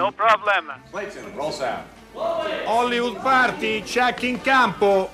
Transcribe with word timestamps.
No 0.00 0.10
problem. 0.12 0.72
Clayton, 0.90 1.36
roll 1.36 1.52
sound. 1.52 1.84
Hollywood 2.14 3.20
Party, 3.20 3.82
check 3.82 4.22
in 4.22 4.40
campo. 4.40 5.10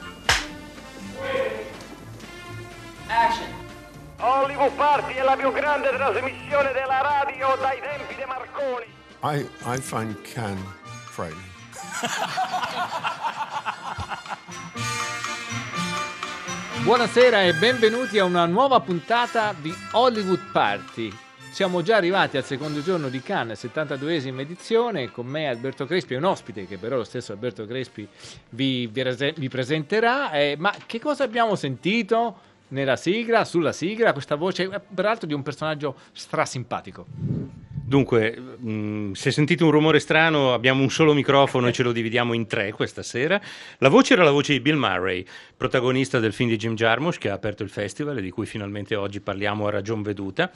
Action. 3.08 3.48
Hollywood 4.20 4.70
Party 4.76 5.14
è 5.14 5.24
la 5.24 5.34
più 5.34 5.50
grande 5.50 5.88
trasmissione 5.88 6.70
della 6.70 7.00
radio 7.00 7.56
dai 7.60 7.80
tempi 7.80 8.14
di 8.14 8.24
Marconi. 8.26 8.86
I, 9.24 9.48
I 9.64 9.80
find 9.80 10.22
Can 10.22 10.56
frightening. 11.10 11.42
Buonasera 16.84 17.42
e 17.42 17.54
benvenuti 17.54 18.20
a 18.20 18.24
una 18.24 18.46
nuova 18.46 18.78
puntata 18.78 19.52
di 19.52 19.74
Hollywood 19.90 20.52
Party. 20.52 21.25
Siamo 21.56 21.80
già 21.80 21.96
arrivati 21.96 22.36
al 22.36 22.44
secondo 22.44 22.82
giorno 22.82 23.08
di 23.08 23.22
Cannes, 23.22 23.64
72esima 23.64 24.40
edizione, 24.40 25.10
con 25.10 25.24
me 25.24 25.48
Alberto 25.48 25.86
Crespi 25.86 26.12
un 26.12 26.24
ospite 26.24 26.66
che 26.66 26.76
però 26.76 26.96
lo 26.96 27.04
stesso 27.04 27.32
Alberto 27.32 27.64
Crespi 27.64 28.06
vi, 28.50 28.86
vi, 28.88 29.02
rese- 29.02 29.32
vi 29.38 29.48
presenterà. 29.48 30.32
Eh, 30.32 30.56
ma 30.58 30.74
che 30.84 31.00
cosa 31.00 31.24
abbiamo 31.24 31.54
sentito 31.54 32.36
nella 32.68 32.96
sigla, 32.96 33.46
sulla 33.46 33.72
sigla, 33.72 34.12
questa 34.12 34.34
voce, 34.34 34.64
eh, 34.64 34.80
peraltro 34.94 35.26
di 35.26 35.32
un 35.32 35.42
personaggio 35.42 35.96
strasimpatico? 36.12 37.06
Dunque, 37.08 38.36
mh, 38.36 39.12
se 39.12 39.30
sentite 39.30 39.64
un 39.64 39.70
rumore 39.70 39.98
strano, 39.98 40.52
abbiamo 40.52 40.82
un 40.82 40.90
solo 40.90 41.14
microfono 41.14 41.68
e 41.68 41.72
ce 41.72 41.84
lo 41.84 41.92
dividiamo 41.92 42.34
in 42.34 42.46
tre 42.46 42.72
questa 42.72 43.02
sera. 43.02 43.40
La 43.78 43.88
voce 43.88 44.12
era 44.12 44.24
la 44.24 44.30
voce 44.30 44.52
di 44.52 44.60
Bill 44.60 44.76
Murray, 44.76 45.24
protagonista 45.56 46.18
del 46.18 46.34
film 46.34 46.50
di 46.50 46.56
Jim 46.56 46.74
Jarmusch 46.74 47.18
che 47.18 47.30
ha 47.30 47.34
aperto 47.34 47.62
il 47.62 47.70
festival 47.70 48.18
e 48.18 48.20
di 48.20 48.30
cui 48.30 48.44
finalmente 48.44 48.94
oggi 48.94 49.20
parliamo 49.20 49.66
a 49.68 49.70
ragion 49.70 50.02
veduta. 50.02 50.50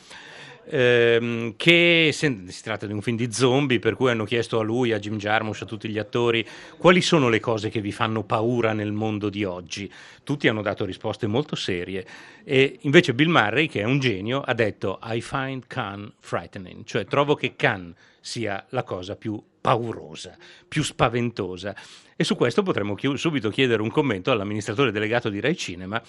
Ehm, 0.73 1.55
che 1.57 2.11
se- 2.13 2.45
si 2.47 2.63
tratta 2.63 2.87
di 2.87 2.93
un 2.93 3.03
film 3.03 3.17
di 3.17 3.33
zombie 3.33 3.81
per 3.81 3.97
cui 3.97 4.11
hanno 4.11 4.25
chiesto 4.25 4.61
a 4.61 4.63
lui, 4.63 4.93
a 4.93 5.01
Jim 5.01 5.17
Jarmusch, 5.17 5.63
a 5.63 5.67
tutti 5.67 5.89
gli 5.89 5.99
attori 5.99 6.47
quali 6.79 7.01
sono 7.01 7.29
le 7.29 7.41
cose 7.41 7.71
che 7.71 7.81
vi 7.81 7.91
fanno 7.91 8.23
paura 8.23 8.73
nel 8.73 8.93
mondo 8.93 9.29
di 9.29 9.43
oggi. 9.45 9.91
Tutti 10.23 10.47
hanno 10.47 10.63
dato 10.63 10.85
risposte 10.85 11.27
molto 11.27 11.57
serie 11.57 12.07
e 12.45 12.79
invece 12.83 13.15
Bill 13.15 13.31
Murray, 13.31 13.67
che 13.67 13.81
è 13.81 13.85
un 13.85 13.98
genio, 13.98 14.41
ha 14.41 14.55
detto 14.55 15.01
I 15.03 15.21
find 15.21 15.65
Khan 15.67 16.13
frightening, 16.21 16.85
cioè 16.85 17.05
trovo 17.05 17.35
che 17.35 17.57
Khan 17.57 17.93
sia 18.21 18.65
la 18.71 18.83
cosa 18.83 19.17
più 19.17 19.43
paurosa, 19.61 20.37
più 20.69 20.83
spaventosa. 20.83 21.75
E 22.17 22.25
su 22.25 22.37
questo 22.37 22.63
potremmo 22.63 22.95
chi- 22.95 23.17
subito 23.17 23.49
chiedere 23.51 23.83
un 23.83 23.91
commento 23.91 24.31
all'amministratore 24.31 24.91
delegato 24.93 25.29
di 25.29 25.41
Rai 25.41 25.57
Cinema, 25.57 26.01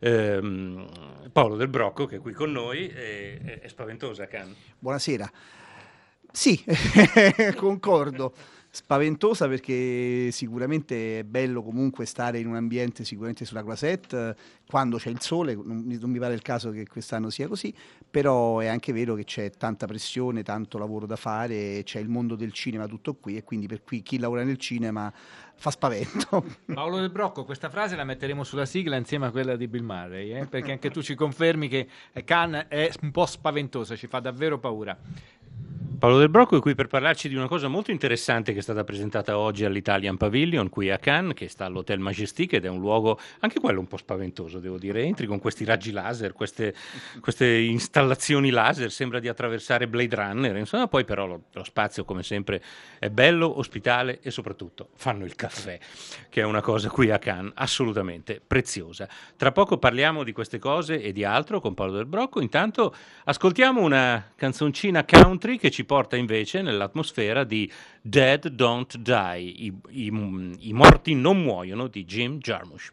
ehm, 0.00 1.30
Paolo 1.32 1.56
Del 1.56 1.68
Brocco, 1.68 2.06
che 2.06 2.16
è 2.16 2.20
qui 2.20 2.32
con 2.32 2.50
noi. 2.50 2.88
È, 2.88 3.60
è- 3.60 3.68
spaventosa 3.68 4.26
Khan. 4.26 4.54
Buonasera. 4.78 5.30
Sì, 6.32 6.62
concordo. 7.56 8.34
Spaventosa 8.74 9.48
perché 9.48 10.30
sicuramente 10.30 11.18
è 11.18 11.24
bello 11.24 11.62
comunque 11.62 12.06
stare 12.06 12.38
in 12.38 12.46
un 12.46 12.56
ambiente 12.56 13.04
sicuramente 13.04 13.44
sulla 13.44 13.62
Croisette 13.62 14.34
quando 14.66 14.96
c'è 14.96 15.10
il 15.10 15.20
sole, 15.20 15.54
non, 15.54 15.84
mi- 15.84 16.18
pare 16.18 16.32
il 16.32 16.40
caso 16.40 16.70
che 16.70 16.86
quest'anno 16.86 17.28
sia 17.28 17.48
così, 17.48 17.74
però 18.10 18.60
è 18.60 18.68
anche 18.68 18.94
vero 18.94 19.14
che 19.14 19.24
c'è 19.24 19.50
tanta 19.50 19.84
pressione, 19.84 20.42
tanto 20.42 20.78
lavoro 20.78 21.04
da 21.04 21.16
fare, 21.16 21.82
c'è 21.84 22.00
il 22.00 22.08
mondo 22.08 22.34
del 22.34 22.52
cinema 22.54 22.86
tutto 22.86 23.12
qui 23.16 23.36
e 23.36 23.44
quindi 23.44 23.66
per 23.66 23.82
cui 23.82 24.00
chi 24.00 24.18
lavora 24.18 24.42
nel 24.42 24.56
cinema 24.56 25.12
fa 25.54 25.70
spavento. 25.70 26.42
Paolo 26.72 26.98
Del 26.98 27.10
Brocco, 27.10 27.44
questa 27.44 27.68
frase 27.68 27.94
la 27.94 28.04
metteremo 28.04 28.42
sulla 28.42 28.64
sigla 28.64 28.96
insieme 28.96 29.26
a 29.26 29.30
quella 29.30 29.54
di 29.54 29.68
Bill 29.68 29.84
Murray, 29.84 30.32
eh, 30.32 30.46
perché 30.46 30.72
anche 30.72 30.90
tu 30.90 31.02
ci 31.02 31.14
confermi 31.14 31.68
che 31.68 31.86
Khan 32.24 32.64
è 32.68 32.90
un 33.02 33.10
po' 33.10 33.26
spaventosa, 33.26 33.94
ci 33.96 34.06
fa 34.06 34.20
davvero 34.20 34.58
paura. 34.58 34.96
Paolo 36.02 36.18
Del 36.18 36.30
Brocco 36.30 36.56
è 36.56 36.60
qui 36.60 36.74
per 36.74 36.88
parlarci 36.88 37.28
di 37.28 37.36
una 37.36 37.46
cosa 37.46 37.68
molto 37.68 37.92
interessante 37.92 38.52
che 38.52 38.58
è 38.58 38.62
stata 38.62 38.82
presentata 38.82 39.38
oggi 39.38 39.64
all'Italian 39.64 40.16
Pavilion 40.16 40.68
qui 40.68 40.90
a 40.90 40.98
Cannes, 40.98 41.32
che 41.32 41.46
sta 41.46 41.66
all'Hotel 41.66 42.00
Majestic 42.00 42.54
ed 42.54 42.64
è 42.64 42.68
un 42.68 42.80
luogo 42.80 43.20
anche 43.38 43.60
quello 43.60 43.78
un 43.78 43.86
po' 43.86 43.98
spaventoso, 43.98 44.58
devo 44.58 44.78
dire. 44.78 45.04
Entri 45.04 45.28
con 45.28 45.38
questi 45.38 45.64
raggi 45.64 45.92
laser, 45.92 46.32
queste, 46.32 46.74
queste 47.20 47.46
installazioni 47.46 48.50
laser, 48.50 48.90
sembra 48.90 49.20
di 49.20 49.28
attraversare 49.28 49.86
Blade 49.86 50.16
Runner, 50.16 50.56
insomma, 50.56 50.88
poi 50.88 51.04
però 51.04 51.24
lo, 51.24 51.42
lo 51.52 51.62
spazio 51.62 52.04
come 52.04 52.24
sempre 52.24 52.60
è 52.98 53.08
bello, 53.08 53.60
ospitale 53.60 54.18
e 54.22 54.32
soprattutto 54.32 54.88
fanno 54.96 55.24
il 55.24 55.36
caffè, 55.36 55.78
che 56.28 56.40
è 56.40 56.44
una 56.44 56.62
cosa 56.62 56.88
qui 56.88 57.12
a 57.12 57.20
Cannes 57.20 57.52
assolutamente 57.54 58.40
preziosa. 58.44 59.08
Tra 59.36 59.52
poco 59.52 59.78
parliamo 59.78 60.24
di 60.24 60.32
queste 60.32 60.58
cose 60.58 61.00
e 61.00 61.12
di 61.12 61.22
altro 61.22 61.60
con 61.60 61.74
Paolo 61.74 61.92
Del 61.92 62.06
Brocco, 62.06 62.40
intanto 62.40 62.92
ascoltiamo 63.22 63.80
una 63.80 64.32
canzoncina 64.34 65.04
country 65.04 65.41
che 65.58 65.70
ci 65.70 65.84
porta 65.84 66.16
invece 66.16 66.62
nell'atmosfera 66.62 67.44
di 67.44 67.70
Dead 68.00 68.48
Don't 68.48 68.96
Die, 68.96 69.38
i, 69.40 69.74
i- 69.90 70.56
i 70.58 70.72
morti 70.72 71.14
non 71.14 71.42
muoiono 71.42 71.88
di 71.88 72.04
Jim 72.04 72.38
Jarmusch. 72.38 72.90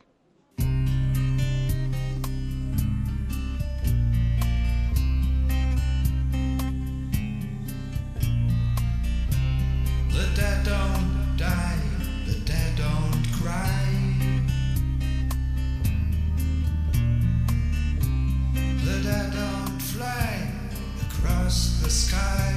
The 21.90 21.96
sky. 21.96 22.54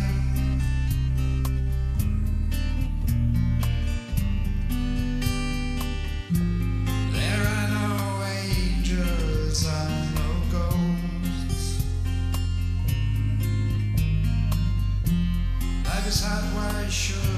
There 7.12 7.42
are 7.56 7.68
no 7.78 8.24
angels 8.44 9.64
or 9.64 9.88
no 10.18 10.28
ghosts. 10.52 11.84
Life 15.86 16.06
is 16.08 16.22
hard, 16.22 16.44
why 16.54 16.88
should 16.90 17.31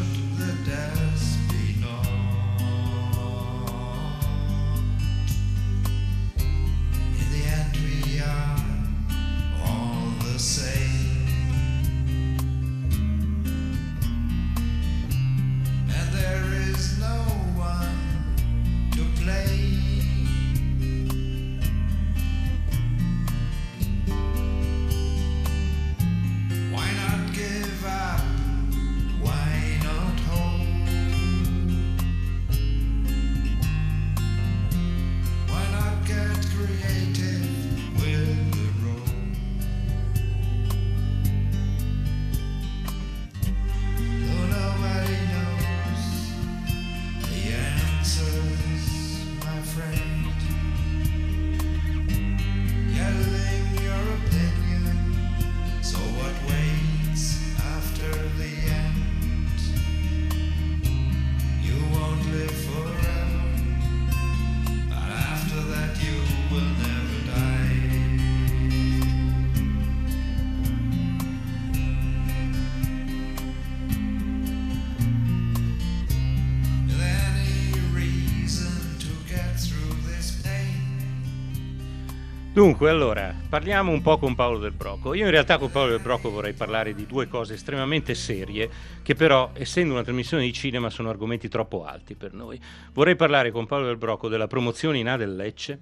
Dunque, 82.55 82.89
allora, 82.89 83.35
parliamo 83.49 83.91
un 83.91 84.01
po' 84.01 84.17
con 84.17 84.37
Paolo 84.37 84.61
Del 84.61 84.71
Brocco. 84.71 85.13
Io 85.13 85.25
in 85.25 85.33
realtà 85.33 85.59
con 85.59 85.73
Paolo 85.73 85.91
Del 85.91 86.01
Brocco 86.01 86.31
vorrei 86.31 86.53
parlare 86.53 86.95
di 86.95 87.05
due 87.05 87.27
cose 87.27 87.55
estremamente 87.55 88.15
serie, 88.15 88.71
che 89.03 89.17
però, 89.17 89.51
essendo 89.55 89.93
una 89.93 90.05
trasmissione 90.05 90.45
di 90.45 90.53
cinema, 90.53 90.89
sono 90.89 91.09
argomenti 91.09 91.49
troppo 91.49 91.85
alti 91.85 92.15
per 92.15 92.33
noi. 92.33 92.61
Vorrei 92.93 93.17
parlare 93.17 93.51
con 93.51 93.67
Paolo 93.67 93.87
Del 93.87 93.97
Brocco 93.97 94.29
della 94.29 94.47
promozione 94.47 94.99
in 94.99 95.09
A 95.09 95.17
del 95.17 95.35
Lecce 95.35 95.81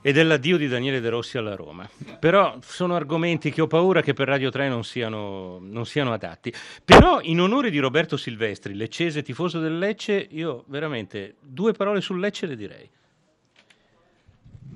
e 0.00 0.12
dell'addio 0.12 0.56
di 0.56 0.68
Daniele 0.68 1.00
De 1.00 1.08
Rossi 1.08 1.36
alla 1.36 1.56
Roma. 1.56 1.90
Però 2.20 2.58
sono 2.62 2.94
argomenti 2.94 3.50
che 3.50 3.60
ho 3.60 3.66
paura 3.66 4.02
che 4.02 4.12
per 4.12 4.28
Radio 4.28 4.50
3 4.50 4.68
non 4.68 4.84
siano, 4.84 5.58
non 5.60 5.84
siano 5.84 6.12
adatti. 6.12 6.54
Però 6.84 7.18
in 7.22 7.40
onore 7.40 7.70
di 7.70 7.80
Roberto 7.80 8.16
Silvestri, 8.16 8.72
leccese 8.72 9.22
tifoso 9.22 9.58
del 9.58 9.78
Lecce, 9.78 10.28
io 10.30 10.62
veramente 10.68 11.34
due 11.40 11.72
parole 11.72 12.00
sul 12.00 12.20
Lecce 12.20 12.46
le 12.46 12.54
direi. 12.54 12.88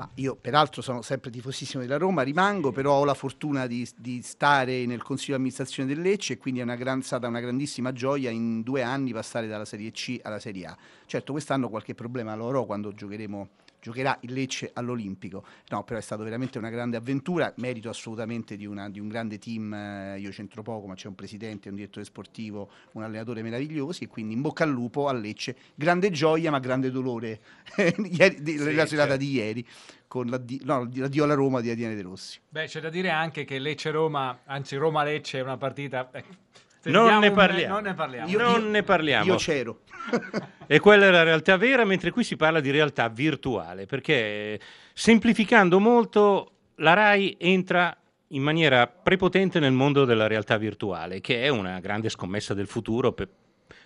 Ma 0.00 0.08
io 0.14 0.34
peraltro 0.34 0.80
sono 0.80 1.02
sempre 1.02 1.30
tifosissimo 1.30 1.82
della 1.82 1.98
Roma, 1.98 2.22
rimango, 2.22 2.72
però 2.72 2.94
ho 2.94 3.04
la 3.04 3.12
fortuna 3.12 3.66
di, 3.66 3.86
di 3.98 4.22
stare 4.22 4.86
nel 4.86 5.02
consiglio 5.02 5.32
di 5.32 5.42
amministrazione 5.42 5.92
del 5.92 6.00
Lecce 6.00 6.32
e 6.32 6.38
quindi 6.38 6.60
è 6.60 6.62
una 6.62 6.74
gran- 6.74 7.02
stata 7.02 7.28
una 7.28 7.40
grandissima 7.40 7.92
gioia 7.92 8.30
in 8.30 8.62
due 8.62 8.80
anni 8.82 9.12
passare 9.12 9.46
dalla 9.46 9.66
Serie 9.66 9.90
C 9.90 10.18
alla 10.22 10.38
Serie 10.38 10.64
A. 10.64 10.76
Certo 11.04 11.32
quest'anno 11.32 11.68
qualche 11.68 11.94
problema 11.94 12.34
lo 12.34 12.46
avrò 12.46 12.64
quando 12.64 12.94
giocheremo 12.94 13.48
giocherà 13.80 14.16
il 14.22 14.32
Lecce 14.32 14.70
all'Olimpico. 14.74 15.44
No, 15.68 15.84
però 15.84 15.98
è 15.98 16.02
stata 16.02 16.22
veramente 16.22 16.58
una 16.58 16.70
grande 16.70 16.96
avventura, 16.96 17.52
merito 17.56 17.88
assolutamente 17.88 18.56
di, 18.56 18.66
una- 18.66 18.88
di 18.88 19.00
un 19.00 19.08
grande 19.08 19.38
team, 19.38 19.72
eh, 19.72 20.18
io 20.18 20.30
c'entro 20.30 20.62
poco, 20.62 20.86
ma 20.86 20.94
c'è 20.94 21.08
un 21.08 21.14
presidente, 21.14 21.68
un 21.68 21.76
direttore 21.76 22.04
sportivo, 22.04 22.70
un 22.92 23.02
allenatore 23.02 23.42
meravigliosi 23.42 24.04
e 24.04 24.08
quindi 24.08 24.34
in 24.34 24.40
bocca 24.42 24.64
al 24.64 24.70
lupo 24.70 25.08
a 25.08 25.12
Lecce. 25.12 25.56
Grande 25.74 26.10
gioia 26.10 26.50
ma 26.50 26.58
grande 26.58 26.90
dolore 26.90 27.40
Ieri- 27.76 28.42
di- 28.42 28.58
la 28.74 28.86
serata 28.86 29.16
di 29.16 29.30
ieri 29.32 29.66
con 30.06 30.26
l'addio, 30.26 30.58
no, 30.64 30.90
l'addio 30.94 31.24
alla 31.24 31.34
Roma 31.34 31.60
di 31.60 31.70
Adriane 31.70 31.94
De 31.94 32.02
Rossi. 32.02 32.40
Beh, 32.48 32.66
c'è 32.66 32.80
da 32.80 32.90
dire 32.90 33.10
anche 33.10 33.44
che 33.44 33.58
Lecce-Roma, 33.58 34.40
anzi 34.46 34.76
Roma-Lecce 34.76 35.38
è 35.38 35.42
una 35.42 35.56
partita... 35.56 36.10
eh, 36.10 36.24
Non 36.84 37.18
ne 37.18 37.28
un- 37.28 37.34
parliamo. 37.34 37.74
non 37.74 37.82
ne 37.84 37.94
parliamo. 37.94 38.28
Io- 38.30 38.38
non 38.40 38.70
ne 38.70 38.82
parliamo. 38.82 39.24
Io 39.26 39.36
c'ero. 39.36 39.80
E 40.70 40.78
quella 40.78 41.06
è 41.06 41.10
la 41.10 41.24
realtà 41.24 41.56
vera, 41.56 41.84
mentre 41.84 42.12
qui 42.12 42.22
si 42.22 42.36
parla 42.36 42.60
di 42.60 42.70
realtà 42.70 43.08
virtuale, 43.08 43.86
perché 43.86 44.60
semplificando 44.94 45.80
molto, 45.80 46.52
la 46.76 46.92
RAI 46.92 47.34
entra 47.40 47.92
in 48.28 48.40
maniera 48.42 48.86
prepotente 48.86 49.58
nel 49.58 49.72
mondo 49.72 50.04
della 50.04 50.28
realtà 50.28 50.56
virtuale, 50.58 51.20
che 51.20 51.42
è 51.42 51.48
una 51.48 51.80
grande 51.80 52.08
scommessa 52.08 52.54
del 52.54 52.68
futuro 52.68 53.10
per, 53.10 53.28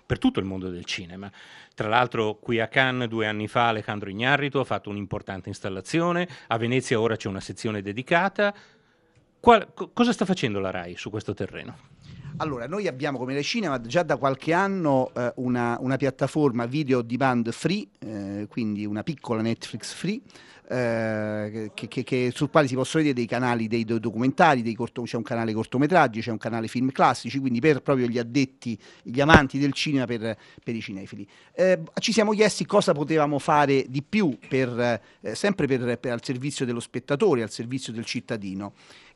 per 0.05 0.19
tutto 0.19 0.41
il 0.41 0.45
mondo 0.45 0.69
del 0.69 0.85
cinema. 0.85 1.33
Tra 1.75 1.89
l'altro 1.89 2.35
qui 2.35 2.61
a 2.61 2.69
Cannes 2.69 3.09
due 3.09 3.27
anni 3.27 3.49
fa 3.49 3.69
Alejandro 3.69 4.11
Ignarrito 4.11 4.61
ha 4.61 4.65
fatto 4.65 4.91
un'importante 4.91 5.49
installazione, 5.49 6.29
a 6.49 6.59
Venezia 6.59 7.01
ora 7.01 7.17
c'è 7.17 7.29
una 7.29 7.41
sezione 7.41 7.81
dedicata. 7.81 8.55
Qual- 9.41 9.73
co- 9.73 9.89
cosa 9.95 10.13
sta 10.13 10.27
facendo 10.27 10.61
la 10.61 10.71
RAI 10.71 10.97
su 10.97 11.09
questo 11.09 11.33
terreno? 11.33 11.79
Allora, 12.39 12.67
noi 12.67 12.89
abbiamo 12.89 13.17
come 13.17 13.33
Rai 13.33 13.45
Cinema 13.45 13.81
già 13.81 14.03
da 14.03 14.17
qualche 14.17 14.53
anno 14.53 15.11
eh, 15.15 15.33
una, 15.37 15.77
una 15.81 15.97
piattaforma 15.97 16.67
video 16.67 17.01
demand 17.01 17.51
free, 17.53 17.87
eh, 18.01 18.47
quindi 18.51 18.85
una 18.85 19.05
piccola 19.05 19.41
Netflix 19.41 19.93
free, 19.93 20.21
eh, 20.69 21.71
che, 21.75 21.87
che- 21.87 22.03
che- 22.03 22.33
sul 22.35 22.51
quale 22.51 22.67
si 22.67 22.75
possono 22.75 23.05
vedere 23.05 23.21
dei 23.21 23.29
canali, 23.29 23.69
dei 23.69 23.85
do- 23.85 24.01
documentari, 24.01 24.63
dei 24.63 24.75
corto- 24.75 25.03
c'è 25.03 25.17
un 25.17 25.23
canale 25.23 25.53
cortometraggi, 25.53 26.21
c'è 26.21 26.33
un 26.33 26.39
canale 26.39 26.67
film 26.67 26.91
classici, 26.91 27.39
quindi 27.39 27.61
per 27.61 27.83
proprio 27.83 28.09
gli 28.09 28.19
addetti, 28.19 28.77
gli 29.03 29.21
amanti 29.21 29.59
del 29.61 29.73
cinema, 29.73 30.05
per, 30.05 30.37
per 30.63 30.75
i 30.75 30.81
cinefili. 30.81 31.27
Eh, 31.55 31.83
ci 32.01 32.13
siamo 32.13 32.33
chiesti 32.33 32.67
cosa 32.67 32.93
potevamo 32.93 33.39
fare 33.39 33.87
di 33.89 34.03
più, 34.03 34.37
per, 34.49 35.01
eh, 35.21 35.35
sempre 35.37 35.69
per- 35.69 35.99
per- 35.99 36.13
al 36.13 36.25
servizio 36.25 36.67
dello 36.67 36.81
spettatore, 36.81 37.43
al 37.45 37.51
servizio 37.51 37.93
del 37.93 38.05
cittadino 38.05 38.73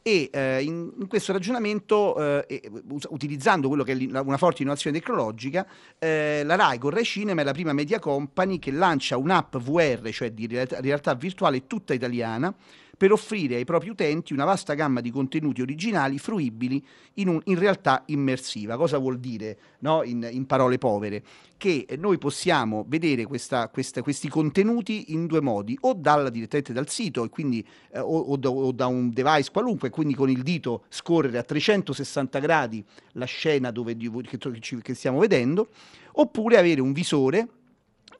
e 0.08 0.30
eh, 0.32 0.62
in, 0.62 0.90
in 0.98 1.06
questo 1.06 1.32
ragionamento, 1.32 2.40
eh, 2.40 2.62
utilizzando 3.10 3.68
quello 3.68 3.82
che 3.82 3.92
è 3.92 4.18
una 4.20 4.38
forte 4.38 4.62
innovazione 4.62 4.98
tecnologica, 4.98 5.66
eh, 5.98 6.42
la 6.44 6.56
RAI 6.56 6.78
con 6.78 6.90
Rai 6.90 7.04
Cinema 7.04 7.42
è 7.42 7.44
la 7.44 7.52
prima 7.52 7.74
media 7.74 7.98
company 7.98 8.58
che 8.58 8.70
lancia 8.70 9.18
un'app 9.18 9.56
VR, 9.58 10.08
cioè 10.10 10.32
di 10.32 10.46
realtà 10.46 11.12
virtuale 11.12 11.66
tutta 11.66 11.92
italiana, 11.92 12.54
per 12.98 13.12
offrire 13.12 13.54
ai 13.54 13.64
propri 13.64 13.88
utenti 13.90 14.32
una 14.32 14.44
vasta 14.44 14.74
gamma 14.74 15.00
di 15.00 15.12
contenuti 15.12 15.62
originali 15.62 16.18
fruibili 16.18 16.84
in, 17.14 17.28
un- 17.28 17.40
in 17.44 17.56
realtà 17.56 18.02
immersiva. 18.06 18.76
Cosa 18.76 18.98
vuol 18.98 19.20
dire 19.20 19.56
no? 19.78 20.02
in, 20.02 20.28
in 20.30 20.46
parole 20.46 20.78
povere? 20.78 21.22
Che 21.56 21.86
noi 21.96 22.18
possiamo 22.18 22.84
vedere 22.88 23.24
questa- 23.24 23.68
questa- 23.68 24.02
questi 24.02 24.28
contenuti 24.28 25.12
in 25.12 25.26
due 25.26 25.40
modi, 25.40 25.78
o 25.82 25.94
dal, 25.94 26.30
direttamente 26.32 26.72
dal 26.72 26.88
sito, 26.88 27.24
e 27.24 27.28
quindi, 27.28 27.64
eh, 27.92 28.00
o, 28.00 28.18
o 28.18 28.36
da, 28.36 28.50
o 28.50 28.72
da 28.72 28.86
un 28.88 29.10
device 29.10 29.50
qualunque, 29.52 29.90
quindi 29.90 30.14
con 30.14 30.28
il 30.28 30.42
dito 30.42 30.82
scorrere 30.88 31.38
a 31.38 31.42
360 31.44 32.38
gradi 32.40 32.84
la 33.12 33.26
scena 33.26 33.70
dove, 33.70 33.96
che, 33.96 34.38
che 34.82 34.94
stiamo 34.94 35.20
vedendo, 35.20 35.68
oppure 36.14 36.58
avere 36.58 36.80
un 36.80 36.92
visore 36.92 37.48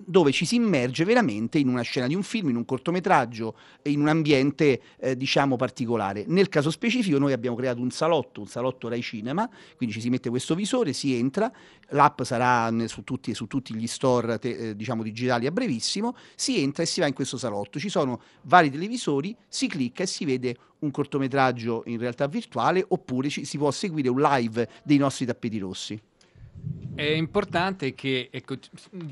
dove 0.01 0.31
ci 0.31 0.47
si 0.47 0.55
immerge 0.55 1.05
veramente 1.05 1.59
in 1.59 1.69
una 1.69 1.83
scena 1.83 2.07
di 2.07 2.15
un 2.15 2.23
film, 2.23 2.51
in 2.51 2.57
un 2.57 2.65
cortometraggio, 2.65 3.57
in 3.83 4.01
un 4.01 4.09
ambiente 4.09 4.81
eh, 4.99 5.17
diciamo 5.17 5.57
particolare. 5.57 6.25
Nel 6.29 6.49
caso 6.49 6.71
specifico 6.71 7.19
noi 7.19 7.33
abbiamo 7.33 7.57
creato 7.57 7.81
un 7.81 7.91
salotto, 7.91 8.41
un 8.41 8.47
salotto 8.47 8.89
Rai 8.89 9.03
Cinema, 9.03 9.49
quindi 9.77 9.95
ci 9.95 10.01
si 10.01 10.09
mette 10.09 10.31
questo 10.31 10.55
visore, 10.55 10.93
si 10.93 11.15
entra, 11.15 11.51
l'app 11.91 12.23
sarà 12.23 12.73
su 12.87 13.03
tutti, 13.03 13.35
su 13.35 13.47
tutti 13.47 13.75
gli 13.75 13.87
store 13.89 14.39
te- 14.39 14.71
eh, 14.71 14.77
diciamo 14.77 15.03
digitali 15.03 15.47
a 15.47 15.51
brevissimo, 15.51 16.15
si 16.37 16.63
entra 16.63 16.85
e 16.85 16.87
si 16.87 17.01
va 17.01 17.07
in 17.07 17.15
questo 17.15 17.37
salotto, 17.37 17.81
ci 17.81 17.89
sono 17.89 18.21
vari 18.43 18.71
televisori, 18.71 19.37
si 19.49 19.67
clicca 19.67 20.05
e 20.05 20.07
si 20.07 20.25
vede 20.25 20.57
un 20.81 20.93
cortometraggio 20.93 21.83
in 21.87 21.99
realtà 21.99 22.29
virtuale 22.29 22.85
oppure 22.87 23.29
ci- 23.29 23.45
si 23.45 23.59
può 23.59 23.71
seguire 23.73 24.09
un 24.09 24.21
live 24.21 24.69
dei 24.85 24.97
nostri 24.97 25.27
tappeti 25.27 25.59
rossi. 25.59 26.01
È 26.95 27.03
importante 27.03 27.95
che 27.95 28.29
ecco, 28.31 28.57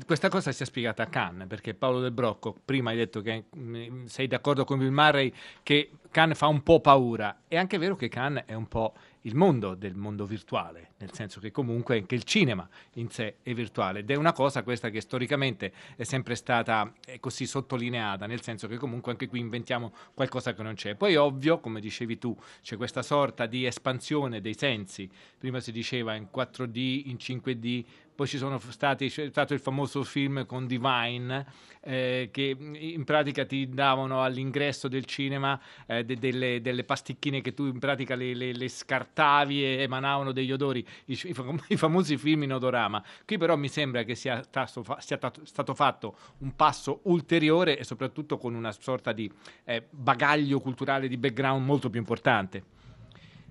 questa 0.05 0.27
cosa 0.27 0.51
sia 0.51 0.65
spiegata 0.65 1.03
a 1.03 1.05
Cannes, 1.05 1.47
perché 1.47 1.73
Paolo 1.73 2.01
Del 2.01 2.11
Brocco, 2.11 2.53
prima 2.65 2.89
hai 2.89 2.97
detto 2.97 3.21
che 3.21 3.45
mm, 3.55 4.05
sei 4.05 4.27
d'accordo 4.27 4.65
con 4.65 4.79
Bill 4.79 4.91
Murray 4.91 5.31
che 5.63 5.91
Cannes 6.09 6.37
fa 6.37 6.47
un 6.47 6.63
po' 6.63 6.79
paura. 6.79 7.43
È 7.47 7.57
anche 7.57 7.77
vero 7.77 7.95
che 7.95 8.07
Cannes 8.07 8.45
è 8.45 8.53
un 8.53 8.67
po' 8.67 8.93
il 9.21 9.35
mondo 9.35 9.75
del 9.75 9.95
mondo 9.95 10.25
virtuale, 10.25 10.91
nel 10.97 11.13
senso 11.13 11.39
che 11.39 11.51
comunque 11.51 11.97
anche 11.97 12.15
il 12.15 12.23
cinema 12.23 12.67
in 12.93 13.09
sé 13.09 13.35
è 13.43 13.53
virtuale 13.53 13.99
ed 13.99 14.09
è 14.09 14.15
una 14.15 14.31
cosa 14.31 14.63
questa 14.63 14.89
che 14.89 15.01
storicamente 15.01 15.73
è 15.95 16.03
sempre 16.03 16.35
stata 16.35 16.91
così 17.19 17.45
sottolineata, 17.45 18.25
nel 18.25 18.41
senso 18.41 18.67
che 18.67 18.77
comunque 18.77 19.11
anche 19.11 19.27
qui 19.27 19.39
inventiamo 19.39 19.93
qualcosa 20.13 20.53
che 20.53 20.63
non 20.63 20.75
c'è. 20.75 20.95
Poi 20.95 21.15
ovvio, 21.15 21.59
come 21.59 21.81
dicevi 21.81 22.17
tu, 22.17 22.35
c'è 22.61 22.77
questa 22.77 23.01
sorta 23.01 23.45
di 23.45 23.65
espansione 23.65 24.39
dei 24.39 24.55
sensi. 24.55 25.09
Prima 25.37 25.59
si 25.59 25.71
diceva 25.71 26.15
in 26.15 26.27
4D, 26.33 27.07
in 27.07 27.17
5D, 27.17 27.85
poi 28.17 28.25
ci 28.25 28.39
sono 28.39 28.57
stati, 28.57 29.09
c'è 29.09 29.29
stato 29.29 29.53
il 29.53 29.59
famoso 29.59 30.03
film 30.03 30.47
con 30.47 30.65
Divine 30.65 31.45
eh, 31.81 32.29
che 32.31 32.57
in 32.59 33.03
pratica 33.03 33.45
ti 33.45 33.69
davano 33.69 34.23
all'ingresso 34.23 34.87
del 34.87 35.05
cinema 35.05 35.61
eh, 35.85 36.03
de- 36.03 36.17
delle, 36.17 36.59
delle 36.59 36.83
pasticchine 36.83 37.41
che 37.41 37.53
tu 37.53 37.67
in 37.67 37.77
pratica 37.77 38.15
le, 38.15 38.33
le- 38.33 38.53
le 38.53 38.69
scartavi 38.69 39.63
e 39.63 39.81
emanavano 39.83 40.31
degli 40.31 40.51
odori, 40.51 40.83
i, 41.05 41.19
i 41.25 41.33
fam- 41.33 41.63
i 41.69 41.77
famosi 41.77 42.17
film 42.17 42.41
in 42.41 42.53
odorama. 42.53 43.03
Qui 43.23 43.37
però 43.37 43.55
mi 43.55 43.69
sembra 43.69 44.01
che 44.01 44.15
sia, 44.15 44.41
stato 44.41 44.81
fa- 44.81 44.99
sia 44.99 45.17
tato- 45.19 45.45
stato 45.45 45.75
fatto 45.75 46.17
un 46.39 46.55
passo 46.55 47.01
ulteriore 47.03 47.77
e 47.77 47.83
soprattutto 47.83 48.39
con 48.39 48.55
una 48.55 48.71
sorta 48.71 49.11
di 49.11 49.31
eh, 49.63 49.85
bagaglio 49.91 50.59
culturale, 50.59 51.07
di 51.07 51.17
background 51.17 51.63
molto 51.63 51.91
più 51.91 51.99
importante. 51.99 52.63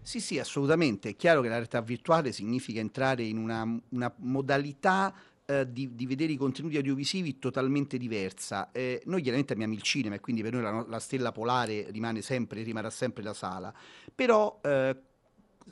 Sì, 0.06 0.20
sì, 0.20 0.38
assolutamente. 0.38 1.08
È 1.08 1.16
chiaro 1.16 1.40
che 1.40 1.48
la 1.48 1.56
realtà 1.56 1.80
virtuale 1.80 2.30
significa 2.30 2.78
entrare 2.78 3.24
in 3.24 3.38
una, 3.38 3.68
una 3.88 4.14
modalità 4.18 5.12
eh, 5.44 5.68
di, 5.68 5.96
di 5.96 6.06
vedere 6.06 6.30
i 6.30 6.36
contenuti 6.36 6.76
audiovisivi 6.76 7.40
totalmente 7.40 7.98
diversa. 7.98 8.70
Eh, 8.70 9.02
noi 9.06 9.20
chiaramente 9.20 9.54
amiamo 9.54 9.72
il 9.72 9.82
cinema 9.82 10.14
e 10.14 10.20
quindi 10.20 10.42
per 10.42 10.52
noi 10.52 10.62
la, 10.62 10.86
la 10.86 11.00
stella 11.00 11.32
polare 11.32 11.90
rimane 11.90 12.22
sempre, 12.22 12.62
rimarrà 12.62 12.88
sempre 12.88 13.24
la 13.24 13.34
sala, 13.34 13.74
però 14.14 14.60
eh, 14.62 14.96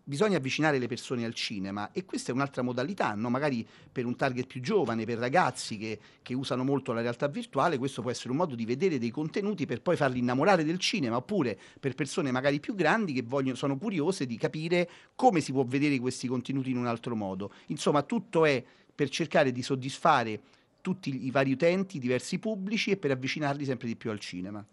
bisogna 0.03 0.39
avvicinare 0.39 0.79
le 0.79 0.89
persone 0.89 1.25
al 1.25 1.35
cinema 1.35 1.93
e 1.93 2.05
questa 2.05 2.33
è 2.33 2.35
un'altra 2.35 2.63
modalità, 2.63 3.15
no? 3.15 3.31
magari 3.31 3.67
per 3.91 4.05
un 4.05 4.17
target 4.17 4.47
più 4.47 4.61
giovane, 4.61 5.05
per 5.05 5.19
ragazzi 5.19 5.79
che, 5.79 5.99
che 6.23 6.35
usano 6.35 6.65
molto 6.65 6.93
la 6.93 7.01
realtà 7.01 7.29
virtuale, 7.29 7.79
questo 7.79 8.03
può 8.03 8.11
essere 8.11 8.31
un 8.31 8.37
modo 8.37 8.55
di 8.55 8.65
vedere 8.65 8.99
dei 8.99 9.11
contenuti 9.11 9.67
per 9.67 9.83
poi 9.83 9.97
farli 9.97 10.19
innamorare 10.19 10.65
del 10.65 10.79
cinema, 10.79 11.17
oppure 11.17 11.59
per 11.79 11.95
persone 11.95 12.33
magari 12.33 12.61
più 12.61 12.75
grandi 12.75 13.13
che 13.13 13.23
vogliono, 13.23 13.57
sono 13.57 13.79
curiose 13.79 14.27
di 14.27 14.37
capire 14.37 14.89
come 15.15 15.41
si 15.41 15.53
può 15.53 15.65
vedere 15.65 15.99
questi 15.99 16.27
contenuti 16.27 16.71
in 16.71 16.77
un 16.77 16.87
altro 16.87 17.15
modo. 17.15 17.53
Insomma, 17.67 18.03
tutto 18.03 18.45
è 18.45 18.63
per 18.95 19.09
cercare 19.09 19.53
di 19.53 19.63
soddisfare 19.63 20.41
tutti 20.81 21.25
i 21.25 21.31
vari 21.31 21.53
utenti, 21.53 21.97
i 21.97 22.01
diversi 22.01 22.39
pubblici 22.39 22.91
e 22.91 22.97
per 22.97 23.11
avvicinarli 23.11 23.65
sempre 23.65 23.87
di 23.87 23.97
più 23.97 24.11
al 24.11 24.19
cinema. 24.19 24.65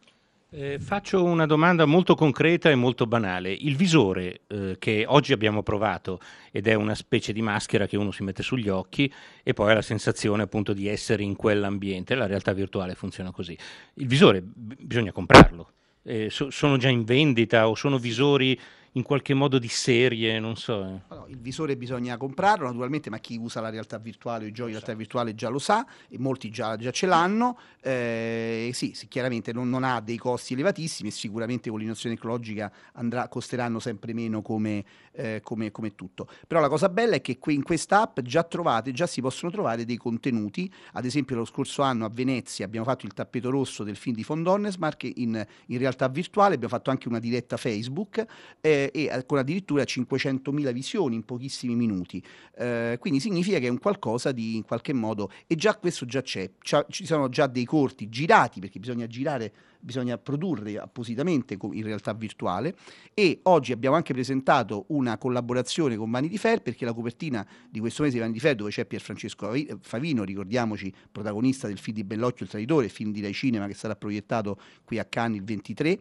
Eh, 0.53 0.79
faccio 0.79 1.23
una 1.23 1.45
domanda 1.45 1.85
molto 1.85 2.13
concreta 2.13 2.69
e 2.69 2.75
molto 2.75 3.07
banale. 3.07 3.53
Il 3.53 3.77
visore 3.77 4.41
eh, 4.47 4.75
che 4.79 5.05
oggi 5.07 5.31
abbiamo 5.31 5.63
provato 5.63 6.19
ed 6.51 6.67
è 6.67 6.73
una 6.73 6.93
specie 6.93 7.31
di 7.31 7.41
maschera 7.41 7.87
che 7.87 7.95
uno 7.95 8.11
si 8.11 8.21
mette 8.23 8.43
sugli 8.43 8.67
occhi 8.67 9.09
e 9.43 9.53
poi 9.53 9.71
ha 9.71 9.75
la 9.75 9.81
sensazione 9.81 10.43
appunto 10.43 10.73
di 10.73 10.89
essere 10.89 11.23
in 11.23 11.37
quell'ambiente, 11.37 12.15
la 12.15 12.27
realtà 12.27 12.51
virtuale 12.51 12.95
funziona 12.95 13.31
così. 13.31 13.57
Il 13.93 14.07
visore 14.07 14.41
b- 14.41 14.75
bisogna 14.77 15.13
comprarlo. 15.13 15.71
Eh, 16.03 16.29
so- 16.29 16.49
sono 16.49 16.75
già 16.75 16.89
in 16.89 17.05
vendita 17.05 17.69
o 17.69 17.75
sono 17.75 17.97
visori 17.97 18.59
in 18.93 19.03
qualche 19.03 19.33
modo 19.33 19.57
di 19.57 19.69
serie, 19.69 20.39
non 20.39 20.57
so. 20.57 20.83
eh. 20.83 21.29
Il 21.29 21.39
visore 21.39 21.77
bisogna 21.77 22.17
comprarlo 22.17 22.65
naturalmente, 22.65 23.09
ma 23.09 23.19
chi 23.19 23.37
usa 23.37 23.61
la 23.61 23.69
realtà 23.69 23.97
virtuale 23.97 24.45
o 24.45 24.47
i 24.47 24.51
giochi 24.51 24.71
di 24.71 24.75
realtà 24.75 24.93
virtuale 24.93 25.33
già 25.33 25.47
lo 25.47 25.59
sa 25.59 25.85
e 26.09 26.19
molti 26.19 26.49
già, 26.49 26.75
già 26.75 26.91
ce 26.91 27.05
l'hanno. 27.05 27.57
Eh, 27.81 28.71
sì, 28.73 28.91
sì, 28.93 29.07
chiaramente 29.07 29.53
non, 29.53 29.69
non 29.69 29.83
ha 29.83 30.01
dei 30.01 30.17
costi 30.17 30.53
elevatissimi 30.53 31.09
sicuramente 31.09 31.69
con 31.69 31.79
l'innovazione 31.79 32.15
tecnologica 32.15 32.71
andrà, 32.93 33.29
costeranno 33.29 33.79
sempre 33.79 34.13
meno 34.13 34.41
come, 34.41 34.83
eh, 35.13 35.39
come- 35.41 35.71
come 35.71 35.95
tutto. 35.95 36.27
Però 36.45 36.59
la 36.59 36.69
cosa 36.69 36.89
bella 36.89 37.15
è 37.15 37.21
che 37.21 37.37
qui 37.37 37.53
in 37.53 37.63
questa 37.63 38.01
app 38.01 38.19
già 38.19 38.43
trovate, 38.43 38.91
già 38.91 39.07
si 39.07 39.21
possono 39.21 39.51
trovare 39.51 39.85
dei 39.85 39.97
contenuti. 39.97 40.71
Ad 40.93 41.05
esempio, 41.05 41.37
lo 41.37 41.45
scorso 41.45 41.81
anno 41.81 42.03
a 42.03 42.09
Venezia 42.09 42.65
abbiamo 42.65 42.85
fatto 42.85 43.05
il 43.05 43.13
tappeto 43.13 43.49
rosso 43.49 43.83
del 43.85 43.95
film 43.95 44.15
di 44.15 44.23
von 44.27 44.43
Donnersmarck 44.43 45.09
in, 45.15 45.45
in 45.67 45.77
realtà 45.77 46.09
virtuale, 46.09 46.55
abbiamo 46.55 46.73
fatto 46.73 46.89
anche 46.89 47.07
una 47.07 47.19
diretta 47.19 47.55
Facebook 47.55 48.25
eh, 48.59 48.80
e 48.89 49.09
eh, 49.11 49.25
con 49.25 49.37
addirittura 49.37 49.83
500.000 49.83 50.71
visioni 50.71 51.15
in 51.15 51.23
pochissimi 51.23 51.75
minuti. 51.75 52.23
Eh, 52.57 52.97
quindi 52.99 53.19
significa 53.19 53.59
che 53.59 53.67
è 53.67 53.69
un 53.69 53.79
qualcosa 53.79 54.31
di 54.31 54.55
in 54.55 54.63
qualche 54.63 54.93
modo, 54.93 55.29
e 55.45 55.55
già 55.55 55.75
questo 55.75 56.05
già 56.05 56.21
c'è, 56.21 56.49
C'ha- 56.59 56.85
ci 56.89 57.05
sono 57.05 57.29
già 57.29 57.47
dei 57.47 57.65
corti 57.65 58.09
girati 58.09 58.59
perché 58.59 58.79
bisogna 58.79 59.05
girare, 59.07 59.53
bisogna 59.79 60.17
produrre 60.17 60.77
appositamente 60.77 61.57
in 61.59 61.83
realtà 61.83 62.13
virtuale 62.13 62.75
e 63.13 63.39
oggi 63.43 63.71
abbiamo 63.71 63.95
anche 63.95 64.13
presentato 64.13 64.85
una 64.89 65.17
collaborazione 65.17 65.95
con 65.95 66.09
Vanity 66.09 66.37
Fair 66.37 66.61
perché 66.61 66.85
la 66.85 66.93
copertina 66.93 67.45
di 67.69 67.79
questo 67.79 68.03
mese 68.03 68.15
di 68.15 68.21
Vanity 68.21 68.39
Fair 68.39 68.55
dove 68.55 68.69
c'è 68.69 68.85
Pierfrancesco 68.85 69.47
Favi- 69.47 69.69
Favino, 69.81 70.23
ricordiamoci, 70.23 70.93
protagonista 71.11 71.67
del 71.67 71.77
film 71.77 71.95
di 71.97 72.03
Bellocchio 72.03 72.45
il 72.45 72.51
traditore, 72.51 72.89
film 72.89 73.11
di 73.11 73.21
Rai 73.21 73.33
Cinema 73.33 73.67
che 73.67 73.73
sarà 73.73 73.95
proiettato 73.95 74.59
qui 74.83 74.99
a 74.99 75.05
Cannes 75.05 75.37
il 75.39 75.43
23. 75.43 75.99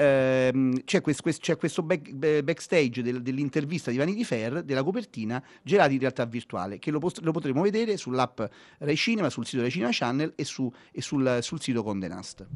Ehm, 0.00 0.84
c'è, 0.84 1.00
quest- 1.00 1.22
quest- 1.22 1.42
c'è 1.42 1.56
questo 1.56 1.82
back- 1.82 2.12
backstage 2.42 3.02
del- 3.02 3.20
dell'intervista 3.20 3.90
di 3.90 3.96
Vanity 3.96 4.22
Fair 4.22 4.62
della 4.62 4.84
copertina 4.84 5.42
girata 5.60 5.90
in 5.92 5.98
realtà 5.98 6.24
virtuale 6.24 6.78
che 6.78 6.92
lo, 6.92 7.00
post- 7.00 7.20
lo 7.22 7.32
potremo 7.32 7.62
vedere 7.62 7.96
sull'app 7.96 8.40
Rai 8.78 8.96
Cinema, 8.96 9.28
sul 9.28 9.44
sito 9.44 9.62
Rai 9.62 9.72
Cinema 9.72 9.90
Channel 9.92 10.34
e, 10.36 10.44
su- 10.44 10.72
e 10.92 11.02
sul, 11.02 11.38
sul 11.42 11.60
sito 11.60 11.82
Condé 11.82 12.06
Nast. 12.06 12.46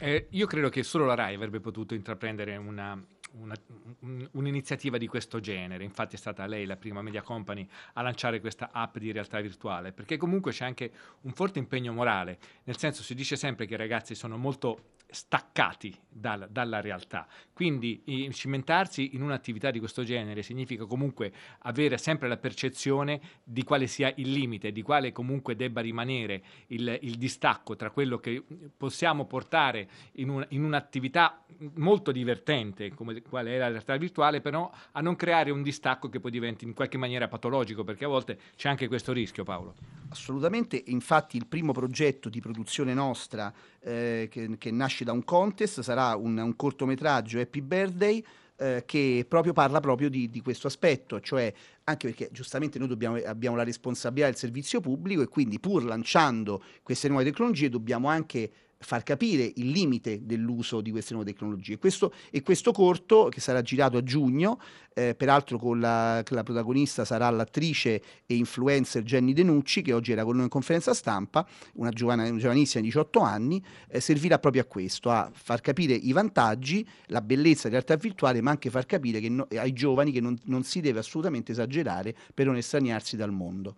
Eh, 0.00 0.26
io 0.30 0.46
credo 0.46 0.68
che 0.70 0.82
solo 0.82 1.04
la 1.06 1.14
RAI 1.14 1.34
avrebbe 1.36 1.60
potuto 1.60 1.94
intraprendere 1.94 2.56
una- 2.56 3.00
una- 3.32 3.54
un- 4.00 4.28
un'iniziativa 4.32 4.98
di 4.98 5.06
questo 5.06 5.38
genere. 5.38 5.84
Infatti 5.84 6.16
è 6.16 6.18
stata 6.18 6.46
lei 6.46 6.66
la 6.66 6.76
prima 6.76 7.00
media 7.02 7.22
company 7.22 7.64
a 7.94 8.02
lanciare 8.02 8.40
questa 8.40 8.70
app 8.72 8.98
di 8.98 9.12
realtà 9.12 9.40
virtuale, 9.40 9.92
perché 9.92 10.16
comunque 10.16 10.50
c'è 10.50 10.64
anche 10.64 10.90
un 11.22 11.32
forte 11.32 11.60
impegno 11.60 11.92
morale, 11.92 12.38
nel 12.64 12.76
senso 12.76 13.04
si 13.04 13.14
dice 13.14 13.36
sempre 13.36 13.66
che 13.66 13.74
i 13.74 13.76
ragazzi 13.76 14.16
sono 14.16 14.36
molto 14.36 14.96
staccati 15.10 15.96
dal- 16.08 16.48
dalla 16.50 16.80
realtà, 16.80 17.26
quindi 17.52 18.02
cimentarsi 18.32 19.14
in 19.14 19.22
un'attività 19.22 19.70
di 19.70 19.78
questo 19.78 20.04
genere 20.04 20.42
significa 20.42 20.84
comunque 20.84 21.32
avere 21.60 21.96
sempre 21.98 22.28
la 22.28 22.36
percezione 22.36 23.20
di 23.42 23.62
quale 23.62 23.86
sia 23.86 24.12
il 24.16 24.30
limite, 24.30 24.70
di 24.70 24.82
quale 24.82 25.12
comunque 25.12 25.56
debba 25.56 25.80
rimanere 25.80 26.42
il, 26.68 26.98
il 27.02 27.16
distacco 27.16 27.74
tra 27.76 27.90
quello 27.90 28.18
che 28.18 28.42
possiamo 28.76 29.24
portare 29.24 29.88
in, 30.12 30.28
un- 30.28 30.46
in 30.50 30.64
un'attività 30.64 31.44
molto 31.74 32.12
divertente 32.12 32.94
come 32.94 33.22
quale 33.22 33.54
è 33.54 33.58
la 33.58 33.68
realtà 33.68 33.96
virtuale, 33.96 34.40
però 34.40 34.70
a 34.92 35.00
non 35.00 35.16
creare 35.16 35.50
un 35.50 35.62
distacco 35.62 36.08
che 36.08 36.20
poi 36.20 36.30
diventi 36.30 36.64
in 36.64 36.74
qualche 36.74 36.98
maniera 36.98 37.28
patologico, 37.28 37.84
perché 37.84 38.04
a 38.04 38.08
volte 38.08 38.38
c'è 38.56 38.68
anche 38.68 38.88
questo 38.88 39.12
rischio, 39.12 39.44
Paolo. 39.44 39.74
Assolutamente, 40.10 40.82
infatti 40.86 41.36
il 41.36 41.46
primo 41.46 41.72
progetto 41.72 42.28
di 42.28 42.40
produzione 42.40 42.94
nostra 42.94 43.52
eh, 43.88 44.28
che, 44.30 44.56
che 44.58 44.70
nasce 44.70 45.04
da 45.04 45.12
un 45.12 45.24
contest 45.24 45.80
sarà 45.80 46.14
un, 46.14 46.36
un 46.36 46.54
cortometraggio 46.54 47.40
Happy 47.40 47.62
Birthday 47.62 48.22
eh, 48.56 48.82
che 48.84 49.24
proprio 49.26 49.52
parla 49.52 49.80
proprio 49.80 50.10
di, 50.10 50.28
di 50.28 50.42
questo 50.42 50.66
aspetto, 50.66 51.20
cioè 51.20 51.52
anche 51.84 52.08
perché 52.08 52.28
giustamente 52.30 52.78
noi 52.78 52.88
dobbiamo- 52.88 53.16
abbiamo 53.24 53.56
la 53.56 53.64
responsabilità 53.64 54.26
del 54.26 54.36
servizio 54.36 54.80
pubblico 54.80 55.22
e 55.22 55.28
quindi 55.28 55.58
pur 55.58 55.84
lanciando 55.84 56.62
queste 56.82 57.08
nuove 57.08 57.24
tecnologie 57.24 57.70
dobbiamo 57.70 58.08
anche 58.08 58.50
far 58.80 59.02
capire 59.02 59.50
il 59.56 59.70
limite 59.70 60.24
dell'uso 60.24 60.80
di 60.80 60.90
queste 60.90 61.14
nuove 61.14 61.30
tecnologie. 61.30 61.78
Questo, 61.78 62.12
e 62.30 62.42
questo 62.42 62.72
corto, 62.72 63.28
che 63.28 63.40
sarà 63.40 63.60
girato 63.60 63.96
a 63.96 64.02
giugno, 64.02 64.60
eh, 64.94 65.14
peraltro 65.14 65.58
con 65.58 65.80
la, 65.80 66.22
la 66.28 66.42
protagonista 66.42 67.04
sarà 67.04 67.28
l'attrice 67.30 68.02
e 68.26 68.36
influencer 68.36 69.02
Jenny 69.02 69.32
Denucci, 69.32 69.82
che 69.82 69.92
oggi 69.92 70.12
era 70.12 70.24
con 70.24 70.34
noi 70.34 70.44
in 70.44 70.50
conferenza 70.50 70.94
stampa, 70.94 71.46
una, 71.74 71.90
giovana- 71.90 72.28
una 72.28 72.38
giovanissima 72.38 72.82
di 72.82 72.88
18 72.88 73.20
anni, 73.20 73.62
eh, 73.88 74.00
servirà 74.00 74.38
proprio 74.38 74.62
a 74.62 74.64
questo, 74.66 75.10
a 75.10 75.30
far 75.32 75.60
capire 75.60 75.94
i 75.94 76.12
vantaggi, 76.12 76.86
la 77.06 77.20
bellezza 77.20 77.68
della 77.68 77.82
realtà 77.82 77.96
virtuale, 77.96 78.40
ma 78.40 78.50
anche 78.50 78.70
far 78.70 78.86
capire 78.86 79.20
no- 79.28 79.48
ai 79.50 79.72
giovani 79.72 80.12
che 80.12 80.20
non, 80.20 80.36
non 80.44 80.62
si 80.62 80.80
deve 80.80 81.00
assolutamente 81.00 81.52
esagerare 81.52 82.14
per 82.32 82.46
non 82.46 82.56
estraniarsi 82.56 83.16
dal 83.16 83.32
mondo. 83.32 83.76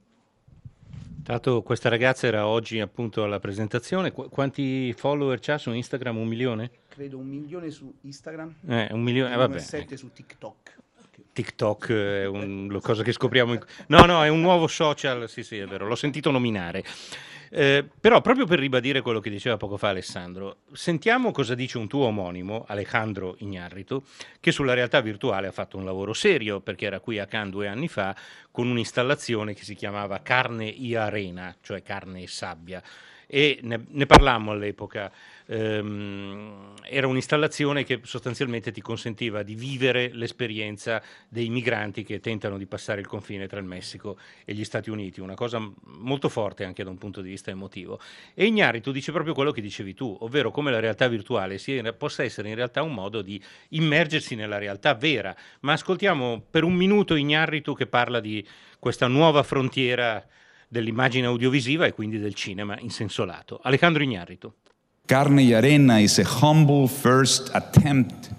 Tanto 1.23 1.63
questa 1.63 1.89
ragazza 1.89 2.27
era 2.27 2.47
oggi 2.47 2.81
appunto 2.81 3.23
alla 3.25 3.39
presentazione. 3.41 4.11
Qu- 4.13 4.29
quanti 4.31 4.93
follower 4.95 5.39
c'ha 5.41 5.59
su 5.59 5.71
Instagram? 5.73 6.17
Un 6.17 6.27
milione? 6.27 6.71
Credo 6.89 7.19
un 7.19 7.27
milione 7.27 7.71
su 7.71 7.93
Instagram, 8.03 8.55
Eh, 8.69 8.89
un 8.93 9.03
milione, 9.03 9.35
eh, 9.35 9.37
vabbè. 9.37 9.59
1,7 9.59 9.97
su 9.97 10.11
TikTok. 10.13 10.79
TikTok 11.33 11.91
è 11.93 12.27
una 12.27 12.81
cosa 12.81 13.03
che 13.03 13.13
scopriamo. 13.13 13.53
in- 13.53 13.65
No, 13.89 14.05
no, 14.05 14.25
è 14.25 14.29
un 14.29 14.41
nuovo 14.41 14.67
social, 14.67 15.29
sì, 15.29 15.43
sì, 15.43 15.59
è 15.59 15.67
vero, 15.67 15.87
l'ho 15.87 15.95
sentito 15.95 16.31
nominare. 16.31 16.83
Eh, 17.53 17.85
però 18.01 18.21
proprio 18.21 18.47
per 18.47 18.61
ribadire 18.61 19.01
quello 19.01 19.19
che 19.19 19.29
diceva 19.29 19.57
poco 19.57 19.77
fa 19.77 19.89
Alessandro, 19.89 20.59
sentiamo 20.73 21.33
cosa 21.33 21.57
dice 21.57 21.79
un 21.79 21.89
tuo 21.89 22.07
omonimo, 22.07 22.65
Alejandro 22.69 23.35
Ignarritu, 23.39 24.01
che 24.39 24.53
sulla 24.53 24.73
realtà 24.73 25.01
virtuale 25.01 25.49
ha 25.49 25.53
fatto 25.53 25.77
un 25.77 25.85
lavoro 25.85 26.13
serio, 26.13 26.61
perché 26.61 26.87
era 26.87 27.01
qui 27.01 27.19
a 27.19 27.27
Cannes 27.27 27.51
due 27.51 27.67
anni 27.67 27.89
fa, 27.89 28.15
con 28.53 28.69
un'installazione 28.69 29.53
che 29.55 29.65
si 29.65 29.75
chiamava 29.75 30.23
Carne 30.23 30.73
e 30.73 30.97
Arena, 30.97 31.53
cioè 31.61 31.83
carne 31.83 32.23
e 32.23 32.29
sabbia. 32.29 32.81
E 33.27 33.59
ne, 33.63 33.85
ne 33.89 34.07
parlammo 34.07 34.53
all'epoca. 34.53 35.11
Ehm, 35.53 36.75
era 36.85 37.09
un'installazione 37.09 37.83
che 37.83 38.01
sostanzialmente 38.05 38.71
ti 38.71 38.81
consentiva 38.81 39.43
di 39.43 39.57
vivere 39.57 40.11
l'esperienza 40.13 41.03
dei 41.29 41.49
migranti 41.49 42.05
che 42.05 42.21
tentano 42.21 42.57
di 42.57 42.67
passare 42.67 43.01
il 43.01 43.09
confine 43.09 43.49
tra 43.49 43.59
il 43.59 43.67
Messico 43.67 44.17
e 44.45 44.55
gli 44.55 44.65
Stati 44.65 44.91
Uniti, 44.91 45.21
una 45.21 45.35
cosa 45.35 45.61
molto 45.99 46.29
forte 46.29 46.65
anche 46.65 46.85
da 46.85 46.91
un 46.91 46.99
punto 46.99 47.21
di 47.21 47.31
vista 47.31 47.51
emotivo. 47.51 48.01
E 48.33 48.47
Ignarritu 48.47 48.93
dice 48.93 49.11
proprio 49.11 49.35
quello 49.35 49.51
che 49.51 49.61
dicevi 49.61 49.93
tu, 49.93 50.17
ovvero 50.21 50.53
come 50.53 50.71
la 50.71 50.79
realtà 50.79 51.09
virtuale 51.09 51.59
sia- 51.59 51.93
possa 51.95 52.23
essere 52.23 52.49
in 52.49 52.55
realtà 52.55 52.83
un 52.83 52.95
modo 52.95 53.21
di 53.21 53.43
immergersi 53.71 54.37
nella 54.37 54.59
realtà 54.59 54.95
vera. 54.95 55.35
Ma 55.61 55.73
ascoltiamo 55.73 56.45
per 56.49 56.63
un 56.63 56.75
minuto 56.75 57.17
Ignarritu 57.17 57.75
che 57.75 57.87
parla 57.87 58.21
di 58.21 58.47
questa 58.79 59.09
nuova 59.09 59.43
frontiera 59.43 60.25
dell'immagine 60.69 61.27
audiovisiva 61.27 61.87
e 61.87 61.93
quindi 61.93 62.19
del 62.21 62.35
cinema 62.35 62.79
in 62.79 62.91
senso 62.91 63.25
lato. 63.25 63.59
Alejandro 63.63 64.05
Ignarritu. 64.05 64.55
Carne 65.07 65.43
y 65.43 65.55
Arena 65.55 66.01
is 66.01 66.19
a 66.19 66.25
humble 66.25 66.87
first 66.89 67.51
attempt 67.55 68.31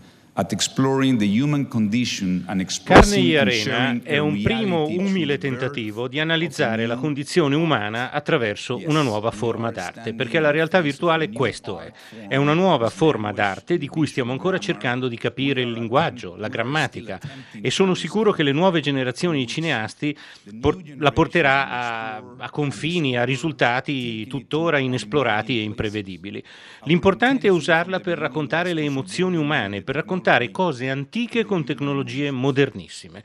Carne 2.84 3.38
Arena 3.38 4.00
è 4.04 4.18
un 4.18 4.42
primo 4.42 4.88
umile 4.88 5.38
tentativo 5.38 6.08
di 6.08 6.20
analizzare 6.20 6.86
la 6.88 6.96
condizione 6.96 7.56
umana 7.56 8.12
attraverso 8.12 8.82
una 8.86 9.04
nuova 9.04 9.32
forma 9.32 9.72
d'arte, 9.72 10.14
perché 10.14 10.40
la 10.40 10.50
realtà 10.50 10.82
virtuale 10.82 11.30
questo 11.30 11.80
è. 11.80 11.92
È 12.28 12.36
una 12.38 12.54
nuova 12.54 12.90
forma 12.90 13.32
d'arte 13.32 13.78
di 13.78 13.88
cui 13.88 14.08
stiamo 14.08 14.32
ancora 14.32 14.58
cercando 14.58 15.08
di 15.08 15.18
capire 15.18 15.62
il 15.62 15.72
linguaggio, 15.72 16.36
la 16.36 16.48
grammatica 16.48 17.20
e 17.62 17.70
sono 17.70 17.94
sicuro 17.94 18.32
che 18.32 18.44
le 18.44 18.52
nuove 18.52 18.80
generazioni 18.80 19.40
di 19.40 19.48
cineasti 19.48 20.18
por- 20.60 20.82
la 20.98 21.12
porterà 21.12 21.70
a, 21.70 22.24
a 22.38 22.50
confini, 22.50 23.16
a 23.18 23.24
risultati 23.24 24.26
tuttora 24.28 24.80
inesplorati 24.80 25.60
e 25.60 25.64
imprevedibili. 25.64 26.44
L'importante 26.86 27.48
è 27.48 27.52
usarla 27.52 28.00
per 28.00 28.18
raccontare 28.18 28.74
le 28.74 28.82
emozioni 28.82 29.38
umane, 29.38 29.82
per 29.82 29.96
raccontare 29.96 30.30
cose 30.52 30.90
antiche 30.90 31.44
con 31.44 31.66
tecnologie 31.66 32.32
modernissime. 32.32 33.24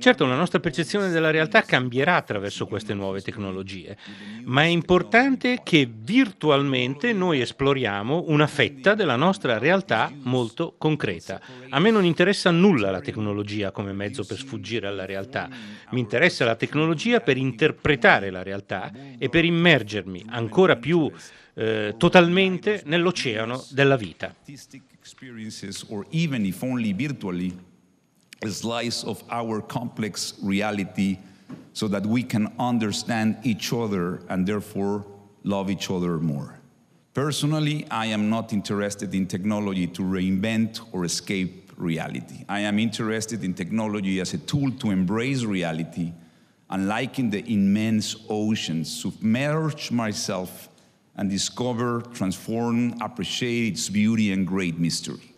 Certo, 0.00 0.24
la 0.24 0.34
nostra 0.34 0.60
percezione 0.60 1.10
della 1.10 1.30
realtà 1.30 1.60
cambierà 1.60 2.16
attraverso 2.16 2.66
queste 2.66 2.94
nuove 2.94 3.20
tecnologie, 3.20 3.98
ma 4.44 4.62
è 4.62 4.66
importante 4.66 5.60
che 5.62 5.86
virtualmente 5.92 7.12
noi 7.12 7.42
esploriamo 7.42 8.24
una 8.28 8.46
fetta 8.46 8.94
della 8.94 9.16
nostra 9.16 9.58
realtà 9.58 10.10
molto 10.22 10.74
concreta. 10.78 11.38
A 11.68 11.78
me 11.80 11.90
non 11.90 12.06
interessa 12.06 12.50
nulla 12.50 12.90
la 12.90 13.02
tecnologia 13.02 13.72
come 13.72 13.92
mezzo 13.92 14.24
per 14.24 14.38
sfuggire 14.38 14.86
alla 14.86 15.04
realtà, 15.04 15.50
mi 15.90 16.00
interessa 16.00 16.46
la 16.46 16.56
tecnologia 16.56 17.20
per 17.20 17.36
interpretare 17.36 18.30
la 18.30 18.42
realtà 18.42 18.90
e 19.18 19.28
per 19.28 19.44
immergermi 19.44 20.24
ancora 20.30 20.76
più 20.76 21.12
eh, 21.52 21.94
totalmente 21.98 22.80
nell'oceano 22.86 23.62
della 23.68 23.96
vita. 23.96 24.34
Experiences, 25.00 25.84
or 25.88 26.06
even 26.10 26.44
if 26.44 26.62
only 26.62 26.92
virtually, 26.92 27.52
a 28.42 28.48
slice 28.48 29.04
of 29.04 29.22
our 29.30 29.60
complex 29.60 30.34
reality 30.42 31.18
so 31.72 31.88
that 31.88 32.04
we 32.06 32.22
can 32.22 32.52
understand 32.58 33.36
each 33.42 33.72
other 33.72 34.20
and 34.28 34.46
therefore 34.46 35.04
love 35.44 35.70
each 35.70 35.90
other 35.90 36.18
more. 36.18 36.58
Personally, 37.12 37.86
I 37.90 38.06
am 38.06 38.30
not 38.30 38.52
interested 38.52 39.14
in 39.14 39.26
technology 39.26 39.86
to 39.88 40.02
reinvent 40.02 40.80
or 40.92 41.04
escape 41.04 41.72
reality. 41.76 42.44
I 42.48 42.60
am 42.60 42.78
interested 42.78 43.42
in 43.42 43.54
technology 43.54 44.20
as 44.20 44.34
a 44.34 44.38
tool 44.38 44.70
to 44.70 44.90
embrace 44.90 45.42
reality 45.44 46.12
and, 46.68 46.88
like 46.88 47.18
in 47.18 47.30
the 47.30 47.44
immense 47.52 48.16
oceans, 48.28 49.02
submerge 49.02 49.90
myself 49.90 50.68
and 51.20 51.28
discover, 51.28 52.00
transform, 52.12 52.94
appreciate 52.98 53.68
its 53.68 53.88
beauty 53.90 54.32
and 54.32 54.46
great 54.46 54.76
mystery. 54.76 55.28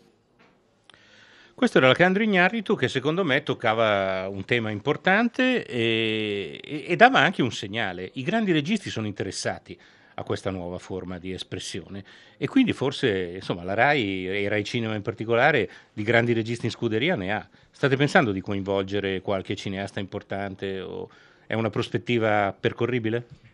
Questo 1.54 1.78
era 1.78 1.88
Alcandro 1.88 2.22
Ignarritu 2.22 2.76
che 2.76 2.88
secondo 2.88 3.24
me 3.24 3.42
toccava 3.42 4.26
un 4.28 4.44
tema 4.44 4.70
importante 4.70 5.64
e, 5.66 6.60
e- 6.62 6.84
e 6.88 6.96
dava 6.96 7.18
anche 7.18 7.42
un 7.42 7.52
segnale. 7.52 8.10
I 8.14 8.22
grandi 8.22 8.52
registi 8.52 8.90
sono 8.90 9.06
interessati 9.06 9.78
a 10.14 10.22
questa 10.24 10.50
nuova 10.50 10.78
forma 10.78 11.18
di 11.18 11.32
espressione 11.32 12.04
e 12.36 12.46
quindi 12.46 12.72
forse 12.72 13.34
insomma, 13.34 13.62
la 13.62 13.74
RAI 13.74 14.26
e 14.28 14.48
Rai 14.48 14.64
Cinema 14.64 14.94
in 14.94 15.02
particolare 15.02 15.70
di 15.92 16.02
grandi 16.02 16.32
registi 16.32 16.66
in 16.66 16.72
scuderia 16.72 17.16
ne 17.16 17.32
ha. 17.32 17.48
State 17.70 17.96
pensando 17.96 18.32
di 18.32 18.40
coinvolgere 18.40 19.20
qualche 19.20 19.54
cineasta 19.56 20.00
importante 20.00 20.80
o 20.80 21.08
è 21.46 21.54
una 21.54 21.70
prospettiva 21.70 22.54
percorribile? 22.58 23.50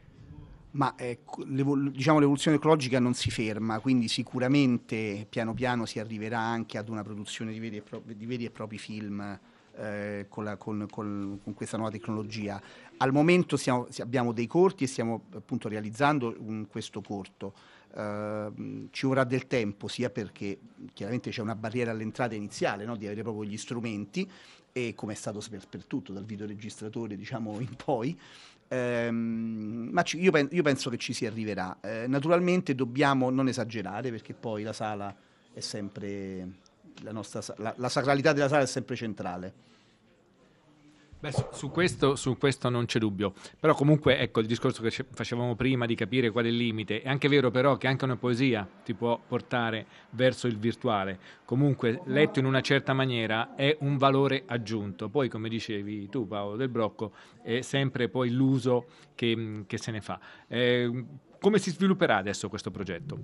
Ma 0.73 0.95
l'evol- 1.47 1.91
diciamo, 1.91 2.19
l'evoluzione 2.19 2.59
ecologica 2.59 3.01
non 3.01 3.15
si 3.15 3.31
ferma, 3.31 3.81
quindi 3.81 4.07
sicuramente 4.07 5.27
piano 5.29 5.55
piano 5.55 5.87
si 5.87 5.99
arriverà 5.99 6.39
anche 6.39 6.77
ad 6.79 6.89
una 6.89 7.03
produzione 7.03 7.53
di 7.53 7.59
veri 7.59 7.77
e, 7.79 7.83
pro- 7.83 8.03
di 8.05 8.27
veri 8.27 8.45
e 8.45 8.51
propri 8.51 8.79
film 8.79 9.39
eh, 9.77 10.27
con, 10.29 10.45
la- 10.45 10.57
con- 10.57 10.87
con- 10.91 11.41
con 11.43 11.55
questa 11.55 11.77
nuova 11.79 11.91
tecnologia. 11.93 12.61
Al 12.99 13.13
momento 13.13 13.57
siamo- 13.57 13.87
si- 13.91 14.03
abbiamo 14.03 14.33
dei 14.33 14.47
corti 14.47 14.85
e 14.85 14.87
stiamo 14.89 15.23
appunto 15.35 15.69
realizzando 15.69 16.35
un- 16.39 16.67
questo 16.69 17.01
corto. 17.01 17.55
Ehm, 17.97 18.89
ci 18.91 19.07
vorrà 19.07 19.25
del 19.25 19.47
tempo 19.47 19.89
sia 19.89 20.11
perché 20.11 20.59
chiaramente 20.93 21.31
c'è 21.31 21.41
una 21.41 21.55
barriera 21.55 21.91
all'entrata 21.93 22.35
iniziale 22.35 22.85
no? 22.85 22.97
di 22.97 23.07
avere 23.07 23.23
proprio 23.23 23.45
gli 23.45 23.57
strumenti 23.57 24.29
e 24.73 24.93
come 24.95 25.15
è 25.15 25.17
stato 25.17 25.43
per, 25.49 25.67
per 25.67 25.87
tutto 25.87 26.13
dal 26.13 26.25
videoregistratore 26.27 27.17
diciamo 27.17 27.59
in 27.61 27.75
poi 27.83 28.17
Ehm, 28.69 29.89
ma 29.93 30.03
ci- 30.03 30.21
io, 30.21 30.31
pen- 30.31 30.49
io 30.51 30.63
penso 30.63 30.91
che 30.91 30.97
ci 30.99 31.13
si 31.13 31.27
arriverà. 31.27 31.79
Eh, 31.81 32.07
naturalmente 32.07 32.75
dobbiamo 32.75 33.31
non 33.31 33.49
esagerare 33.49 34.11
perché 34.11 34.35
poi 34.35 34.63
la 34.63 34.73
sala 34.73 35.15
è 35.53 35.61
sempre 35.61 36.49
la, 37.03 37.13
nostra, 37.13 37.41
la- 37.59 37.75
la 37.77 37.89
sacralità 37.89 38.33
della 38.33 38.49
sala 38.49 38.63
è 38.63 38.67
sempre 38.67 38.95
centrale. 38.97 39.67
Beh, 41.21 41.33
su, 41.33 41.45
su 41.51 41.71
questo, 41.71 42.15
su 42.15 42.39
questo 42.39 42.69
non 42.69 42.87
c'è 42.87 43.01
dubbio, 43.01 43.35
però 43.59 43.75
comunque 43.75 44.19
ecco 44.19 44.39
il 44.39 44.47
discorso 44.47 44.83
che 44.83 44.91
ce- 44.91 45.05
facevamo 45.11 45.57
prima 45.57 45.85
di 45.85 45.97
capire 45.97 46.31
qual 46.31 46.45
è 46.45 46.49
il 46.49 46.57
limite, 46.57 47.03
è 47.03 47.09
anche 47.09 47.27
vero 47.27 47.51
però 47.51 47.77
che 47.77 47.89
anche 47.89 48.05
una 48.05 48.15
poesia 48.15 48.69
ti 48.85 48.95
può 48.95 49.19
portare 49.27 49.87
verso 50.11 50.47
il 50.47 50.57
virtuale, 50.57 51.19
comunque 51.45 52.03
letto 52.05 52.39
in 52.39 52.45
una 52.45 52.61
certa 52.61 52.93
maniera 52.93 53.57
è 53.57 53.77
un 53.81 53.97
valore 53.97 54.45
aggiunto, 54.47 55.09
poi 55.09 55.29
come 55.29 55.49
dicevi 55.49 56.09
tu 56.09 56.29
Paolo 56.29 56.55
del 56.55 56.69
Brocco 56.69 57.11
è 57.43 57.63
sempre 57.63 58.09
poi 58.09 58.31
l'uso 58.31 58.87
che, 59.17 59.65
che 59.67 59.77
se 59.77 59.91
ne 59.91 60.01
fa. 60.01 60.21
Eh, 60.47 61.05
come 61.41 61.59
si 61.59 61.71
svilupperà 61.71 62.17
adesso 62.17 62.49
questo 62.49 62.71
progetto? 62.71 63.19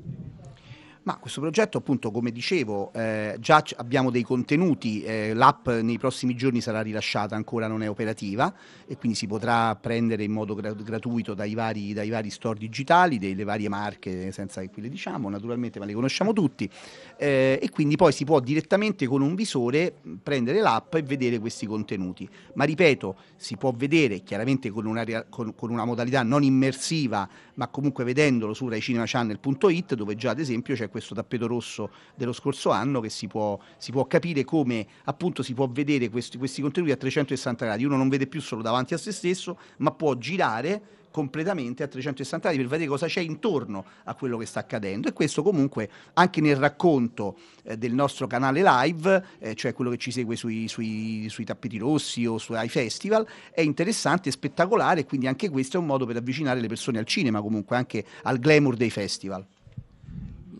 Ma 1.06 1.16
questo 1.18 1.42
progetto, 1.42 1.76
appunto, 1.76 2.10
come 2.10 2.30
dicevo, 2.30 2.90
eh, 2.94 3.36
già 3.38 3.60
c- 3.60 3.74
abbiamo 3.76 4.10
dei 4.10 4.22
contenuti, 4.22 5.02
eh, 5.02 5.34
l'app 5.34 5.68
nei 5.68 5.98
prossimi 5.98 6.34
giorni 6.34 6.62
sarà 6.62 6.80
rilasciata, 6.80 7.36
ancora 7.36 7.66
non 7.66 7.82
è 7.82 7.90
operativa 7.90 8.50
e 8.86 8.96
quindi 8.96 9.14
si 9.14 9.26
potrà 9.26 9.76
prendere 9.76 10.24
in 10.24 10.32
modo 10.32 10.54
gra- 10.54 10.72
gratuito 10.72 11.34
dai 11.34 11.52
vari, 11.52 11.92
dai 11.92 12.08
vari 12.08 12.30
store 12.30 12.58
digitali, 12.58 13.18
delle 13.18 13.44
varie 13.44 13.68
marche, 13.68 14.32
senza 14.32 14.62
che 14.62 14.70
qui 14.70 14.80
le 14.80 14.88
diciamo, 14.88 15.28
naturalmente, 15.28 15.78
ma 15.78 15.84
le 15.84 15.92
conosciamo 15.92 16.32
tutti, 16.32 16.70
eh, 17.18 17.58
e 17.60 17.68
quindi 17.68 17.96
poi 17.96 18.10
si 18.10 18.24
può 18.24 18.40
direttamente 18.40 19.06
con 19.06 19.20
un 19.20 19.34
visore 19.34 19.94
prendere 20.22 20.60
l'app 20.60 20.94
e 20.94 21.02
vedere 21.02 21.38
questi 21.38 21.66
contenuti. 21.66 22.26
Ma 22.54 22.64
ripeto, 22.64 23.14
si 23.36 23.58
può 23.58 23.74
vedere 23.76 24.22
chiaramente 24.22 24.70
con 24.70 24.86
una, 24.86 25.04
con- 25.28 25.54
con 25.54 25.68
una 25.70 25.84
modalità 25.84 26.22
non 26.22 26.42
immersiva, 26.42 27.28
ma 27.54 27.68
comunque 27.68 28.04
vedendolo 28.04 28.54
su 28.54 28.68
raicinemachannel.it 28.68 29.94
dove 29.94 30.14
già 30.16 30.30
ad 30.30 30.38
esempio 30.40 30.74
c'è 30.74 30.88
questo 30.88 31.14
tappeto 31.14 31.46
rosso 31.46 31.90
dello 32.14 32.32
scorso 32.32 32.70
anno 32.70 33.00
che 33.00 33.10
si 33.10 33.26
può, 33.26 33.58
si 33.76 33.92
può 33.92 34.06
capire 34.06 34.44
come 34.44 34.86
appunto 35.04 35.42
si 35.42 35.54
può 35.54 35.68
vedere 35.68 36.08
questi, 36.08 36.38
questi 36.38 36.62
contenuti 36.62 36.92
a 36.92 36.96
360 36.96 37.64
gradi. 37.64 37.84
Uno 37.84 37.96
non 37.96 38.08
vede 38.08 38.26
più 38.26 38.40
solo 38.40 38.62
davanti 38.62 38.94
a 38.94 38.98
se 38.98 39.12
stesso, 39.12 39.58
ma 39.78 39.92
può 39.92 40.14
girare 40.16 40.82
completamente 41.14 41.84
a 41.84 41.86
360 41.86 42.48
gradi 42.48 42.60
per 42.60 42.66
vedere 42.66 42.88
cosa 42.88 43.06
c'è 43.06 43.20
intorno 43.20 43.84
a 44.02 44.14
quello 44.16 44.36
che 44.36 44.46
sta 44.46 44.58
accadendo 44.58 45.06
e 45.06 45.12
questo 45.12 45.44
comunque 45.44 45.88
anche 46.14 46.40
nel 46.40 46.56
racconto 46.56 47.38
eh, 47.62 47.78
del 47.78 47.92
nostro 47.92 48.26
canale 48.26 48.64
live, 48.64 49.24
eh, 49.38 49.54
cioè 49.54 49.72
quello 49.74 49.90
che 49.90 49.96
ci 49.96 50.10
segue 50.10 50.34
sui, 50.34 50.66
sui- 50.66 51.28
sui 51.28 51.44
tappeti 51.44 51.78
rossi 51.78 52.26
o 52.26 52.36
su, 52.38 52.54
ai 52.54 52.68
festival, 52.68 53.24
è 53.52 53.60
interessante 53.60 54.28
e 54.28 54.32
spettacolare 54.32 55.02
e 55.02 55.04
quindi 55.04 55.28
anche 55.28 55.48
questo 55.50 55.76
è 55.76 55.80
un 55.80 55.86
modo 55.86 56.04
per 56.04 56.16
avvicinare 56.16 56.58
le 56.58 56.66
persone 56.66 56.98
al 56.98 57.06
cinema 57.06 57.40
comunque 57.40 57.76
anche 57.76 58.04
al 58.24 58.40
glamour 58.40 58.74
dei 58.74 58.90
festival. 58.90 59.46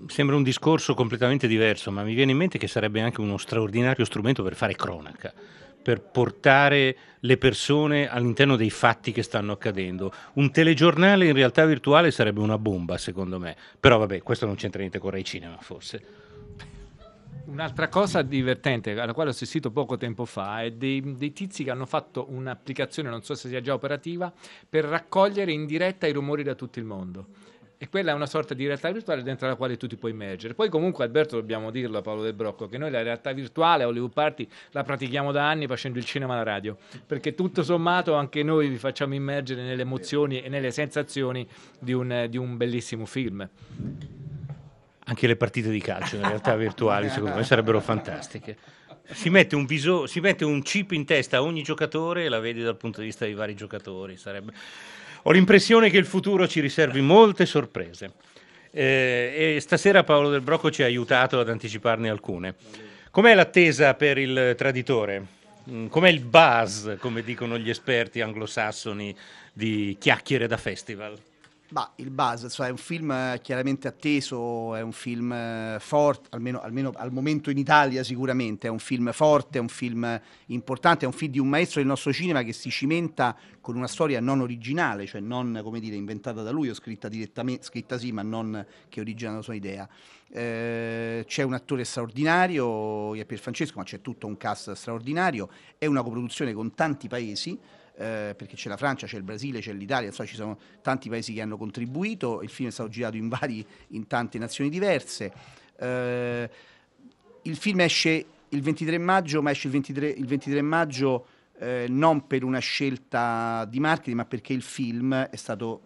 Sembra 0.06 0.36
un 0.36 0.44
discorso 0.44 0.94
completamente 0.94 1.48
diverso, 1.48 1.90
ma 1.90 2.04
mi 2.04 2.14
viene 2.14 2.30
in 2.30 2.36
mente 2.36 2.58
che 2.58 2.68
sarebbe 2.68 3.00
anche 3.00 3.20
uno 3.20 3.38
straordinario 3.38 4.04
strumento 4.04 4.44
per 4.44 4.54
fare 4.54 4.76
cronaca, 4.76 5.32
per 5.84 6.00
portare 6.00 6.96
le 7.20 7.36
persone 7.36 8.08
all'interno 8.08 8.56
dei 8.56 8.70
fatti 8.70 9.12
che 9.12 9.22
stanno 9.22 9.52
accadendo. 9.52 10.10
Un 10.34 10.50
telegiornale 10.50 11.26
in 11.26 11.34
realtà 11.34 11.66
virtuale 11.66 12.10
sarebbe 12.10 12.40
una 12.40 12.56
bomba, 12.56 12.96
secondo 12.96 13.38
me. 13.38 13.54
Però 13.78 13.98
vabbè, 13.98 14.22
questo 14.22 14.46
non 14.46 14.54
c'entra 14.54 14.80
niente 14.80 14.98
con 14.98 15.10
Rai 15.10 15.22
Cinema, 15.22 15.58
forse. 15.60 16.22
Un'altra 17.44 17.88
cosa 17.88 18.22
divertente 18.22 18.98
alla 18.98 19.12
quale 19.12 19.28
ho 19.28 19.32
assistito 19.32 19.70
poco 19.70 19.98
tempo 19.98 20.24
fa 20.24 20.62
è 20.62 20.70
dei, 20.72 21.14
dei 21.16 21.34
tizi 21.34 21.62
che 21.62 21.70
hanno 21.70 21.84
fatto 21.84 22.26
un'applicazione, 22.30 23.10
non 23.10 23.22
so 23.22 23.34
se 23.34 23.48
sia 23.48 23.60
già 23.60 23.74
operativa, 23.74 24.32
per 24.66 24.86
raccogliere 24.86 25.52
in 25.52 25.66
diretta 25.66 26.06
i 26.06 26.12
rumori 26.12 26.42
da 26.42 26.54
tutto 26.54 26.78
il 26.78 26.86
mondo. 26.86 27.26
E 27.84 27.88
quella 27.90 28.12
è 28.12 28.14
una 28.14 28.24
sorta 28.24 28.54
di 28.54 28.64
realtà 28.64 28.90
virtuale 28.90 29.22
dentro 29.22 29.46
la 29.46 29.56
quale 29.56 29.76
tu 29.76 29.86
ti 29.86 29.96
puoi 29.96 30.12
immergere. 30.12 30.54
Poi 30.54 30.70
comunque 30.70 31.04
Alberto 31.04 31.36
dobbiamo 31.36 31.70
dirlo 31.70 31.98
a 31.98 32.00
Paolo 32.00 32.22
Del 32.22 32.32
Brocco 32.32 32.66
che 32.66 32.78
noi 32.78 32.90
la 32.90 33.02
realtà 33.02 33.30
virtuale 33.32 33.82
a 33.82 33.88
Hollywood 33.88 34.14
Party 34.14 34.48
la 34.70 34.82
pratichiamo 34.82 35.32
da 35.32 35.46
anni 35.46 35.66
facendo 35.66 35.98
il 35.98 36.06
cinema 36.06 36.32
alla 36.32 36.44
radio, 36.44 36.78
perché 37.04 37.34
tutto 37.34 37.62
sommato 37.62 38.14
anche 38.14 38.42
noi 38.42 38.68
vi 38.68 38.78
facciamo 38.78 39.12
immergere 39.12 39.60
nelle 39.60 39.82
emozioni 39.82 40.40
e 40.40 40.48
nelle 40.48 40.70
sensazioni 40.70 41.46
di 41.78 41.92
un, 41.92 42.26
di 42.30 42.38
un 42.38 42.56
bellissimo 42.56 43.04
film. 43.04 43.46
Anche 45.04 45.26
le 45.26 45.36
partite 45.36 45.68
di 45.68 45.80
calcio 45.80 46.16
in 46.16 46.22
realtà 46.22 46.56
virtuali, 46.56 47.10
secondo 47.10 47.36
me, 47.36 47.44
sarebbero 47.44 47.82
fantastiche. 47.82 48.56
Si 49.10 49.28
mette, 49.28 49.56
un 49.56 49.66
viso- 49.66 50.06
si 50.06 50.20
mette 50.20 50.46
un 50.46 50.62
chip 50.62 50.92
in 50.92 51.04
testa 51.04 51.36
a 51.36 51.42
ogni 51.42 51.62
giocatore 51.62 52.24
e 52.24 52.30
la 52.30 52.38
vedi 52.38 52.62
dal 52.62 52.78
punto 52.78 53.00
di 53.00 53.06
vista 53.08 53.26
dei 53.26 53.34
vari 53.34 53.54
giocatori. 53.54 54.16
sarebbe- 54.16 54.54
Ho 55.26 55.32
l'impressione 55.32 55.88
che 55.88 55.96
il 55.96 56.04
futuro 56.04 56.46
ci 56.46 56.60
riservi 56.60 57.00
molte 57.00 57.46
sorprese. 57.46 58.12
Eh, 58.70 59.54
e 59.56 59.60
stasera 59.60 60.04
Paolo 60.04 60.28
Del 60.28 60.42
Brocco 60.42 60.70
ci 60.70 60.82
ha 60.82 60.86
aiutato 60.86 61.40
ad 61.40 61.48
anticiparne 61.48 62.10
alcune. 62.10 62.56
Com'è 63.10 63.34
l'attesa 63.34 63.94
per 63.94 64.18
il 64.18 64.54
traditore? 64.54 65.26
Mm, 65.70 65.86
Com'è 65.86 66.10
il 66.10 66.20
buzz, 66.20 66.96
come 66.98 67.22
dicono 67.22 67.56
gli 67.56 67.70
esperti 67.70 68.20
anglosassoni, 68.20 69.16
di 69.52 69.96
chiacchiere 69.98 70.46
da 70.46 70.58
festival? 70.58 71.16
Ma 71.74 71.90
il 71.96 72.12
buzz, 72.12 72.46
cioè, 72.50 72.68
è 72.68 72.70
un 72.70 72.76
film 72.76 73.10
eh, 73.10 73.40
chiaramente 73.42 73.88
atteso, 73.88 74.76
è 74.76 74.80
un 74.80 74.92
film 74.92 75.32
eh, 75.32 75.78
forte, 75.80 76.28
almeno, 76.30 76.60
almeno 76.60 76.92
al 76.94 77.10
momento 77.10 77.50
in 77.50 77.58
Italia 77.58 78.04
sicuramente, 78.04 78.68
è 78.68 78.70
un 78.70 78.78
film 78.78 79.10
forte, 79.10 79.58
è 79.58 79.60
un 79.60 79.66
film 79.66 80.20
importante, 80.46 81.04
è 81.04 81.08
un 81.08 81.12
film 81.12 81.32
di 81.32 81.40
un 81.40 81.48
maestro 81.48 81.80
del 81.80 81.88
nostro 81.88 82.12
cinema 82.12 82.44
che 82.44 82.52
si 82.52 82.70
cimenta 82.70 83.36
con 83.60 83.74
una 83.74 83.88
storia 83.88 84.20
non 84.20 84.40
originale, 84.40 85.04
cioè 85.06 85.20
non 85.20 85.62
come 85.64 85.80
dire, 85.80 85.96
inventata 85.96 86.42
da 86.42 86.52
lui 86.52 86.68
o 86.68 86.74
scritta 86.74 87.08
direttamente, 87.08 87.64
scritta 87.64 87.98
sì, 87.98 88.12
ma 88.12 88.22
non 88.22 88.64
che 88.88 89.00
origina 89.00 89.34
la 89.34 89.42
sua 89.42 89.54
idea. 89.54 89.88
Eh, 90.30 91.24
c'è 91.26 91.42
un 91.42 91.54
attore 91.54 91.82
straordinario, 91.82 93.10
Pier 93.10 93.40
Francesco, 93.40 93.78
ma 93.78 93.82
c'è 93.82 94.00
tutto 94.00 94.28
un 94.28 94.36
cast 94.36 94.70
straordinario, 94.74 95.48
è 95.76 95.86
una 95.86 96.04
coproduzione 96.04 96.52
con 96.52 96.72
tanti 96.72 97.08
paesi, 97.08 97.58
eh, 97.96 98.34
perché 98.36 98.56
c'è 98.56 98.68
la 98.68 98.76
Francia, 98.76 99.06
c'è 99.06 99.16
il 99.16 99.22
Brasile, 99.22 99.60
c'è 99.60 99.72
l'Italia, 99.72 100.08
insomma 100.08 100.28
ci 100.28 100.34
sono 100.34 100.58
tanti 100.82 101.08
paesi 101.08 101.32
che 101.32 101.40
hanno 101.40 101.56
contribuito, 101.56 102.42
il 102.42 102.48
film 102.48 102.68
è 102.68 102.72
stato 102.72 102.88
girato 102.88 103.16
in, 103.16 103.28
vari, 103.28 103.64
in 103.88 104.06
tante 104.06 104.38
nazioni 104.38 104.70
diverse. 104.70 105.32
Eh, 105.78 106.50
il 107.42 107.56
film 107.56 107.80
esce 107.80 108.26
il 108.48 108.62
23 108.62 108.98
maggio, 108.98 109.42
ma 109.42 109.50
esce 109.50 109.66
il 109.66 109.72
23, 109.72 110.08
il 110.08 110.26
23 110.26 110.62
maggio 110.62 111.26
eh, 111.58 111.86
non 111.88 112.26
per 112.26 112.44
una 112.44 112.58
scelta 112.58 113.66
di 113.68 113.80
marketing, 113.80 114.16
ma 114.16 114.24
perché 114.24 114.52
il 114.52 114.62
film 114.62 115.14
è 115.14 115.36
stato 115.36 115.82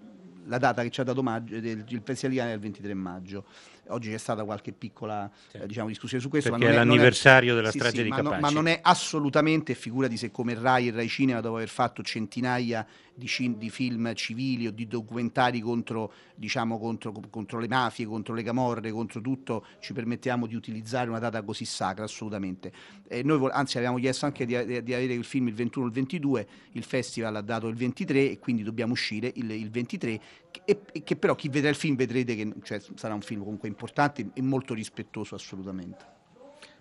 la 0.47 0.59
data 0.59 0.83
che 0.83 0.91
ci 0.91 1.01
ha 1.01 1.05
dato 1.05 1.23
maggio, 1.23 1.61
del, 1.61 1.85
il 1.87 2.03
Cannes 2.03 2.23
è 2.23 2.53
il 2.53 2.59
23 2.59 2.95
maggio. 2.95 3.45
Oggi 3.89 4.11
c'è 4.11 4.19
stata 4.19 4.45
qualche 4.45 4.73
piccola 4.73 5.31
eh, 5.53 5.67
diciamo, 5.67 5.89
discussione 5.89 6.23
su 6.23 6.29
questo. 6.29 6.51
Perché 6.51 6.67
ma 6.67 6.73
è 6.73 6.75
l'anniversario 6.75 7.55
della 7.55 7.71
sì, 7.71 7.79
strage 7.79 7.97
sì, 7.99 8.03
di 8.05 8.09
ma 8.09 8.21
no- 8.21 8.37
ma 8.39 8.51
non 8.51 8.67
è 8.67 8.81
assolutamente, 8.83 9.75
figurati 9.75 10.17
se 10.17 10.31
come 10.31 10.55
Rai 10.55 10.89
e 10.89 10.91
Rai 10.93 11.09
Cinema, 11.09 11.41
dopo 11.41 11.57
aver 11.57 11.69
fatto 11.69 12.03
centinaia 12.03 12.87
di, 13.15 13.27
cin- 13.27 13.59
di 13.59 13.69
film 13.69 14.15
civili 14.15 14.69
o 14.69 14.71
di 14.71 14.87
documentari 14.87 15.61
contro, 15.61 16.13
diciamo, 16.35 16.79
contro, 16.79 17.13
contro 17.31 17.59
le 17.59 17.67
mafie, 17.67 18.07
contro 18.07 18.33
le 18.35 18.43
camorre, 18.45 18.93
contro 18.93 19.21
tutto, 19.21 19.67
ci 19.81 19.93
permettiamo 19.93 20.47
di 20.47 20.55
utilizzare 20.55 21.09
una 21.11 21.19
data 21.19 21.43
così 21.43 21.65
sacra, 21.65 22.05
assolutamente. 22.05 22.73
E 23.09 23.23
noi, 23.25 23.49
anzi, 23.51 23.77
avevamo 23.79 23.99
chiesto 23.99 24.25
anche 24.27 24.47
di, 24.47 24.65
di- 24.65 24.83
di 24.83 24.95
avere 24.95 25.15
il 25.15 25.25
film 25.25 25.49
il 25.49 25.55
21 25.55 25.85
o 25.85 25.89
il 25.89 25.95
22, 25.95 26.47
il 26.73 26.85
festival 26.85 27.35
ha 27.37 27.41
dato 27.41 27.67
il 27.67 27.75
23 27.75 28.31
e 28.31 28.39
quindi 28.39 28.63
dobbiamo 28.63 28.93
uscire 28.93 29.33
il, 29.35 29.51
il 29.51 29.71
23, 29.71 30.21
che- 30.48 30.48
e, 30.65 30.81
e 30.93 31.03
che 31.03 31.17
però 31.17 31.35
chi 31.35 31.49
vedrà 31.49 31.69
il 31.69 31.75
film 31.75 31.97
vedrete 31.97 32.35
che 32.35 32.53
cioè, 32.63 32.81
sarà 32.95 33.15
un 33.15 33.23
film 33.23 33.43
comunque 33.43 33.69
importante 33.69 34.29
e 34.33 34.43
molto 34.43 34.75
rispettoso 34.75 35.35
assolutamente. 35.35 36.17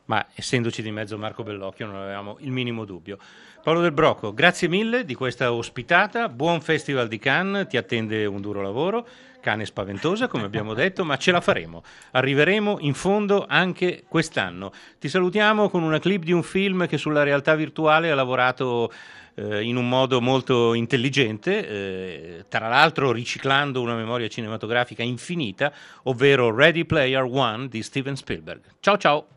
Ma 0.05 0.25
essendoci 0.33 0.81
di 0.81 0.91
mezzo 0.91 1.17
Marco 1.17 1.43
Bellocchio 1.43 1.85
non 1.85 1.95
avevamo 1.95 2.37
il 2.39 2.51
minimo 2.51 2.85
dubbio. 2.85 3.17
Paolo 3.61 3.81
Del 3.81 3.91
Brocco, 3.91 4.33
grazie 4.33 4.69
mille 4.69 5.03
di 5.03 5.13
questa 5.13 5.51
ospitata, 5.51 6.29
buon 6.29 6.61
festival 6.61 7.09
di 7.09 7.19
Cannes, 7.19 7.67
ti 7.67 7.75
attende 7.75 8.25
un 8.25 8.39
duro 8.39 8.61
lavoro, 8.61 9.05
Cannes 9.41 9.67
è 9.67 9.69
spaventosa 9.69 10.27
come 10.27 10.45
abbiamo 10.45 10.71
detto, 10.75 11.03
ma 11.03 11.17
ce 11.17 11.31
la 11.31 11.41
faremo, 11.41 11.83
arriveremo 12.11 12.77
in 12.79 12.93
fondo 12.93 13.45
anche 13.47 14.05
quest'anno. 14.07 14.71
Ti 14.97 15.09
salutiamo 15.09 15.69
con 15.69 15.83
una 15.83 15.99
clip 15.99 16.23
di 16.23 16.31
un 16.31 16.43
film 16.43 16.87
che 16.87 16.97
sulla 16.97 17.23
realtà 17.23 17.55
virtuale 17.55 18.09
ha 18.09 18.15
lavorato 18.15 18.89
eh, 19.37 19.63
in 19.63 19.75
un 19.75 19.87
modo 19.87 20.19
molto 20.19 20.73
intelligente, 20.73 21.67
eh, 21.67 22.45
tra 22.49 22.67
l'altro 22.67 23.11
riciclando 23.11 23.81
una 23.81 23.95
memoria 23.95 24.27
cinematografica 24.27 25.03
infinita, 25.03 25.71
ovvero 26.03 26.53
Ready 26.53 26.85
Player 26.85 27.21
One 27.23 27.67
di 27.67 27.83
Steven 27.83 28.15
Spielberg. 28.15 28.61
Ciao 28.79 28.97
ciao! 28.97 29.27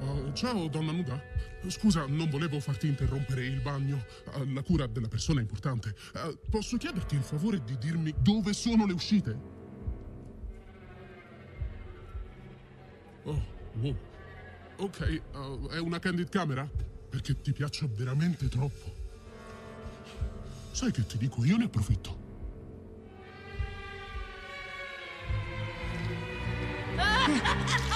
Oh, 0.00 0.32
ciao, 0.32 0.68
donna 0.68 0.92
nuda. 0.92 1.20
Scusa, 1.66 2.04
non 2.06 2.30
volevo 2.30 2.60
farti 2.60 2.86
interrompere 2.86 3.44
il 3.44 3.60
bagno. 3.60 4.04
Eh, 4.36 4.52
La 4.52 4.62
cura 4.62 4.86
della 4.86 5.08
persona 5.08 5.40
è 5.40 5.42
importante. 5.42 5.94
Eh, 6.14 6.38
Posso 6.48 6.76
chiederti 6.76 7.16
il 7.16 7.22
favore 7.22 7.62
di 7.64 7.76
dirmi 7.78 8.14
dove 8.20 8.52
sono 8.52 8.86
le 8.86 8.92
uscite? 8.92 9.36
Oh, 13.24 13.42
wow. 13.80 13.96
Ok, 14.76 15.00
eh, 15.00 15.20
è 15.72 15.78
una 15.78 15.98
candid 15.98 16.28
camera? 16.28 16.66
Perché 17.08 17.40
ti 17.40 17.52
piaccio 17.52 17.88
veramente 17.94 18.48
troppo. 18.48 18.94
Sai 20.72 20.92
che 20.92 21.06
ti 21.06 21.18
dico, 21.18 21.44
io 21.44 21.56
ne 21.56 21.64
approfitto. 21.64 22.26
Scade 27.28 27.87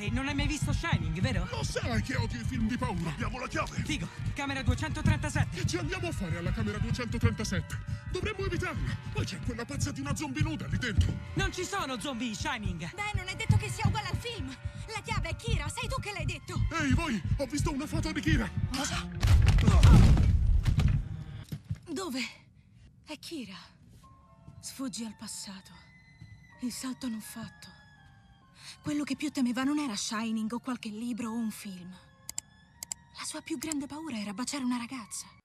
ce 0.00 0.06
l'ho 0.06 0.08
con 0.08 0.08
te. 0.08 0.10
Non 0.10 0.28
hai 0.28 0.34
mai 0.34 0.46
visto 0.46 0.72
Shining, 0.72 1.20
vero? 1.20 1.46
Lo 1.50 1.62
sai 1.62 2.02
che 2.02 2.16
odio 2.16 2.40
i 2.40 2.44
film 2.44 2.66
di 2.66 2.76
paura. 2.76 3.10
Abbiamo 3.10 3.38
la 3.38 3.48
chiave. 3.48 3.82
Figo, 3.84 4.08
camera 4.34 4.62
237. 4.62 5.60
Che 5.60 5.66
ci 5.66 5.76
andiamo 5.76 6.08
a 6.08 6.12
fare 6.12 6.38
alla 6.38 6.52
camera 6.52 6.78
237? 6.78 7.98
Dovremmo 8.10 8.44
evitarla. 8.46 8.96
Poi 9.12 9.24
c'è 9.24 9.38
quella 9.40 9.64
pazza 9.64 9.92
di 9.92 10.00
una 10.00 10.14
zombie 10.16 10.42
nuda 10.42 10.66
lì 10.66 10.78
dentro. 10.78 11.12
Non 11.34 11.52
ci 11.52 11.64
sono 11.64 11.98
zombie 12.00 12.28
in 12.28 12.34
Shining. 12.34 12.94
Beh, 12.94 13.12
non 13.14 13.28
è 13.28 13.34
detto 13.34 13.56
che 13.56 13.68
sia 13.68 13.86
uguale 13.86 14.08
al 14.08 14.16
film. 14.16 14.48
La 14.92 15.00
chiave 15.02 15.28
è 15.28 15.36
Kira, 15.36 15.68
sei 15.68 15.88
tu 15.88 16.00
che 16.00 16.12
l'hai 16.12 16.24
detto. 16.24 16.60
Ehi, 16.80 16.92
voi! 16.94 17.20
Ho 17.36 17.46
visto 17.46 17.72
una 17.72 17.86
foto 17.86 18.10
di 18.12 18.20
Kira. 18.20 18.50
Cosa? 18.74 19.08
Dove? 21.88 22.20
È 23.04 23.18
Kira. 23.18 23.56
Sfuggi 24.60 25.04
al 25.04 25.14
passato. 25.16 25.70
Il 26.60 26.72
salto 26.72 27.08
non 27.08 27.20
fatto. 27.20 27.79
Quello 28.82 29.04
che 29.04 29.14
più 29.14 29.30
temeva 29.30 29.62
non 29.62 29.78
era 29.78 29.94
Shining 29.94 30.50
o 30.52 30.58
qualche 30.58 30.88
libro 30.88 31.28
o 31.28 31.34
un 31.34 31.50
film. 31.50 31.90
La 33.18 33.24
sua 33.24 33.42
più 33.42 33.58
grande 33.58 33.86
paura 33.86 34.18
era 34.18 34.32
baciare 34.32 34.64
una 34.64 34.78
ragazza. 34.78 35.39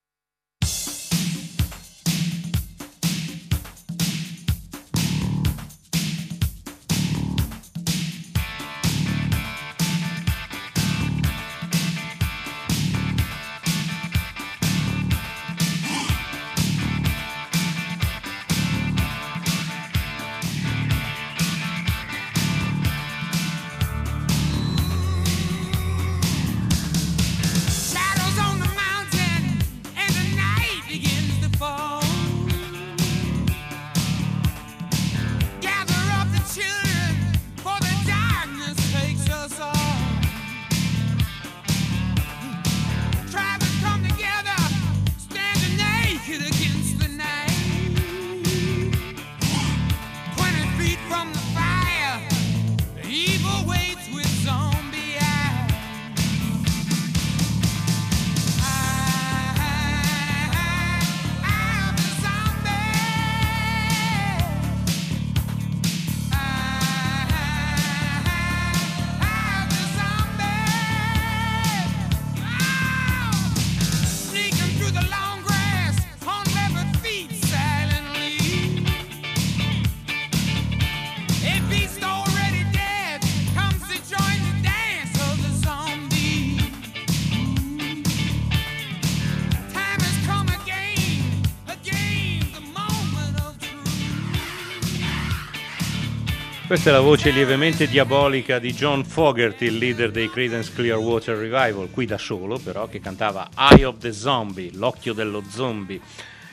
Questa 96.68 96.90
è 96.90 96.94
la 96.94 97.00
voce 97.00 97.30
lievemente 97.30 97.88
diabolica 97.88 98.58
di 98.58 98.74
John 98.74 99.06
Fogerty, 99.06 99.68
il 99.68 99.78
leader 99.78 100.10
dei 100.10 100.32
Creedence 100.32 100.74
Clearwater 100.74 101.38
Revival, 101.38 101.92
qui 101.92 102.08
da 102.08 102.18
solo 102.18 102.58
però, 102.58 102.88
che 102.88 103.00
cantava 103.00 103.52
Eye 103.56 103.86
of 103.86 104.00
the 104.00 104.12
Zombie, 104.12 104.72
l'occhio 104.74 105.14
dello 105.14 105.44
zombie, 105.48 106.02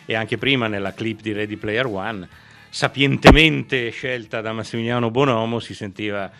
e 0.05 0.15
anche 0.15 0.37
prima 0.37 0.67
nella 0.67 0.93
clip 0.93 1.23
di 1.23 1.33
Ready 1.33 1.57
Player 1.57 1.87
One, 1.87 2.29
sapientemente 2.69 3.89
scelta 3.89 4.43
da 4.43 4.53
Massimiliano 4.53 5.11
Bonomo, 5.11 5.61
si 5.61 5.73
sentiva 5.73 6.31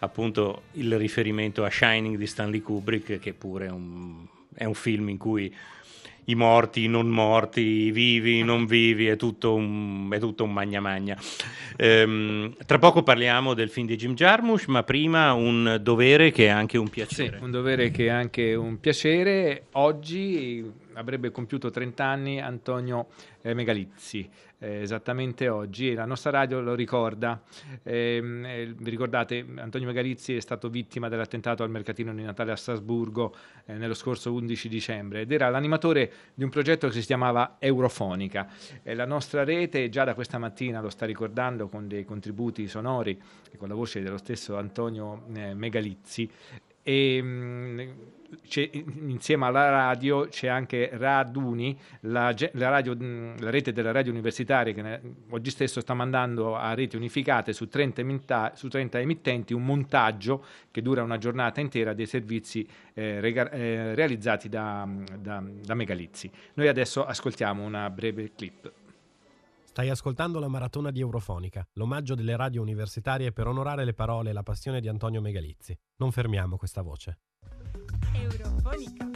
appunto 0.00 0.64
il 0.72 0.98
riferimento 0.98 1.64
a 1.64 1.70
Shining 1.70 2.18
di 2.18 2.26
Stanley 2.26 2.60
Kubrick, 2.60 3.18
che 3.18 3.32
pure 3.32 3.66
è 3.66 3.70
un, 3.70 4.26
è 4.52 4.64
un 4.64 4.74
film 4.74 5.08
in 5.08 5.16
cui 5.16 5.52
i 6.26 6.34
morti, 6.34 6.84
i 6.84 6.88
non 6.88 7.08
morti, 7.08 7.60
i 7.60 7.90
vivi, 7.90 8.38
i 8.38 8.42
non 8.42 8.64
vivi, 8.66 9.06
è 9.06 9.16
tutto 9.16 9.54
un, 9.54 10.08
è 10.12 10.18
tutto 10.18 10.44
un 10.44 10.52
magna 10.52 10.80
magna. 10.80 11.16
Ehm, 11.76 12.54
tra 12.66 12.78
poco 12.78 13.02
parliamo 13.02 13.54
del 13.54 13.68
film 13.70 13.86
di 13.86 13.96
Jim 13.96 14.14
Jarmusch, 14.14 14.66
ma 14.68 14.82
prima 14.82 15.32
un 15.32 15.78
dovere 15.82 16.30
che 16.30 16.46
è 16.46 16.48
anche 16.48 16.78
un 16.78 16.86
Sì, 16.86 16.92
piacere. 16.92 17.38
un 17.40 17.50
dovere 17.50 17.90
che 17.90 18.06
è 18.06 18.10
anche 18.10 18.54
un 18.54 18.78
piacere. 18.78 19.64
Oggi 19.72 20.64
avrebbe 21.02 21.30
compiuto 21.30 21.70
30 21.70 22.04
anni 22.04 22.40
Antonio 22.40 23.08
eh, 23.42 23.54
Megalizzi, 23.54 24.28
eh, 24.58 24.80
esattamente 24.82 25.48
oggi, 25.48 25.90
e 25.90 25.94
la 25.94 26.06
nostra 26.06 26.30
radio 26.30 26.60
lo 26.60 26.74
ricorda. 26.74 27.42
Ehm, 27.82 28.44
eh, 28.46 28.74
vi 28.76 28.90
ricordate, 28.90 29.44
Antonio 29.56 29.86
Megalizzi 29.88 30.34
è 30.34 30.40
stato 30.40 30.70
vittima 30.70 31.08
dell'attentato 31.08 31.62
al 31.62 31.70
mercatino 31.70 32.14
di 32.14 32.22
Natale 32.22 32.52
a 32.52 32.56
Strasburgo 32.56 33.34
eh, 33.66 33.74
nello 33.74 33.94
scorso 33.94 34.32
11 34.32 34.68
dicembre 34.68 35.20
ed 35.22 35.32
era 35.32 35.48
l'animatore 35.50 36.12
di 36.34 36.44
un 36.44 36.50
progetto 36.50 36.88
che 36.88 36.94
si 36.94 37.06
chiamava 37.06 37.56
Eurofonica. 37.58 38.48
Eh, 38.82 38.94
la 38.94 39.04
nostra 39.06 39.44
rete 39.44 39.88
già 39.88 40.04
da 40.04 40.14
questa 40.14 40.38
mattina 40.38 40.80
lo 40.80 40.88
sta 40.90 41.04
ricordando 41.04 41.68
con 41.68 41.88
dei 41.88 42.04
contributi 42.04 42.66
sonori 42.68 43.20
e 43.50 43.56
con 43.56 43.68
la 43.68 43.74
voce 43.74 44.00
dello 44.00 44.18
stesso 44.18 44.56
Antonio 44.56 45.24
eh, 45.34 45.54
Megalizzi. 45.54 46.30
E, 46.82 47.22
mh, 47.22 47.76
c'è- 47.76 48.21
insieme 49.06 49.46
alla 49.46 49.68
radio 49.70 50.26
c'è 50.28 50.48
anche 50.48 50.90
Raduni, 50.92 51.78
la, 52.00 52.34
la 52.52 52.68
radio, 52.68 52.94
mh, 52.94 53.40
la 53.40 53.50
rete 53.50 53.72
della 53.72 53.92
radio 53.92 54.10
universitaria 54.12 54.72
che 54.72 54.82
ne- 54.82 55.00
oggi 55.30 55.50
stesso 55.50 55.80
sta 55.80 55.94
mandando 55.94 56.56
a 56.56 56.74
reti 56.74 56.96
unificate 56.96 57.52
su 57.52 57.68
30, 57.68 58.00
emita- 58.00 58.52
su 58.54 58.68
30 58.68 59.00
emittenti 59.00 59.52
un 59.52 59.64
montaggio 59.64 60.44
che 60.70 60.82
dura 60.82 61.02
una 61.02 61.18
giornata 61.18 61.60
intera 61.60 61.92
dei 61.94 62.06
servizi 62.06 62.66
eh, 62.94 63.20
rega- 63.20 63.50
eh, 63.50 63.94
realizzati 63.94 64.48
da, 64.48 64.88
da, 65.18 65.42
da 65.42 65.74
Megalizzi. 65.74 66.30
Noi 66.54 66.68
adesso 66.68 67.04
ascoltiamo 67.04 67.62
una 67.64 67.88
breve 67.90 68.32
clip. 68.34 68.72
Stai 69.64 69.88
ascoltando 69.88 70.38
la 70.38 70.48
maratona 70.48 70.90
di 70.90 71.00
Eurofonica, 71.00 71.66
l'omaggio 71.74 72.14
delle 72.14 72.36
radio 72.36 72.60
universitarie 72.60 73.32
per 73.32 73.46
onorare 73.46 73.86
le 73.86 73.94
parole 73.94 74.28
e 74.28 74.32
la 74.34 74.42
passione 74.42 74.80
di 74.82 74.88
Antonio 74.88 75.22
Megalizzi. 75.22 75.74
Non 75.96 76.12
fermiamo 76.12 76.58
questa 76.58 76.82
voce. 76.82 77.18
Eurofonica. 78.14 79.08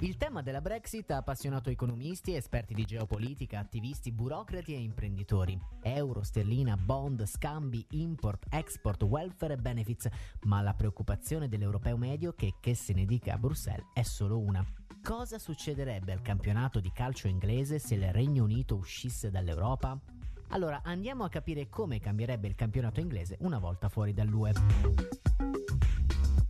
Il 0.00 0.16
tema 0.16 0.42
della 0.42 0.60
Brexit 0.60 1.10
ha 1.10 1.16
appassionato 1.16 1.70
economisti, 1.70 2.36
esperti 2.36 2.72
di 2.72 2.84
geopolitica, 2.84 3.58
attivisti, 3.58 4.12
burocrati 4.12 4.72
e 4.72 4.78
imprenditori. 4.78 5.58
Euro, 5.82 6.22
sterlina, 6.22 6.76
bond, 6.76 7.26
scambi, 7.26 7.84
import, 7.90 8.46
export, 8.50 9.02
welfare 9.02 9.54
e 9.54 9.56
benefits, 9.56 10.08
ma 10.42 10.60
la 10.60 10.74
preoccupazione 10.74 11.48
dell'europeo 11.48 11.96
medio, 11.96 12.32
che 12.34 12.54
che 12.60 12.76
se 12.76 12.92
ne 12.92 13.06
dica 13.06 13.34
a 13.34 13.38
Bruxelles, 13.38 13.86
è 13.92 14.02
solo 14.02 14.38
una. 14.38 14.64
Cosa 15.02 15.38
succederebbe 15.38 16.12
al 16.12 16.22
campionato 16.22 16.78
di 16.78 16.92
calcio 16.92 17.26
inglese 17.26 17.80
se 17.80 17.94
il 17.96 18.12
Regno 18.12 18.44
Unito 18.44 18.76
uscisse 18.76 19.30
dall'Europa? 19.30 19.98
Allora 20.50 20.80
andiamo 20.84 21.24
a 21.24 21.28
capire 21.28 21.68
come 21.68 21.98
cambierebbe 21.98 22.46
il 22.46 22.54
campionato 22.54 23.00
inglese 23.00 23.36
una 23.40 23.58
volta 23.58 23.88
fuori 23.88 24.12
dall'UE. 24.12 24.52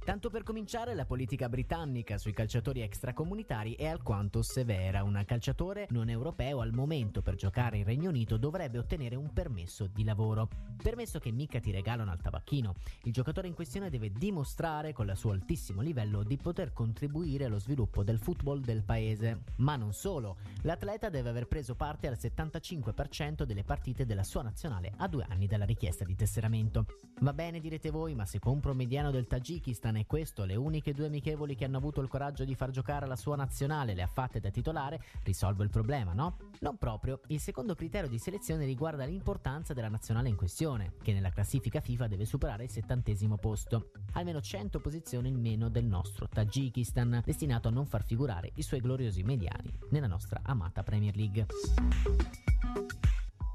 Tanto 0.09 0.31
per 0.31 0.43
cominciare, 0.43 0.95
la 0.95 1.05
politica 1.05 1.51
britannica 1.51 2.17
sui 2.17 2.33
calciatori 2.33 2.81
extracomunitari 2.81 3.75
è 3.75 3.85
alquanto 3.85 4.41
severa. 4.41 5.03
Un 5.03 5.23
calciatore 5.27 5.87
non 5.91 6.09
europeo 6.09 6.63
al 6.63 6.73
momento 6.73 7.21
per 7.21 7.35
giocare 7.35 7.77
in 7.77 7.85
Regno 7.85 8.09
Unito 8.09 8.39
dovrebbe 8.39 8.79
ottenere 8.79 9.17
un 9.17 9.31
permesso 9.35 9.87
di 9.87 10.05
lavoro. 10.05 10.49
Permesso 10.83 11.19
che 11.19 11.31
mica 11.31 11.61
ti 11.61 11.71
regalano 11.71 12.11
al 12.11 12.23
tabacchino. 12.23 12.77
Il 13.03 13.13
giocatore 13.13 13.49
in 13.49 13.55
questione 13.55 13.91
deve 13.91 14.11
dimostrare 14.11 14.95
con 14.95 15.11
il 15.11 15.15
suo 15.15 15.33
altissimo 15.33 15.83
livello 15.83 16.23
di 16.23 16.39
poter 16.39 16.73
contribuire 16.73 17.45
allo 17.45 17.59
sviluppo 17.59 18.03
del 18.03 18.19
football 18.19 18.63
del 18.63 18.85
paese. 18.85 19.43
Ma 19.57 19.77
non 19.77 19.93
solo, 19.93 20.39
l'atleta 20.63 21.11
deve 21.11 21.29
aver 21.29 21.49
preso 21.49 21.75
parte 21.75 22.07
al 22.07 22.17
75% 22.19 23.43
delle 23.43 23.63
partite 23.63 24.07
della 24.07 24.25
sua 24.25 24.41
nazionale 24.41 24.91
a 24.97 25.07
due 25.07 25.27
anni 25.29 25.47
dalla 25.47 25.67
richiesta 25.67 26.07
di 26.07 26.15
tesseramento. 26.15 26.87
Va 27.21 27.35
bene 27.35 27.61
direte 27.61 27.91
voi, 27.91 28.15
ma 28.15 28.25
se 28.25 28.39
compro 28.39 28.71
un 28.71 28.79
mediano 28.79 29.11
del 29.11 29.27
Tagikistan 29.27 29.97
e 30.01 30.07
questo 30.07 30.45
le 30.45 30.57
uniche 30.57 30.93
due 30.93 31.07
amichevoli 31.07 31.55
che 31.55 31.65
hanno 31.65 31.77
avuto 31.77 32.01
il 32.01 32.09
coraggio 32.09 32.45
di 32.45 32.55
far 32.55 32.71
giocare 32.71 33.07
la 33.07 33.17
sua 33.17 33.37
nazionale 33.37 33.95
le 33.95 34.03
ha 34.03 34.07
fatte 34.07 34.41
da 34.41 34.51
titolare, 34.51 35.01
risolvo 35.23 35.63
il 35.63 35.71
problema, 35.71 36.13
no? 36.13 36.37
Non 36.61 36.77
proprio. 36.77 37.21
Il 37.27 37.41
secondo 37.41 37.75
criterio 37.75 38.09
di 38.09 38.19
selezione 38.19 38.65
riguarda 38.65 39.05
l'importanza 39.05 39.75
della 39.75 39.89
nazionale 39.89 40.29
in 40.29 40.37
questione, 40.37 40.95
che 41.03 41.13
nella 41.13 41.31
classifica 41.31 41.81
FIFA 41.81 42.07
deve 42.07 42.25
superare 42.25 42.65
il 42.65 42.71
settantesimo 42.71 43.37
posto, 43.37 43.91
almeno 44.13 44.41
100 44.41 44.81
posizioni 44.81 45.29
in 45.29 45.41
meno 45.41 45.69
del 45.69 45.85
nostro 45.85 46.29
Tagikistan, 46.29 47.23
destinato 47.25 47.69
a 47.69 47.73
non 47.73 47.87
far 47.87 48.05
figurare 48.05 48.53
i 48.55 48.63
suoi 48.63 48.81
gloriosi 48.81 49.23
mediani 49.23 49.73
nella 49.91 50.07
nostra 50.07 50.41
amata 50.43 50.83
Premier 50.83 51.17
League. 51.17 51.47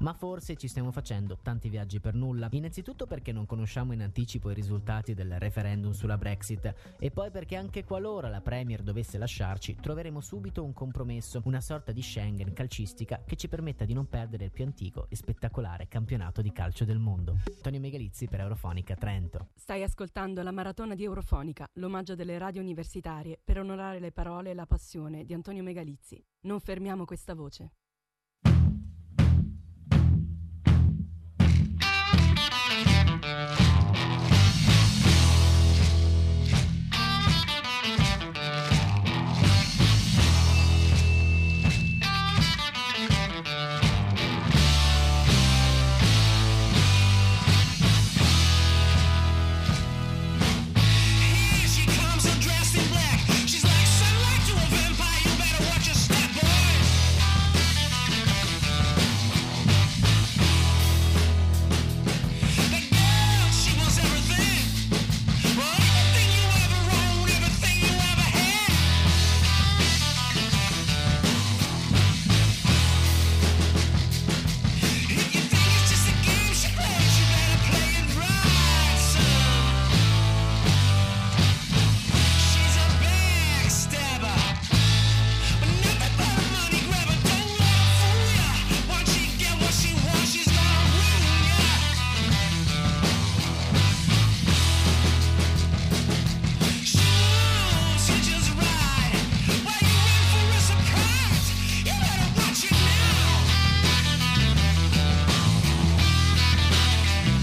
Ma 0.04 0.12
forse 0.12 0.54
ci 0.56 0.68
stiamo 0.68 0.92
facendo 0.92 1.38
tanti 1.40 1.70
viaggi 1.70 1.98
per 1.98 2.12
nulla. 2.12 2.48
Innanzitutto 2.50 3.06
perché 3.06 3.32
non 3.32 3.46
conosciamo 3.46 3.94
in 3.94 4.02
anticipo 4.02 4.50
i 4.50 4.54
risultati 4.54 5.14
del 5.14 5.38
referendum 5.38 5.92
sulla 5.92 6.18
Brexit 6.18 6.74
e 6.98 7.10
poi 7.10 7.30
perché 7.30 7.56
anche 7.56 7.84
qualora 7.84 8.28
la 8.28 8.42
Premier 8.42 8.82
dovesse 8.82 9.16
lasciarci, 9.16 9.76
troveremo 9.76 10.20
subito 10.20 10.62
un 10.62 10.74
compromesso, 10.74 11.40
una 11.46 11.62
sorta 11.62 11.90
di 11.90 12.02
Schengen 12.02 12.52
calcistica 12.52 13.22
che 13.24 13.36
ci 13.36 13.48
permetta 13.48 13.86
di 13.86 13.94
non 13.94 14.06
perdere 14.06 14.44
il 14.44 14.50
più 14.50 14.64
antico 14.64 15.06
e 15.08 15.16
spettacolare 15.16 15.88
campionato 15.88 16.42
di 16.42 16.52
calcio 16.52 16.84
del 16.84 16.98
mondo. 16.98 17.38
Antonio 17.56 17.80
Megalizzi 17.80 18.28
per 18.28 18.40
Eurofonica 18.40 18.96
Trento. 18.96 19.52
Stai 19.54 19.82
ascoltando 19.82 20.42
la 20.42 20.52
maratona 20.52 20.94
di 20.94 21.04
Eurofonica, 21.04 21.66
l'omaggio 21.76 22.14
delle 22.14 22.36
radio 22.36 22.60
universitarie 22.60 23.40
per 23.42 23.58
onorare 23.58 24.00
le 24.00 24.12
parole 24.12 24.50
e 24.50 24.54
la 24.54 24.66
passione 24.66 25.24
di 25.24 25.32
Antonio 25.32 25.62
Megalizzi. 25.62 26.22
Non 26.40 26.60
fermiamo 26.60 27.06
questa 27.06 27.34
voce. 27.34 27.72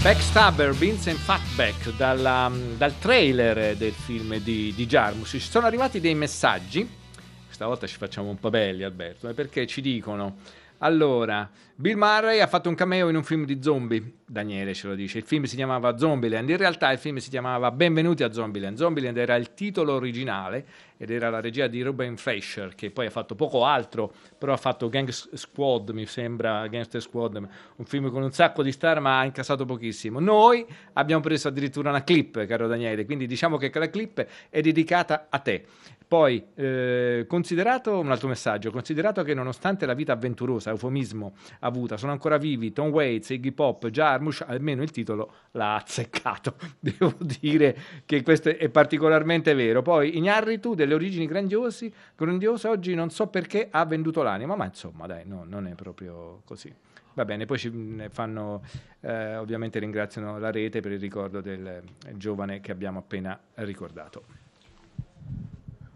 Backstabber, 0.02 0.72
Vincent 0.72 1.16
Fatback 1.16 1.94
dalla- 1.96 2.50
dal 2.76 2.98
trailer 2.98 3.76
del 3.76 3.92
film 3.92 4.36
di, 4.38 4.72
di 4.74 4.86
Jarmus. 4.86 5.28
Ci 5.30 5.38
sono 5.38 5.66
arrivati 5.66 6.00
dei 6.00 6.16
messaggi. 6.16 6.88
Questa 7.46 7.66
volta 7.66 7.86
ci 7.86 7.96
facciamo 7.98 8.28
un 8.28 8.38
po' 8.40 8.50
belli, 8.50 8.82
Alberto, 8.82 9.28
eh, 9.28 9.32
perché 9.32 9.64
ci 9.68 9.80
dicono. 9.80 10.38
Allora, 10.84 11.48
Bill 11.76 11.96
Murray 11.96 12.40
ha 12.40 12.48
fatto 12.48 12.68
un 12.68 12.74
cameo 12.74 13.08
in 13.08 13.14
un 13.14 13.22
film 13.22 13.44
di 13.44 13.62
zombie. 13.62 14.14
Daniele 14.26 14.74
ce 14.74 14.88
lo 14.88 14.96
dice. 14.96 15.18
Il 15.18 15.24
film 15.24 15.44
si 15.44 15.54
chiamava 15.54 15.96
Zombieland. 15.96 16.48
In 16.48 16.56
realtà 16.56 16.90
il 16.90 16.98
film 16.98 17.18
si 17.18 17.30
chiamava 17.30 17.70
Benvenuti 17.70 18.24
a 18.24 18.32
Zombieland. 18.32 18.76
Zombieland 18.76 19.16
era 19.16 19.36
il 19.36 19.54
titolo 19.54 19.92
originale 19.92 20.66
ed 20.96 21.10
era 21.10 21.30
la 21.30 21.40
regia 21.40 21.68
di 21.68 21.82
Ruben 21.82 22.16
Fleischer, 22.16 22.74
che 22.74 22.90
poi 22.90 23.06
ha 23.06 23.10
fatto 23.10 23.36
poco 23.36 23.64
altro, 23.64 24.12
però 24.36 24.54
ha 24.54 24.56
fatto 24.56 24.88
Gang 24.88 25.08
Squad, 25.08 25.90
mi 25.90 26.06
sembra, 26.06 26.66
Gangster 26.66 27.00
Squad, 27.00 27.36
un 27.36 27.84
film 27.84 28.10
con 28.10 28.22
un 28.22 28.32
sacco 28.32 28.64
di 28.64 28.72
star, 28.72 28.98
ma 28.98 29.20
ha 29.20 29.24
incassato 29.24 29.64
pochissimo. 29.64 30.18
Noi 30.18 30.66
abbiamo 30.94 31.22
preso 31.22 31.46
addirittura 31.46 31.90
una 31.90 32.02
clip, 32.02 32.44
caro 32.46 32.66
Daniele, 32.66 33.04
quindi 33.04 33.26
diciamo 33.26 33.56
che 33.56 33.70
la 33.72 33.88
clip 33.88 34.26
è 34.48 34.60
dedicata 34.60 35.26
a 35.30 35.38
te. 35.38 35.64
Poi, 36.12 36.44
eh, 36.56 37.24
considerato 37.26 37.98
un 37.98 38.10
altro 38.10 38.28
messaggio, 38.28 38.70
considerato 38.70 39.22
che 39.22 39.32
nonostante 39.32 39.86
la 39.86 39.94
vita 39.94 40.12
avventurosa, 40.12 40.68
eufemismo 40.68 41.32
avuta, 41.60 41.96
sono 41.96 42.12
ancora 42.12 42.36
vivi 42.36 42.70
Tom 42.70 42.90
Waits, 42.90 43.30
Iggy 43.30 43.52
Pop, 43.52 43.88
Jarmusch, 43.88 44.44
almeno 44.46 44.82
il 44.82 44.90
titolo 44.90 45.32
l'ha 45.52 45.76
azzeccato. 45.76 46.56
Devo 46.78 47.14
dire 47.18 47.74
che 48.04 48.22
questo 48.22 48.50
è 48.50 48.68
particolarmente 48.68 49.54
vero. 49.54 49.80
Poi, 49.80 50.18
Ignarritu 50.18 50.74
delle 50.74 50.92
origini 50.92 51.24
grandiosi, 51.24 51.90
grandiose, 52.14 52.68
oggi 52.68 52.94
non 52.94 53.08
so 53.08 53.28
perché 53.28 53.68
ha 53.70 53.86
venduto 53.86 54.22
l'anima, 54.22 54.54
ma 54.54 54.66
insomma 54.66 55.06
dai, 55.06 55.22
no, 55.24 55.44
non 55.48 55.66
è 55.66 55.74
proprio 55.74 56.42
così. 56.44 56.70
Va 57.14 57.24
bene, 57.24 57.46
poi 57.46 57.56
ci 57.56 58.06
fanno, 58.10 58.60
eh, 59.00 59.36
ovviamente 59.36 59.78
ringraziano 59.78 60.38
la 60.38 60.50
rete 60.50 60.80
per 60.80 60.92
il 60.92 61.00
ricordo 61.00 61.40
del 61.40 61.66
eh, 61.66 61.82
giovane 62.18 62.60
che 62.60 62.70
abbiamo 62.70 62.98
appena 62.98 63.40
ricordato. 63.54 64.41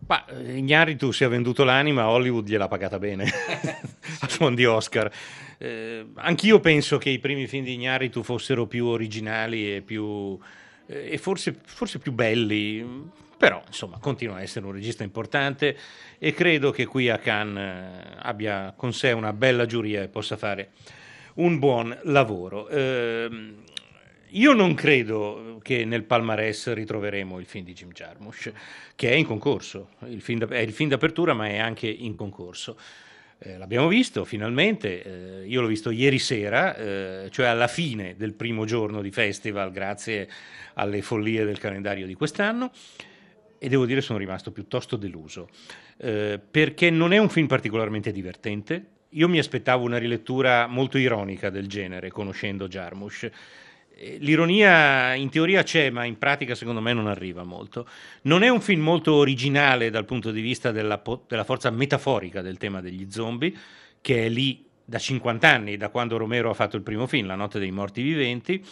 Ma 0.06 0.24
eh, 0.26 0.56
Ignaritu 0.56 1.10
si 1.10 1.24
è 1.24 1.28
venduto 1.28 1.64
l'anima, 1.64 2.08
Hollywood 2.08 2.46
gliel'ha 2.46 2.68
pagata 2.68 2.98
bene 2.98 3.24
a 4.20 4.28
suon 4.28 4.54
di 4.54 4.64
Oscar. 4.64 5.10
Eh, 5.58 6.06
anch'io 6.14 6.60
penso 6.60 6.98
che 6.98 7.10
i 7.10 7.18
primi 7.18 7.46
film 7.46 7.64
di 7.64 7.72
Ignaritu 7.72 8.22
fossero 8.22 8.66
più 8.66 8.86
originali 8.86 9.74
e, 9.74 9.82
più, 9.82 10.38
eh, 10.86 11.12
e 11.12 11.18
forse, 11.18 11.56
forse 11.64 11.98
più 11.98 12.12
belli, 12.12 13.10
però 13.36 13.60
insomma 13.66 13.98
continua 13.98 14.36
a 14.36 14.42
essere 14.42 14.64
un 14.66 14.72
regista 14.72 15.02
importante 15.02 15.76
e 16.18 16.32
credo 16.32 16.70
che 16.70 16.86
qui 16.86 17.08
a 17.08 17.18
Cannes 17.18 17.58
eh, 17.58 18.16
abbia 18.18 18.74
con 18.76 18.92
sé 18.92 19.10
una 19.10 19.32
bella 19.32 19.66
giuria 19.66 20.02
e 20.02 20.08
possa 20.08 20.36
fare 20.36 20.70
un 21.34 21.58
buon 21.58 21.98
lavoro. 22.04 22.68
Ehm, 22.68 23.64
io 24.36 24.52
non 24.52 24.74
credo 24.74 25.58
che 25.62 25.84
nel 25.84 26.04
palmarès 26.04 26.72
ritroveremo 26.72 27.38
il 27.38 27.46
film 27.46 27.64
di 27.64 27.72
Jim 27.72 27.90
Jarmusch, 27.90 28.52
che 28.94 29.10
è 29.10 29.14
in 29.14 29.24
concorso. 29.24 29.90
Il 30.08 30.20
film 30.20 30.46
è 30.46 30.58
il 30.58 30.72
film 30.72 30.90
d'apertura, 30.90 31.32
ma 31.32 31.48
è 31.48 31.56
anche 31.58 31.88
in 31.88 32.14
concorso. 32.16 32.78
Eh, 33.38 33.58
l'abbiamo 33.58 33.88
visto 33.88 34.24
finalmente, 34.24 35.42
eh, 35.42 35.46
io 35.46 35.60
l'ho 35.60 35.66
visto 35.66 35.90
ieri 35.90 36.18
sera, 36.18 36.76
eh, 36.76 37.28
cioè 37.30 37.46
alla 37.46 37.66
fine 37.66 38.14
del 38.16 38.34
primo 38.34 38.64
giorno 38.64 39.02
di 39.02 39.10
festival, 39.10 39.70
grazie 39.70 40.28
alle 40.74 41.02
follie 41.02 41.44
del 41.44 41.58
calendario 41.58 42.06
di 42.06 42.14
quest'anno, 42.14 42.70
e 43.58 43.68
devo 43.68 43.86
dire 43.86 44.00
sono 44.00 44.18
rimasto 44.18 44.52
piuttosto 44.52 44.96
deluso, 44.96 45.48
eh, 45.98 46.38
perché 46.50 46.90
non 46.90 47.12
è 47.12 47.18
un 47.18 47.28
film 47.28 47.46
particolarmente 47.46 48.12
divertente. 48.12 48.86
Io 49.10 49.28
mi 49.28 49.38
aspettavo 49.38 49.84
una 49.84 49.98
rilettura 49.98 50.66
molto 50.66 50.98
ironica 50.98 51.48
del 51.48 51.68
genere, 51.68 52.10
conoscendo 52.10 52.68
Jarmusch. 52.68 53.30
Eh, 53.98 54.18
L'ironia 54.20 55.14
in 55.14 55.30
teoria 55.30 55.62
c'è, 55.62 55.90
ma 55.90 56.04
in 56.04 56.18
pratica 56.18 56.54
secondo 56.54 56.80
me 56.80 56.92
non 56.92 57.06
arriva 57.06 57.42
molto. 57.44 57.88
Non 58.22 58.42
è 58.42 58.48
un 58.48 58.60
film 58.60 58.82
molto 58.82 59.14
originale 59.14 59.90
dal 59.90 60.04
punto 60.04 60.30
di 60.30 60.40
vista 60.40 60.70
della, 60.70 60.98
po- 60.98 61.24
della 61.26 61.44
forza 61.44 61.70
metaforica 61.70 62.42
del 62.42 62.58
tema 62.58 62.80
degli 62.80 63.10
zombie, 63.10 63.52
che 64.00 64.26
è 64.26 64.28
lì 64.28 64.64
da 64.84 64.98
50 64.98 65.48
anni, 65.48 65.76
da 65.76 65.88
quando 65.88 66.16
Romero 66.16 66.50
ha 66.50 66.54
fatto 66.54 66.76
il 66.76 66.82
primo 66.82 67.06
film, 67.06 67.26
La 67.26 67.34
notte 67.34 67.58
dei 67.58 67.72
morti 67.72 68.02
viventi. 68.02 68.64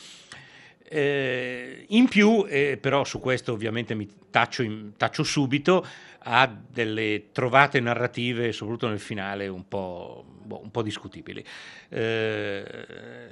Eh, 0.87 1.87
in 1.89 2.09
più, 2.09 2.45
eh, 2.47 2.79
però 2.81 3.05
su 3.05 3.19
questo 3.19 3.53
ovviamente 3.53 3.95
mi 3.95 4.09
taccio, 4.31 4.63
in- 4.63 4.93
taccio 4.97 5.23
subito, 5.23 5.85
ha 6.27 6.47
delle 6.47 7.31
trovate 7.33 7.81
narrative, 7.81 8.53
soprattutto 8.53 8.89
nel 8.89 9.01
finale, 9.01 9.49
un 9.49 9.67
po', 9.67 10.25
boh, 10.43 10.61
un 10.63 10.71
po' 10.71 10.83
discutibili. 10.83 11.45
Eh, 11.89 12.65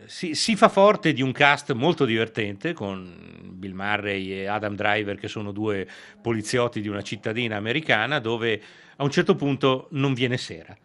si, 0.07 0.35
si 0.35 0.57
fa 0.57 0.69
forte 0.69 1.13
di 1.13 1.23
un 1.23 1.33
cast 1.33 1.73
molto 1.73 2.05
divertente 2.05 2.73
con 2.73 3.51
Bill 3.53 3.73
Murray 3.73 4.33
e 4.33 4.47
Adam 4.47 4.75
Driver, 4.75 5.17
che 5.19 5.29
sono 5.29 5.53
due 5.53 5.87
poliziotti 6.21 6.81
di 6.81 6.89
una 6.89 7.03
cittadina 7.03 7.57
americana, 7.57 8.19
dove 8.19 8.61
a 8.97 9.05
un 9.05 9.11
certo 9.11 9.35
punto 9.35 9.89
non 9.91 10.15
viene 10.15 10.37
sera 10.37 10.77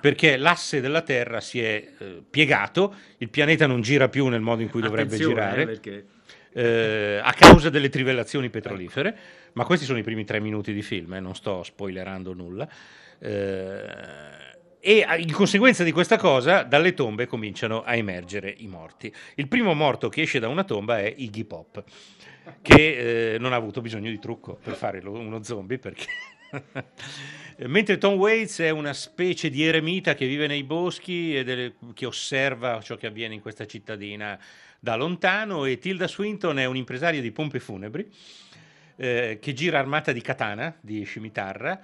perché 0.00 0.36
l'asse 0.36 0.80
della 0.80 1.02
Terra 1.02 1.40
si 1.40 1.60
è 1.60 1.92
eh, 1.98 2.22
piegato, 2.28 2.94
il 3.18 3.28
pianeta 3.28 3.66
non 3.66 3.80
gira 3.80 4.08
più 4.08 4.26
nel 4.28 4.40
modo 4.40 4.62
in 4.62 4.70
cui 4.70 4.80
dovrebbe 4.80 5.14
Attenzione, 5.14 5.34
girare. 5.34 5.62
eh, 5.62 5.66
perché- 5.66 6.04
eh, 6.52 7.20
a 7.22 7.32
causa 7.32 7.70
delle 7.70 7.88
trivellazioni 7.88 8.50
petrolifere, 8.50 9.16
ma 9.52 9.64
questi 9.64 9.84
sono 9.84 9.98
i 9.98 10.02
primi 10.02 10.24
tre 10.24 10.40
minuti 10.40 10.72
di 10.72 10.82
film, 10.82 11.14
eh, 11.14 11.20
non 11.20 11.34
sto 11.34 11.62
spoilerando 11.62 12.32
nulla. 12.32 12.68
Eh, 13.18 14.48
e 14.82 15.02
a- 15.06 15.16
in 15.16 15.30
conseguenza 15.30 15.84
di 15.84 15.92
questa 15.92 16.16
cosa, 16.16 16.62
dalle 16.62 16.94
tombe 16.94 17.26
cominciano 17.26 17.82
a 17.82 17.94
emergere 17.94 18.52
i 18.58 18.66
morti. 18.66 19.12
Il 19.34 19.46
primo 19.46 19.74
morto 19.74 20.08
che 20.08 20.22
esce 20.22 20.38
da 20.38 20.48
una 20.48 20.64
tomba 20.64 20.98
è 20.98 21.12
Iggy 21.14 21.44
Pop, 21.44 21.84
che 22.62 23.34
eh, 23.34 23.38
non 23.38 23.52
ha 23.52 23.56
avuto 23.56 23.80
bisogno 23.82 24.08
di 24.10 24.18
trucco 24.18 24.58
per 24.62 24.74
fare 24.74 24.98
uno 25.06 25.42
zombie 25.42 25.78
perché. 25.78 26.06
Mentre 27.68 27.98
Tom 27.98 28.14
Waits 28.14 28.60
è 28.60 28.70
una 28.70 28.92
specie 28.92 29.50
di 29.50 29.64
eremita 29.64 30.14
che 30.14 30.26
vive 30.26 30.46
nei 30.46 30.64
boschi 30.64 31.36
e 31.36 31.44
delle- 31.44 31.74
che 31.94 32.06
osserva 32.06 32.80
ciò 32.80 32.96
che 32.96 33.06
avviene 33.06 33.34
in 33.34 33.40
questa 33.40 33.66
cittadina 33.66 34.38
da 34.78 34.96
lontano, 34.96 35.66
e 35.66 35.78
Tilda 35.78 36.08
Swinton 36.08 36.58
è 36.58 36.64
un'impresaria 36.64 37.20
di 37.20 37.32
pompe 37.32 37.60
funebri 37.60 38.10
eh, 38.96 39.38
che 39.40 39.52
gira 39.52 39.78
armata 39.78 40.12
di 40.12 40.20
katana, 40.20 40.76
di 40.80 41.02
scimitarra, 41.04 41.80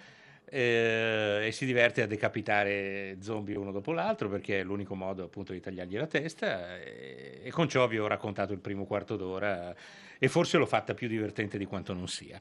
eh, 0.57 1.49
e 1.49 1.53
si 1.53 1.67
diverte 1.67 2.01
a 2.01 2.07
decapitare 2.07 3.19
zombie 3.21 3.57
uno 3.57 3.73
dopo 3.73 3.93
l'altro 3.93 4.31
perché 4.31 4.61
è 4.61 4.65
l'unico 4.65 4.95
modo 4.95 5.25
appunto 5.25 5.53
di 5.53 5.61
tagliargli 5.61 5.99
la 5.99 6.07
testa 6.07 6.79
e, 6.79 7.41
e 7.43 7.51
con 7.51 7.69
ciò 7.69 7.87
vi 7.87 7.99
ho 7.99 8.07
raccontato 8.07 8.55
il 8.55 8.61
primo 8.61 8.87
quarto 8.87 9.17
d'ora 9.17 9.75
e 10.19 10.29
forse 10.29 10.57
l'ho 10.57 10.65
fatta 10.65 10.95
più 10.95 11.09
divertente 11.09 11.59
di 11.59 11.67
quanto 11.67 11.93
non 11.93 12.09
sia. 12.09 12.41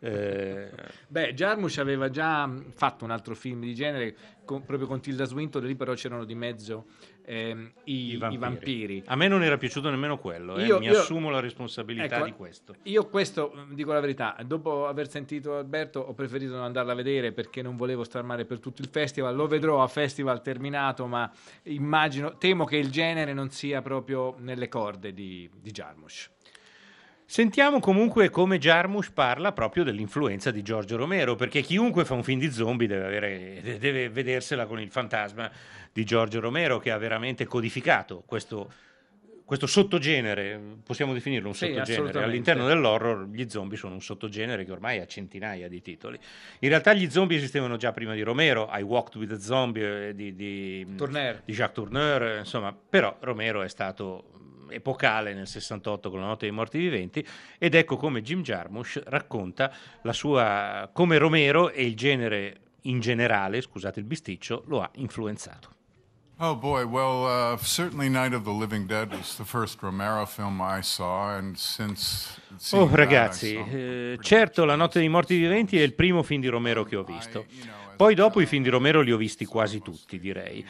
Eh, 0.00 0.68
Beh, 1.08 1.32
Jarmusch 1.32 1.78
aveva 1.78 2.10
già 2.10 2.44
mh, 2.44 2.72
fatto 2.74 3.04
un 3.04 3.10
altro 3.10 3.34
film 3.34 3.60
di 3.60 3.74
genere 3.74 4.14
con- 4.44 4.62
proprio 4.62 4.86
con 4.86 5.00
Tilda 5.00 5.24
Swinton, 5.24 5.64
lì 5.64 5.74
però 5.74 5.94
c'erano 5.94 6.24
di 6.24 6.34
mezzo 6.34 6.88
ehm, 7.26 7.72
i, 7.84 8.12
i 8.30 8.36
vampiri. 8.38 9.02
A 9.06 9.16
me 9.16 9.26
non 9.28 9.42
era 9.42 9.56
piaciuto 9.58 9.90
nemmeno 9.90 10.16
quello, 10.18 10.56
eh, 10.56 10.64
Io- 10.64 10.78
mi 10.78 10.86
io- 10.86 10.98
assumo 11.00 11.28
la 11.28 11.40
responsabilità 11.40 12.16
Ecco, 12.16 12.24
di 12.24 12.32
questo. 12.32 12.74
Io 12.84 13.06
questo, 13.08 13.52
mh, 13.52 13.74
dico 13.74 13.92
la 13.92 14.00
verità, 14.00 14.36
dopo 14.46 14.86
aver 14.86 15.10
sentito 15.10 15.56
Alberto 15.56 16.00
ho 16.00 16.14
preferito 16.14 16.54
non 16.54 16.62
andarla 16.62 16.92
a 16.92 16.94
vedere 16.94 17.32
perché 17.32 17.60
non 17.62 17.76
volevo 17.76 18.04
star 18.04 18.22
male 18.22 18.44
per 18.44 18.60
tutto 18.60 18.80
il 18.80 18.88
festival, 18.88 19.34
lo 19.34 19.46
vedrò 19.46 19.82
a 19.82 19.88
festival 19.88 20.40
terminato, 20.40 21.06
ma 21.06 21.30
immagino, 21.64 22.38
temo 22.38 22.64
che 22.64 22.76
il 22.76 22.90
genere 22.90 23.32
non 23.32 23.50
sia 23.50 23.82
proprio 23.82 24.36
nelle 24.38 24.68
corde 24.68 25.12
di, 25.12 25.50
di 25.60 25.70
Jarmusch. 25.72 26.30
Sentiamo 27.28 27.80
comunque 27.80 28.30
come 28.30 28.56
Jarmusch 28.58 29.10
parla 29.12 29.50
proprio 29.50 29.82
dell'influenza 29.82 30.52
di 30.52 30.62
Giorgio 30.62 30.96
Romero, 30.96 31.34
perché 31.34 31.60
chiunque 31.60 32.04
fa 32.04 32.14
un 32.14 32.22
film 32.22 32.38
di 32.38 32.52
zombie 32.52 32.86
deve, 32.86 33.04
avere- 33.04 33.78
deve 33.80 34.08
vedersela 34.10 34.64
con 34.66 34.78
il 34.80 34.92
fantasma 34.92 35.50
di 35.96 36.04
Giorgio 36.04 36.40
Romero, 36.40 36.78
che 36.78 36.90
ha 36.90 36.98
veramente 36.98 37.46
codificato 37.46 38.22
questo, 38.26 38.70
questo 39.46 39.66
sottogenere, 39.66 40.60
possiamo 40.84 41.14
definirlo 41.14 41.48
un 41.48 41.54
Sì, 41.54 41.60
sottogenere, 41.60 41.92
assolutamente. 41.92 42.28
all'interno 42.28 42.66
dell'horror 42.66 43.28
gli 43.32 43.48
zombie 43.48 43.78
sono 43.78 43.94
un 43.94 44.02
sottogenere 44.02 44.66
che 44.66 44.72
ormai 44.72 44.98
ha 45.00 45.06
centinaia 45.06 45.68
di 45.68 45.80
titoli. 45.80 46.18
In 46.58 46.68
realtà 46.68 46.92
gli 46.92 47.08
zombie 47.08 47.38
esistevano 47.38 47.78
già 47.78 47.92
prima 47.92 48.12
di 48.12 48.20
Romero, 48.20 48.68
I 48.70 48.82
Walked 48.82 49.14
with 49.16 49.32
a 49.32 49.38
Zombie 49.40 50.08
eh, 50.08 50.14
di, 50.14 50.34
di, 50.34 50.86
Tourneur. 50.96 51.40
di 51.46 51.54
Jacques 51.54 51.74
Tourneur, 51.76 52.22
eh, 52.24 52.38
insomma, 52.40 52.76
però 52.76 53.16
Romero 53.20 53.62
è 53.62 53.68
stato 53.68 54.32
mh, 54.68 54.72
epocale 54.72 55.32
nel 55.32 55.46
68 55.46 56.10
con 56.10 56.20
la 56.20 56.26
notte 56.26 56.44
dei 56.44 56.54
morti 56.54 56.76
viventi 56.76 57.26
ed 57.56 57.74
ecco 57.74 57.96
come 57.96 58.20
Jim 58.20 58.42
Jarmusch 58.42 59.00
racconta 59.06 59.72
la 60.02 60.12
sua 60.12 60.90
come 60.92 61.16
Romero 61.16 61.70
e 61.70 61.86
il 61.86 61.96
genere 61.96 62.60
in 62.82 63.00
generale, 63.00 63.62
scusate 63.62 63.98
il 63.98 64.04
bisticcio, 64.06 64.62
lo 64.66 64.82
ha 64.82 64.90
influenzato. 64.96 65.70
Oh 66.38 66.54
boy, 66.54 66.84
well, 66.84 67.24
uh, 67.24 67.56
certainly 67.56 68.10
Night 68.10 68.34
of 68.34 68.42
the 68.42 68.50
Living 68.50 68.86
Dead 68.86 69.10
was 69.10 69.36
the 69.36 69.44
first 69.44 69.80
Romero 69.80 70.26
film 70.26 70.60
I 70.60 70.82
saw, 70.82 71.34
and 71.34 71.56
since 71.56 72.38
Oh 72.72 72.88
ragazzi, 72.94 73.54
eh, 73.54 74.18
certo 74.20 74.66
La 74.66 74.76
notte 74.76 74.98
dei 74.98 75.08
morti 75.08 75.38
viventi 75.38 75.78
è 75.78 75.82
il 75.82 75.94
primo 75.94 76.22
film 76.22 76.42
di 76.42 76.48
Romero 76.48 76.84
che 76.84 76.96
ho 76.96 77.04
visto. 77.04 77.46
Poi 77.96 78.14
dopo 78.14 78.42
i 78.42 78.46
film 78.46 78.62
di 78.62 78.68
Romero 78.68 79.00
li 79.00 79.12
ho 79.12 79.16
visti 79.16 79.46
quasi 79.46 79.80
tutti, 79.80 80.18
direi. 80.18 80.62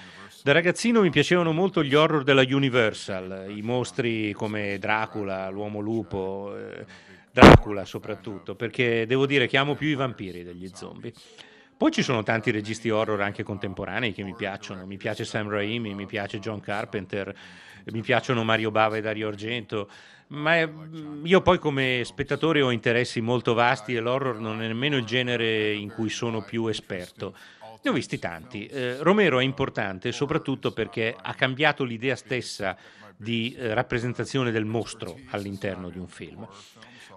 Da 0.45 0.53
ragazzino 0.53 1.01
mi 1.01 1.11
piacevano 1.11 1.51
molto 1.51 1.83
gli 1.83 1.95
horror 1.95 2.23
della 2.23 2.45
Universal, 2.49 3.47
i 3.49 3.63
mostri 3.63 4.33
come 4.35 4.79
Dracula, 4.79 5.49
l'uomo 5.51 5.81
lupo, 5.81 6.57
eh, 6.57 6.87
Dracula 7.33 7.85
soprattutto, 7.85 8.55
perché 8.55 9.05
devo 9.05 9.27
dire 9.27 9.49
che 9.49 9.57
amo 9.57 9.75
più 9.75 9.89
i 9.89 9.95
vampiri 9.95 10.45
degli 10.45 10.71
zombie. 10.73 11.13
Poi 11.77 11.91
ci 11.91 12.03
sono 12.03 12.23
tanti 12.23 12.51
registi 12.51 12.89
horror 12.89 13.21
anche 13.21 13.43
contemporanei 13.43 14.15
che 14.15 14.23
mi 14.23 14.35
piacciono. 14.35 14.87
Mi 14.87 14.97
piace 14.97 15.27
Sam 15.27 15.51
Raimi, 15.51 15.93
mi 15.93 16.07
piace 16.07 16.39
John 16.39 16.59
Carpenter, 16.61 17.37
mi 17.93 18.01
piacciono 18.01 18.45
Mario 18.45 18.71
Bava 18.71 18.97
e 18.97 19.03
Dario 19.03 19.29
Argento. 19.29 19.91
Ma 20.29 20.57
eh, 20.57 20.73
io 21.23 21.43
poi 21.43 21.59
come 21.59 22.01
spettatore 22.05 22.63
ho 22.63 22.71
interessi 22.71 23.21
molto 23.21 23.53
vasti 23.53 23.95
e 23.95 24.01
l'horror 24.01 24.41
non 24.41 24.63
è 24.63 24.67
nemmeno 24.69 24.97
il 24.97 25.05
genere 25.05 25.75
in 25.75 25.93
cui 25.93 26.09
sono 26.09 26.43
più 26.43 26.67
esperto. 26.67 27.37
Ne 27.83 27.91
ho 27.91 27.93
visti 27.93 28.19
tanti. 28.19 28.67
Eh, 28.67 28.97
Romero 29.01 29.39
è 29.39 29.45
importante 29.45 30.13
soprattutto 30.13 30.73
perché 30.73 31.15
ha 31.21 31.35
cambiato 31.35 31.85
l'idea 31.85 32.17
stessa 32.17 32.75
di 33.15 33.55
eh, 33.55 33.75
rappresentazione 33.75 34.51
del 34.51 34.65
mostro 34.65 35.19
all'interno 35.29 35.91
di 35.91 35.99
un 35.99 36.09
film. 36.09 36.49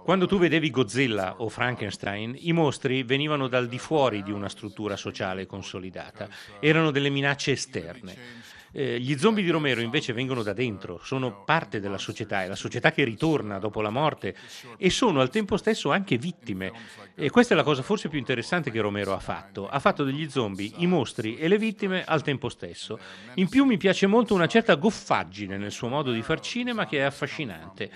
Quando 0.03 0.25
tu 0.25 0.37
vedevi 0.37 0.71
Godzilla 0.71 1.35
o 1.37 1.49
Frankenstein, 1.49 2.35
i 2.39 2.51
mostri 2.51 3.03
venivano 3.03 3.47
dal 3.47 3.67
di 3.67 3.77
fuori 3.77 4.23
di 4.23 4.31
una 4.31 4.49
struttura 4.49 4.95
sociale 4.95 5.45
consolidata, 5.45 6.27
erano 6.59 6.91
delle 6.91 7.09
minacce 7.09 7.51
esterne. 7.51 8.47
Eh, 8.71 8.99
gli 8.99 9.17
zombie 9.17 9.43
di 9.43 9.49
Romero 9.49 9.81
invece 9.81 10.13
vengono 10.13 10.43
da 10.43 10.53
dentro, 10.53 10.99
sono 11.03 11.43
parte 11.43 11.79
della 11.79 11.97
società, 11.97 12.43
è 12.43 12.47
la 12.47 12.55
società 12.55 12.91
che 12.91 13.03
ritorna 13.03 13.57
dopo 13.57 13.81
la 13.81 13.89
morte 13.89 14.35
e 14.77 14.91
sono 14.91 15.21
al 15.21 15.31
tempo 15.31 15.57
stesso 15.57 15.91
anche 15.91 16.17
vittime. 16.17 16.71
E 17.15 17.29
questa 17.31 17.53
è 17.53 17.57
la 17.57 17.63
cosa 17.63 17.81
forse 17.81 18.09
più 18.09 18.19
interessante 18.19 18.69
che 18.69 18.79
Romero 18.79 19.13
ha 19.13 19.19
fatto. 19.19 19.67
Ha 19.67 19.79
fatto 19.79 20.03
degli 20.03 20.29
zombie 20.29 20.71
i 20.77 20.87
mostri 20.87 21.37
e 21.37 21.47
le 21.47 21.57
vittime 21.57 22.03
al 22.03 22.21
tempo 22.21 22.47
stesso. 22.49 22.99
In 23.35 23.49
più 23.49 23.65
mi 23.65 23.77
piace 23.77 24.05
molto 24.05 24.35
una 24.35 24.47
certa 24.47 24.75
goffaggine 24.75 25.57
nel 25.57 25.71
suo 25.71 25.87
modo 25.87 26.11
di 26.11 26.21
far 26.21 26.39
cinema 26.39 26.85
che 26.85 26.99
è 26.99 27.01
affascinante. 27.01 27.89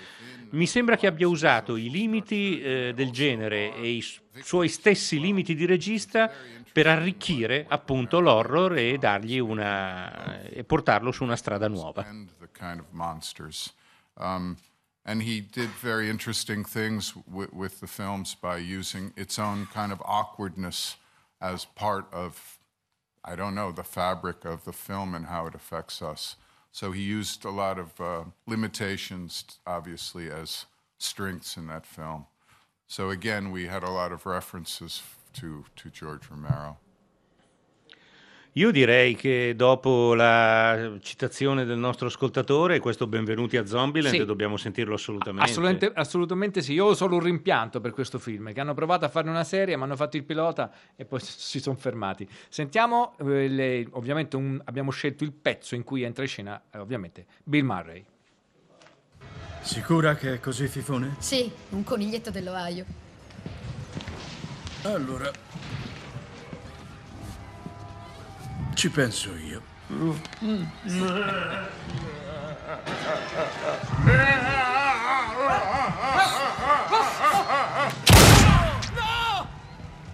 Mi 0.54 0.66
sembra 0.68 0.96
che 0.96 1.08
abbia 1.08 1.26
usato 1.26 1.74
i 1.74 1.90
limiti 1.90 2.60
eh, 2.60 2.92
del 2.94 3.10
genere 3.10 3.74
e 3.74 3.88
i 3.88 4.00
su- 4.00 4.20
suoi 4.40 4.68
stessi 4.68 5.18
limiti 5.18 5.56
di 5.56 5.66
regista 5.66 6.30
per 6.72 6.86
arricchire 6.86 7.66
appunto 7.68 8.20
l'horror 8.20 8.76
e 8.76 8.96
una 9.40 10.42
e 10.42 10.62
portarlo 10.62 11.10
su 11.10 11.24
una 11.24 11.34
strada 11.34 11.68
nuova. 11.68 12.06
Um, 14.16 14.56
and 15.02 15.22
he 15.22 15.40
did 15.40 15.70
very 15.80 16.08
interesting 16.08 16.64
things 16.64 17.12
w- 17.26 17.50
with 17.52 17.80
the 17.80 17.88
films 17.88 18.36
by 18.36 18.56
using 18.56 19.12
its 19.16 19.38
own 19.38 19.66
kind 19.72 19.90
of 19.90 20.00
awkwardness 20.04 20.96
as 21.40 21.64
part 21.64 22.06
of, 22.12 22.58
I 23.24 23.34
don't 23.34 23.54
know, 23.54 23.72
the 23.72 23.82
fabric 23.82 24.44
of 24.44 24.62
the 24.62 24.72
film 24.72 25.14
and 25.14 25.26
how 25.26 25.48
it 25.48 25.54
affects 25.56 26.00
us. 26.00 26.36
So 26.74 26.90
he 26.90 27.02
used 27.02 27.44
a 27.44 27.52
lot 27.52 27.78
of 27.78 28.00
uh, 28.00 28.24
limitations, 28.48 29.44
obviously, 29.64 30.28
as 30.28 30.66
strengths 30.98 31.56
in 31.56 31.68
that 31.68 31.86
film. 31.86 32.26
So 32.88 33.10
again, 33.10 33.52
we 33.52 33.68
had 33.68 33.84
a 33.84 33.90
lot 33.90 34.10
of 34.10 34.26
references 34.26 35.00
to, 35.34 35.66
to 35.76 35.90
George 35.90 36.28
Romero. 36.28 36.78
Io 38.56 38.70
direi 38.70 39.16
che 39.16 39.54
dopo 39.56 40.14
la 40.14 40.92
citazione 41.00 41.64
del 41.64 41.76
nostro 41.76 42.06
ascoltatore, 42.06 42.78
questo 42.78 43.08
benvenuti 43.08 43.56
a 43.56 43.66
Zombieland, 43.66 44.14
Sì. 44.16 44.24
dobbiamo 44.24 44.56
sentirlo 44.56 44.94
assolutamente. 44.94 45.50
Assolutamente, 45.50 45.92
assolutamente 45.92 46.62
sì, 46.62 46.72
io 46.74 46.84
ho 46.84 46.94
solo 46.94 47.16
un 47.16 47.22
rimpianto 47.22 47.80
per 47.80 47.90
questo 47.90 48.20
film, 48.20 48.52
che 48.52 48.60
hanno 48.60 48.72
provato 48.74 49.04
a 49.06 49.08
fare 49.08 49.28
una 49.28 49.42
serie, 49.42 49.74
ma 49.74 49.86
hanno 49.86 49.96
fatto 49.96 50.16
il 50.16 50.22
pilota 50.22 50.70
e 50.94 51.04
poi 51.04 51.18
si 51.24 51.58
sono 51.58 51.74
fermati. 51.74 52.28
Sentiamo, 52.48 53.16
eh, 53.18 53.48
le- 53.48 53.88
ovviamente 53.90 54.36
un- 54.36 54.60
abbiamo 54.66 54.92
scelto 54.92 55.24
il 55.24 55.32
pezzo 55.32 55.74
in 55.74 55.82
cui 55.82 56.02
entra 56.04 56.22
in 56.22 56.28
scena, 56.28 56.62
eh, 56.70 56.78
ovviamente, 56.78 57.26
Bill 57.42 57.64
Murray. 57.64 58.04
Sicura 59.62 60.14
che 60.14 60.34
è 60.34 60.38
così 60.40 60.68
fifone? 60.68 61.16
Sì, 61.18 61.50
un 61.70 61.82
coniglietto 61.82 62.30
dell'Ohio. 62.30 62.84
Allora. 64.82 65.28
Ci 68.74 68.90
penso 68.90 69.34
io. 69.36 69.62
No! 69.86 70.18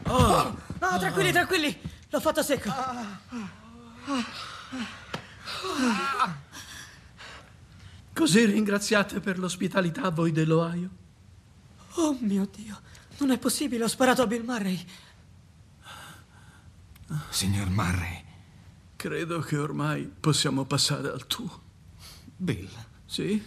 Oh, 0.06 0.56
tranquilli, 0.98 1.32
tranquilli. 1.32 1.80
L'ho 2.10 2.20
fatto 2.20 2.42
secco. 2.42 2.70
Così 8.12 8.44
ringraziate 8.44 9.20
per 9.20 9.38
l'ospitalità 9.38 10.10
voi 10.10 10.32
dell'Ohio? 10.32 10.90
Oh 11.94 12.16
mio 12.20 12.48
Dio, 12.54 12.80
non 13.18 13.30
è 13.30 13.38
possibile, 13.38 13.84
ho 13.84 13.88
sparato 13.88 14.22
a 14.22 14.26
Bill 14.26 14.44
Murray. 14.44 14.86
Signor 17.30 17.68
Murray. 17.70 18.28
Credo 19.00 19.40
che 19.40 19.56
ormai 19.56 20.04
possiamo 20.04 20.66
passare 20.66 21.08
al 21.10 21.26
tuo. 21.26 21.62
Bill, 22.36 22.68
Sì? 23.06 23.42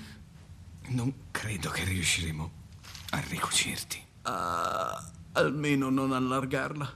non 0.88 1.14
credo 1.30 1.70
che 1.70 1.84
riusciremo 1.84 2.52
a 3.12 3.20
ricucirti. 3.20 4.04
Ah, 4.24 5.12
almeno 5.34 5.92
non 5.92 6.12
allargarla. 6.12 6.92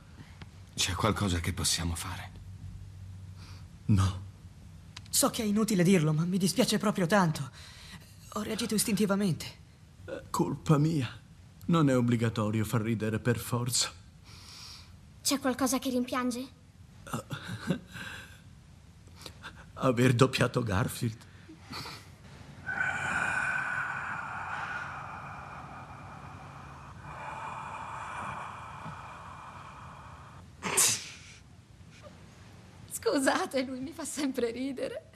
C'è 0.74 0.94
qualcosa 0.94 1.40
che 1.40 1.54
possiamo 1.54 1.94
fare? 1.94 2.32
No. 3.86 4.22
So 5.08 5.30
che 5.30 5.44
è 5.44 5.46
inutile 5.46 5.84
dirlo, 5.84 6.12
ma 6.12 6.24
mi 6.26 6.40
dispiace 6.40 6.80
proprio 6.80 7.06
tanto. 7.06 7.52
Ho 8.30 8.42
reagito 8.42 8.74
istintivamente. 8.74 9.46
È 10.04 10.24
colpa 10.32 10.80
mia. 10.80 11.08
Non 11.68 11.92
è 11.92 11.96
obbligatorio 11.96 12.66
far 12.66 12.82
ridere 12.82 13.20
per 13.20 13.38
forza. 13.38 13.92
C'è 15.22 15.38
qualcosa 15.38 15.78
che 15.78 15.92
rimpiange? 15.92 16.48
Aver 19.80 20.14
doppiato 20.14 20.64
Garfield. 20.64 21.26
Scusate, 32.92 33.62
lui 33.64 33.80
mi 33.80 33.92
fa 33.92 34.04
sempre 34.04 34.52
ridere. 34.52 35.12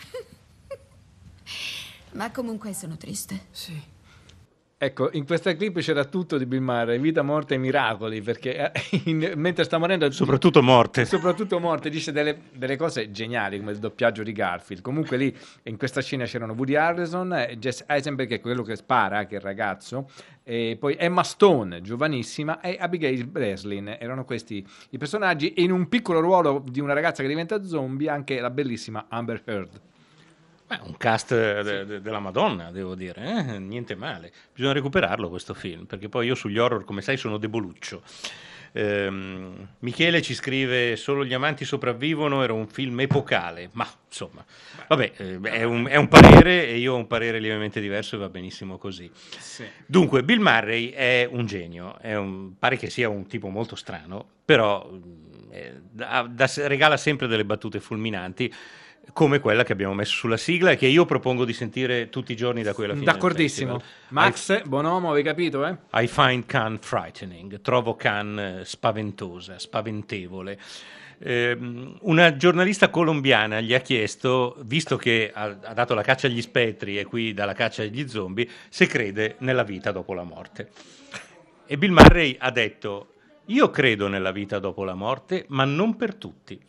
Ma 2.14 2.32
comunque 2.32 2.74
sono 2.74 2.98
triste. 2.98 3.48
Sì. 3.52 3.91
Ecco, 4.84 5.12
in 5.12 5.28
questa 5.28 5.56
clip 5.56 5.78
c'era 5.78 6.06
tutto 6.06 6.40
di 6.40 6.48
Bill 6.48 6.64
Murray, 6.64 6.98
vita, 6.98 7.22
morte 7.22 7.54
e 7.54 7.60
miracoli, 7.60 8.20
perché 8.20 8.72
eh, 8.72 8.72
in- 9.06 9.34
mentre 9.36 9.64
sta 9.64 9.78
morendo... 9.78 10.10
Soprattutto 10.10 10.64
morte. 10.64 11.06
Soprattutto 11.06 11.60
morte, 11.60 11.92
dice 11.92 12.12
delle, 12.12 12.46
delle 12.52 12.78
cose 12.78 13.12
geniali, 13.12 13.60
come 13.60 13.74
il 13.74 13.78
doppiaggio 13.78 14.24
di 14.24 14.32
Garfield. 14.32 14.82
Comunque 14.82 15.18
lì, 15.18 15.38
in 15.66 15.78
questa 15.78 16.02
scena 16.02 16.26
c'erano 16.26 16.54
Woody 16.54 16.74
Harrelson, 16.74 17.32
eh, 17.32 17.58
Jesse 17.60 17.86
Eisenberg, 17.88 18.28
che 18.28 18.36
è 18.38 18.40
quello 18.40 18.64
che 18.64 18.76
spara, 18.76 19.28
che 19.28 19.36
è 19.36 19.38
il 19.38 19.44
ragazzo, 19.44 20.10
e 20.42 20.78
poi 20.80 20.96
Emma 20.98 21.22
Stone, 21.22 21.82
giovanissima, 21.82 22.60
e 22.60 22.76
Abigail 22.80 23.28
Breslin. 23.28 23.98
Erano 24.00 24.26
questi 24.26 24.66
i 24.90 24.98
personaggi, 24.98 25.54
e 25.54 25.62
in 25.62 25.72
un 25.72 25.90
piccolo 25.90 26.22
ruolo 26.22 26.64
di 26.68 26.80
una 26.80 26.94
ragazza 26.94 27.22
che 27.22 27.28
diventa 27.28 27.64
zombie, 27.64 28.10
anche 28.10 28.40
la 28.40 28.50
bellissima 28.50 29.06
Amber 29.10 29.44
Heard. 29.46 29.90
Beh, 30.72 30.80
un 30.84 30.96
cast 30.96 31.34
de- 31.64 31.86
de- 31.86 32.02
della 32.02 32.20
Madonna, 32.20 32.72
devo 32.72 32.96
dire, 32.96 33.22
eh? 33.26 33.60
niente 33.60 33.94
male. 33.94 34.32
Bisogna 34.54 34.72
recuperarlo 34.72 35.28
questo 35.28 35.54
film, 35.54 35.84
perché 35.84 36.08
poi 36.08 36.28
io 36.28 36.36
sugli 36.36 36.58
horror, 36.58 36.86
come 36.86 37.02
sai, 37.02 37.18
sono 37.18 37.36
deboluccio. 37.38 38.02
Ehm, 38.72 39.68
Michele 39.80 40.22
ci 40.22 40.34
scrive: 40.34 40.96
Solo 40.96 41.26
gli 41.26 41.34
amanti 41.34 41.66
sopravvivono. 41.66 42.42
Era 42.42 42.54
un 42.54 42.70
film 42.70 43.02
epocale, 43.02 43.70
ma 43.74 43.86
insomma, 44.08 44.46
vabbè, 44.88 45.12
eh, 45.18 45.40
è, 45.42 45.64
un, 45.64 45.88
è 45.90 45.98
un 45.98 46.08
parere 46.08 46.66
e 46.68 46.78
io 46.78 46.94
ho 46.94 46.96
un 46.98 47.08
parere 47.08 47.40
lievemente 47.40 47.82
diverso 47.82 48.16
e 48.16 48.20
va 48.20 48.30
benissimo 48.30 48.78
così. 48.78 49.12
Dunque, 49.86 50.24
Bill 50.24 50.40
Murray 50.40 50.92
è 50.92 51.28
un 51.30 51.46
genio, 51.48 52.00
è 52.00 52.16
un- 52.16 52.58
pare 52.58 52.78
che 52.78 52.90
sia 52.90 53.10
un 53.10 53.28
tipo 53.28 53.50
molto 53.50 53.76
strano, 53.76 54.26
però 54.46 54.90
eh, 55.52 55.82
da- 55.92 56.26
da- 56.30 56.50
regala 56.68 56.96
sempre 56.96 57.28
delle 57.28 57.44
battute 57.44 57.82
fulminanti. 57.82 58.54
Come 59.14 59.40
quella 59.40 59.64
che 59.64 59.74
abbiamo 59.74 59.94
messo 59.94 60.16
sulla 60.16 60.38
sigla 60.38 60.72
e 60.72 60.78
che 60.78 60.88
io 60.88 61.06
propongo 61.06 61.44
di 61.46 61.54
sentire 61.54 62.10
tutti 62.10 62.32
i 62.32 62.36
giorni 62.36 62.64
da 62.64 62.74
quella 62.74 62.94
fine. 62.94 63.06
del 63.06 63.14
D'accordissimo. 63.14 63.80
festival. 63.80 64.04
Max, 64.10 64.64
buon 64.64 64.86
uomo, 64.86 65.10
avevi 65.12 65.28
capito, 65.28 65.66
eh? 65.66 65.76
I 65.94 66.08
find 66.08 66.46
Khan 66.46 66.78
frightening, 66.80 67.62
trovo 67.62 67.96
Khan 67.96 68.40
eh, 68.40 68.66
spaventosa, 68.66 69.60
spaventevole. 69.60 70.58
Ehm, 71.24 71.98
una 72.02 72.36
giornalista 72.36 72.90
colombiana 72.90 73.60
gli 73.62 73.74
ha 73.74 73.80
chiesto, 73.80 74.56
visto 74.62 74.98
che 74.98 75.32
ha, 75.34 75.56
ha 75.62 75.74
dato 75.74 75.94
la 75.94 76.02
caccia 76.02 76.28
agli 76.28 76.42
spettri 76.42 76.98
e 76.98 77.06
qui 77.06 77.34
dalla 77.34 77.54
caccia 77.54 77.84
agli 77.84 78.08
zombie, 78.08 78.48
se 78.70 78.88
crede 78.88 79.36
nella 79.40 79.64
vita 79.64 79.92
dopo 79.92 80.14
la 80.14 80.24
morte. 80.24 80.70
E 81.68 81.78
Bill 81.78 81.92
Murray 81.92 82.36
ha 82.40 82.50
detto: 82.50 83.14
Io 83.46 83.70
credo 83.70 84.08
nella 84.08 84.32
vita 84.32 84.58
dopo 84.60 84.84
la 84.84 84.96
morte, 84.96 85.46
ma 85.50 85.64
non 85.64 85.96
per 85.96 86.16
tutti. 86.16 86.60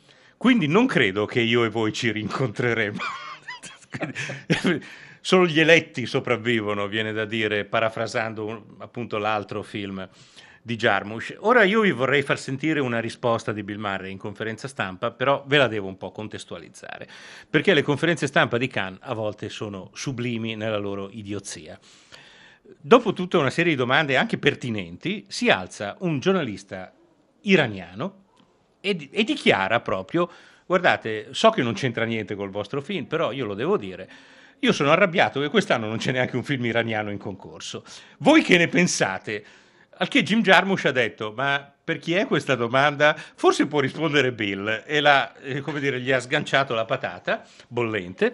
Quindi 0.42 0.66
non 0.66 0.86
credo 0.86 1.24
che 1.24 1.38
io 1.38 1.62
e 1.62 1.68
voi 1.68 1.92
ci 1.92 2.10
rincontreremo. 2.10 2.98
Solo 5.20 5.46
gli 5.46 5.60
eletti 5.60 6.04
sopravvivono, 6.04 6.88
viene 6.88 7.12
da 7.12 7.24
dire, 7.24 7.64
parafrasando 7.64 8.46
un- 8.46 8.62
appunto 8.78 9.18
l'altro 9.18 9.62
film 9.62 10.08
di 10.60 10.74
Jarmusch. 10.74 11.36
Ora 11.42 11.62
io 11.62 11.82
vi 11.82 11.92
vorrei 11.92 12.22
far 12.22 12.40
sentire 12.40 12.80
una 12.80 12.98
risposta 12.98 13.52
di 13.52 13.62
Bill 13.62 13.78
Murray 13.78 14.10
in 14.10 14.18
conferenza 14.18 14.66
stampa, 14.66 15.12
però 15.12 15.44
ve 15.46 15.58
la 15.58 15.68
devo 15.68 15.86
un 15.86 15.96
po' 15.96 16.10
contestualizzare, 16.10 17.06
perché 17.48 17.72
le 17.72 17.82
conferenze 17.82 18.26
stampa 18.26 18.58
di 18.58 18.66
Cannes 18.66 18.98
a 19.02 19.14
volte 19.14 19.48
sono 19.48 19.90
sublimi 19.92 20.56
nella 20.56 20.76
loro 20.76 21.08
idiozia. 21.12 21.78
Dopo 22.80 23.12
tutta 23.12 23.38
una 23.38 23.50
serie 23.50 23.74
di 23.74 23.78
domande 23.78 24.16
anche 24.16 24.38
pertinenti, 24.38 25.24
si 25.28 25.50
alza 25.50 25.94
un 26.00 26.18
giornalista 26.18 26.92
iraniano 27.42 28.21
e, 28.82 29.08
e 29.10 29.24
dichiara 29.24 29.80
proprio, 29.80 30.28
guardate, 30.66 31.28
so 31.30 31.48
che 31.48 31.62
non 31.62 31.72
c'entra 31.72 32.04
niente 32.04 32.34
col 32.34 32.50
vostro 32.50 32.82
film, 32.82 33.06
però 33.06 33.32
io 33.32 33.46
lo 33.46 33.54
devo 33.54 33.78
dire, 33.78 34.08
io 34.58 34.72
sono 34.72 34.90
arrabbiato 34.90 35.40
che 35.40 35.48
quest'anno 35.48 35.88
non 35.88 35.96
c'è 35.96 36.12
neanche 36.12 36.36
un 36.36 36.44
film 36.44 36.66
iraniano 36.66 37.10
in 37.10 37.18
concorso. 37.18 37.82
Voi 38.18 38.42
che 38.42 38.58
ne 38.58 38.68
pensate? 38.68 39.44
Al 39.96 40.06
che 40.06 40.22
Jim 40.22 40.40
Jarmusch 40.40 40.84
ha 40.84 40.92
detto: 40.92 41.32
Ma 41.34 41.68
per 41.82 41.98
chi 41.98 42.14
è 42.14 42.26
questa 42.26 42.54
domanda? 42.54 43.16
Forse 43.34 43.66
può 43.66 43.80
rispondere 43.80 44.32
Bill. 44.32 44.84
E 44.86 45.00
l'ha, 45.00 45.34
eh, 45.38 45.60
come 45.62 45.80
dire, 45.80 46.00
gli 46.00 46.12
ha 46.12 46.20
sganciato 46.20 46.74
la 46.74 46.84
patata 46.84 47.44
bollente. 47.66 48.32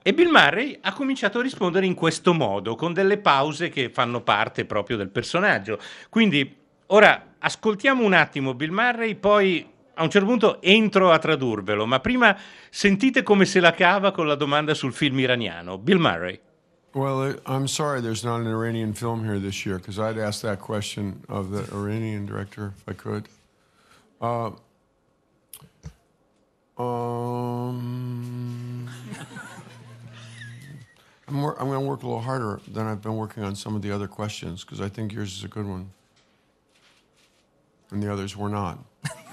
E 0.00 0.14
Bill 0.14 0.30
Murray 0.30 0.78
ha 0.80 0.92
cominciato 0.92 1.40
a 1.40 1.42
rispondere 1.42 1.86
in 1.86 1.94
questo 1.94 2.32
modo, 2.32 2.76
con 2.76 2.92
delle 2.92 3.18
pause 3.18 3.68
che 3.68 3.90
fanno 3.90 4.20
parte 4.20 4.66
proprio 4.66 4.96
del 4.96 5.08
personaggio. 5.08 5.80
Quindi, 6.08 6.56
ora 6.86 7.34
ascoltiamo 7.36 8.04
un 8.04 8.12
attimo 8.12 8.54
Bill 8.54 8.70
Murray, 8.70 9.16
poi 9.16 9.72
a 9.94 10.02
un 10.02 10.10
certo 10.10 10.26
punto 10.26 10.60
entro 10.60 11.10
a 11.10 11.18
tradurvelo, 11.18 11.86
ma 11.86 12.00
prima 12.00 12.36
sentite 12.70 13.22
come 13.22 13.44
se 13.44 13.60
la 13.60 13.72
cava 13.72 14.12
con 14.12 14.26
la 14.26 14.34
domanda 14.34 14.74
sul 14.74 14.92
film 14.92 15.20
iraniano. 15.20 15.78
Bill 15.78 15.98
Murray. 15.98 16.40
Well, 16.94 17.40
I'm 17.46 17.66
sorry 17.66 18.00
there's 18.00 18.22
not 18.24 18.40
an 18.40 18.46
Iranian 18.46 18.92
film 18.94 19.24
here 19.24 19.40
this 19.40 19.66
year 19.66 19.78
because 19.78 19.98
I'd 19.98 20.16
ask 20.16 20.42
that 20.42 20.60
question 20.60 21.24
of 21.28 21.50
the 21.50 21.64
Iranian 21.74 22.24
director 22.24 22.72
if 22.76 22.88
I 22.88 22.92
could. 22.92 23.28
Uh, 24.20 24.52
um, 26.80 27.68
I'm, 31.28 31.42
wor- 31.42 31.60
I'm 31.60 31.66
going 31.66 31.80
to 31.80 31.86
work 31.86 32.02
a 32.02 32.06
little 32.06 32.20
harder 32.20 32.60
than 32.68 32.86
I've 32.86 33.02
been 33.02 33.16
working 33.16 33.42
on 33.42 33.56
some 33.56 33.74
of 33.74 33.82
the 33.82 33.90
other 33.90 34.06
questions 34.06 34.62
because 34.62 34.80
I 34.80 34.88
think 34.88 35.12
yours 35.12 35.36
is 35.36 35.42
a 35.42 35.48
good 35.48 35.66
one. 35.66 35.90
And 37.90 38.00
the 38.00 38.12
others 38.12 38.36
were 38.36 38.48
not. 38.48 38.78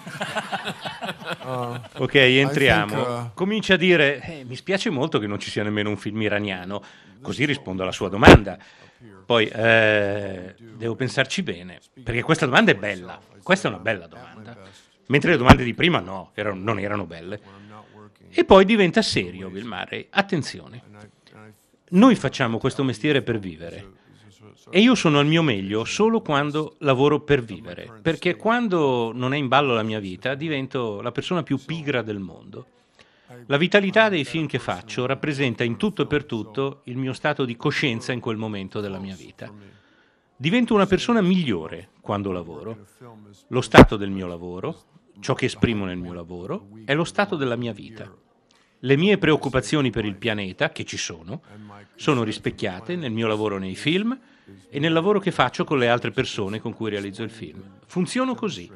Uh, 1.44 1.80
Ok, 2.04 2.16
entriamo. 2.16 2.94
think, 2.96 3.08
uh, 3.08 3.32
Comincia 3.34 3.74
a 3.74 3.78
dire: 3.78 4.22
"Eh, 4.22 4.44
Mi 4.44 4.56
spiace 4.56 4.90
molto 4.90 5.20
che 5.20 5.28
non 5.28 5.40
ci 5.40 5.50
sia 5.50 5.64
nemmeno 5.64 5.90
un 5.90 5.98
film 5.98 6.22
iraniano. 6.22 6.84
Così 7.22 7.46
rispondo 7.46 7.84
alla 7.84 7.92
sua 7.92 8.10
domanda. 8.10 8.58
Poi 9.26 9.48
eh, 9.48 10.56
devo 10.58 10.96
pensarci 10.96 11.42
bene, 11.44 11.80
perché 12.04 12.22
questa 12.22 12.46
domanda 12.46 12.72
è 12.72 12.76
bella. 12.76 13.20
Questa 13.42 13.68
è 13.68 13.72
una 13.72 13.80
bella 13.80 14.08
domanda. 14.08 14.58
Mentre 15.08 15.32
le 15.32 15.38
domande 15.38 15.64
di 15.64 15.74
prima 15.74 16.00
no, 16.00 16.32
erano- 16.34 16.60
non 16.62 16.80
erano 16.80 17.06
belle. 17.06 17.40
E 18.30 18.46
poi 18.46 18.66
diventa 18.66 19.02
serio 19.02 19.50
Bill 19.50 19.66
Murray. 19.66 20.08
Attenzione. 20.10 20.82
Noi 21.90 22.16
facciamo 22.16 22.58
questo 22.58 22.84
mestiere 22.84 23.22
per 23.22 23.38
vivere. 23.40 24.00
E 24.70 24.80
io 24.80 24.96
sono 24.96 25.20
al 25.20 25.28
mio 25.28 25.44
meglio 25.44 25.86
solo 25.86 26.22
quando 26.22 26.76
lavoro 26.80 27.22
per 27.22 27.44
vivere, 27.44 28.00
perché 28.02 28.36
quando 28.36 29.12
non 29.14 29.34
è 29.34 29.38
in 29.38 29.48
ballo 29.48 29.74
la 29.74 29.84
mia 29.84 30.00
vita 30.00 30.34
divento 30.34 31.02
la 31.02 31.12
persona 31.12 31.44
più 31.44 31.60
pigra 31.64 32.02
del 32.02 32.20
mondo. 32.20 32.66
La 33.46 33.58
vitalità 33.58 34.10
dei 34.10 34.26
film 34.26 34.46
che 34.46 34.60
faccio 34.60 35.06
rappresenta 35.06 35.64
in 35.64 35.78
tutto 35.78 36.02
e 36.02 36.08
per 36.08 36.26
tutto 36.26 36.82
il 36.86 36.98
mio 36.98 37.14
stato 37.14 37.46
di 37.46 37.56
coscienza 37.56 38.12
in 38.12 38.20
quel 38.20 38.38
momento 38.38 38.82
della 38.82 39.00
mia 39.00 39.16
vita. 39.16 39.52
Divento 40.36 40.74
una 40.74 40.86
persona 40.86 41.22
migliore 41.22 41.90
quando 42.02 42.32
lavoro. 42.32 42.88
Lo 43.48 43.62
stato 43.62 43.96
del 43.96 44.10
mio 44.10 44.28
lavoro, 44.28 44.82
ciò 45.20 45.34
che 45.34 45.46
esprimo 45.46 45.86
nel 45.86 45.98
mio 45.98 46.14
lavoro, 46.14 46.68
è 46.84 46.94
lo 46.94 47.04
stato 47.04 47.36
della 47.36 47.56
mia 47.56 47.74
vita. 47.74 48.12
Le 48.80 48.98
mie 48.98 49.18
preoccupazioni 49.20 49.92
per 49.92 50.06
il 50.06 50.16
pianeta, 50.16 50.72
che 50.72 50.84
ci 50.84 50.98
sono, 50.98 51.42
sono 51.96 52.24
rispecchiate 52.24 52.96
nel 52.96 53.12
mio 53.12 53.28
lavoro 53.28 53.60
nei 53.60 53.76
film 53.76 54.20
e 54.70 54.80
nel 54.80 54.94
lavoro 54.94 55.20
che 55.20 55.32
faccio 55.32 55.64
con 55.64 55.78
le 55.78 55.90
altre 55.90 56.12
persone 56.12 56.60
con 56.60 56.74
cui 56.74 56.90
realizzo 56.90 57.24
il 57.24 57.30
film. 57.30 57.80
Funziono 57.86 58.36
così. 58.36 58.70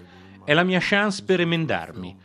È 0.43 0.53
la 0.53 0.63
mia 0.63 0.79
chance 0.81 1.23
per 1.23 1.39
emendarmi. 1.39 2.17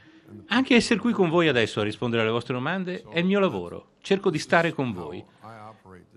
Anche 0.48 0.74
essere 0.74 1.01
qui 1.01 1.12
con 1.12 1.28
voi 1.28 1.48
adesso 1.48 1.80
a 1.80 1.84
rispondere 1.84 2.22
alle 2.22 2.30
vostre 2.30 2.55
domande 2.55 3.03
è 3.11 3.18
il 3.18 3.26
mio 3.26 3.40
lavoro. 3.40 3.92
Cerco 4.01 4.30
di 4.30 4.38
stare 4.38 4.72
con 4.72 4.92
voi. 4.92 5.24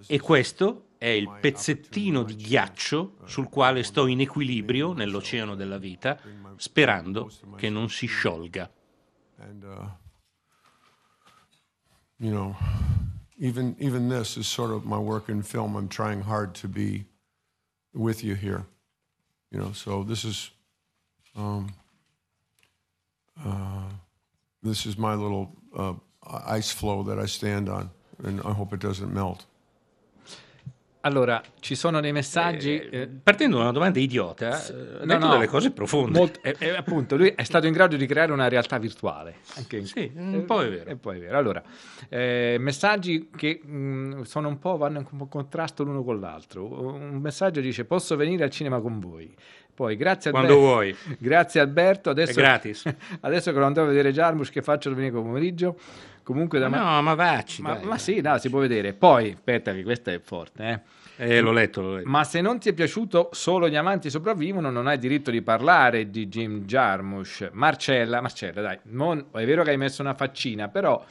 E 0.08 0.20
questo 0.20 0.90
è 0.98 1.08
il 1.08 1.30
pezzettino 1.40 2.24
di 2.24 2.36
ghiaccio 2.36 3.18
sul 3.26 3.50
quale 3.50 3.84
sto 3.84 4.08
in 4.08 4.22
equilibrio 4.22 4.94
nell'oceano 4.94 5.56
della 5.56 5.78
vita, 5.78 6.20
sperando 6.58 7.32
che 7.56 7.70
non 7.70 7.90
si 7.90 8.06
sciolga. 8.06 8.72
Uh, 9.38 9.90
you 12.18 12.32
know, 12.32 12.56
even 13.38 13.76
even 13.80 14.08
this 14.08 14.38
is 14.38 14.48
sort 14.48 14.72
of 14.72 14.86
my 14.86 14.98
work 14.98 15.28
in 15.28 15.44
film. 15.44 15.76
I'm 15.76 15.90
trying 15.90 16.22
hard 16.22 16.54
to 16.62 16.70
be 16.70 17.06
with 17.94 18.24
you 18.24 18.36
here. 18.36 18.66
You 19.52 19.60
know, 19.60 19.72
so 19.72 20.04
this 20.04 20.24
is 20.24 20.50
um, 21.36 21.74
uh, 23.44 23.90
this 24.62 24.86
is 24.86 24.98
my 24.98 25.14
little 25.14 25.56
uh, 25.76 25.94
ice 26.46 26.72
floe 26.72 27.04
that 27.04 27.20
I 27.20 27.26
stand 27.26 27.70
on, 27.70 27.90
and 28.24 28.42
I 28.42 28.52
hope 28.54 28.74
it 28.74 28.80
doesn't 28.80 29.14
melt. 29.14 29.46
Allora, 31.06 31.42
ci 31.60 31.76
sono 31.76 32.00
dei 32.00 32.14
messaggi. 32.14 32.80
eh, 32.80 33.10
Partendo 33.22 33.58
da 33.58 33.64
una 33.64 33.72
domanda 33.74 34.00
idiota, 34.00 34.52
eh, 34.52 35.02
ha 35.02 35.06
detto 35.06 35.28
delle 35.32 35.48
cose 35.48 35.72
profonde. 35.72 36.18
molto- 36.18 36.40
eh, 36.42 36.56
eh, 36.60 36.70
appunto, 36.78 37.18
lui 37.18 37.34
è 37.36 37.44
stato 37.44 37.68
in 37.68 37.74
grado 37.74 37.98
di 37.98 38.06
creare 38.06 38.32
una 38.32 38.48
realtà 38.48 38.78
virtuale. 38.78 39.36
Anche 39.56 39.78
in- 39.78 39.86
Sì, 39.86 40.10
un 40.16 40.46
po' 40.46 40.62
è 40.64 40.70
vero. 40.70 40.90
E 40.90 40.96
poi 40.96 41.18
è 41.18 41.20
vero. 41.20 41.38
Allora, 41.38 41.62
eh, 42.08 42.56
messaggi 42.58 43.30
che 43.36 43.60
mh, 43.62 44.22
sono 44.22 44.48
un 44.48 44.60
po', 44.60 44.78
vanno 44.78 45.00
in 45.00 45.08
un 45.12 45.18
po' 45.18 45.28
contrasto 45.28 45.84
l'uno 45.84 46.04
con 46.06 46.22
l'altro. 46.22 46.66
Un 46.94 47.20
messaggio 47.20 47.60
dice: 47.60 47.84
Posso 47.84 48.16
venire 48.16 48.46
al 48.46 48.50
cinema 48.50 48.80
con 48.80 49.00
voi? 49.02 49.36
Poi, 49.76 49.98
grazie 49.98 50.30
Quando 50.32 50.54
Alberto- 50.54 50.72
vuoi. 50.72 50.96
Grazie 51.20 51.60
Alberto. 51.60 52.12
Adesso, 52.12 52.32
È 52.40 52.44
gratis. 52.44 52.84
adesso 53.22 53.52
che 53.52 53.58
lo 53.60 53.66
andrò 53.66 53.84
a 53.84 53.88
vedere 53.88 54.12
Jarmusch, 54.14 54.52
che 54.54 54.62
faccio 54.62 54.94
venire 54.94 55.12
pomeriggio? 55.12 55.78
Comunque 56.24 56.58
da 56.60 56.70
Ma 56.70 56.78
me- 56.78 56.84
no, 56.84 57.02
ma 57.02 57.14
vacci, 57.16 57.62
Ma, 57.62 57.74
dai, 57.74 57.86
ma 57.86 57.98
sì, 57.98 58.22
no, 58.22 58.38
si 58.38 58.50
può 58.50 58.60
vedere. 58.60 58.94
Poi, 58.94 59.32
aspetta, 59.32 59.74
che 59.74 59.84
questa 59.84 60.12
è 60.12 60.20
forte, 60.20 60.84
eh. 61.18 61.36
Eh, 61.36 61.42
l'ho 61.42 61.52
letto, 61.52 61.82
l'ho 61.82 61.96
letto. 61.98 62.10
Ma 62.10 62.24
se 62.24 62.42
non 62.42 62.58
ti 62.58 62.70
è 62.70 62.74
piaciuto 62.74 63.30
Solo 63.34 63.70
gli 63.70 63.76
amanti 63.76 64.10
sopravvivono, 64.10 64.72
non 64.72 64.88
hai 64.88 64.98
diritto 64.98 65.30
di 65.30 65.42
parlare 65.44 66.10
di 66.10 66.28
Jim 66.28 66.62
Jarmusch. 66.66 67.50
Marcella, 67.54 68.20
Marcella, 68.22 68.62
dai, 68.62 68.80
non- 68.86 69.26
è 69.32 69.46
vero 69.46 69.64
che 69.64 69.70
hai 69.72 69.78
messo 69.78 70.02
una 70.02 70.16
faccina, 70.16 70.70
però 70.70 71.04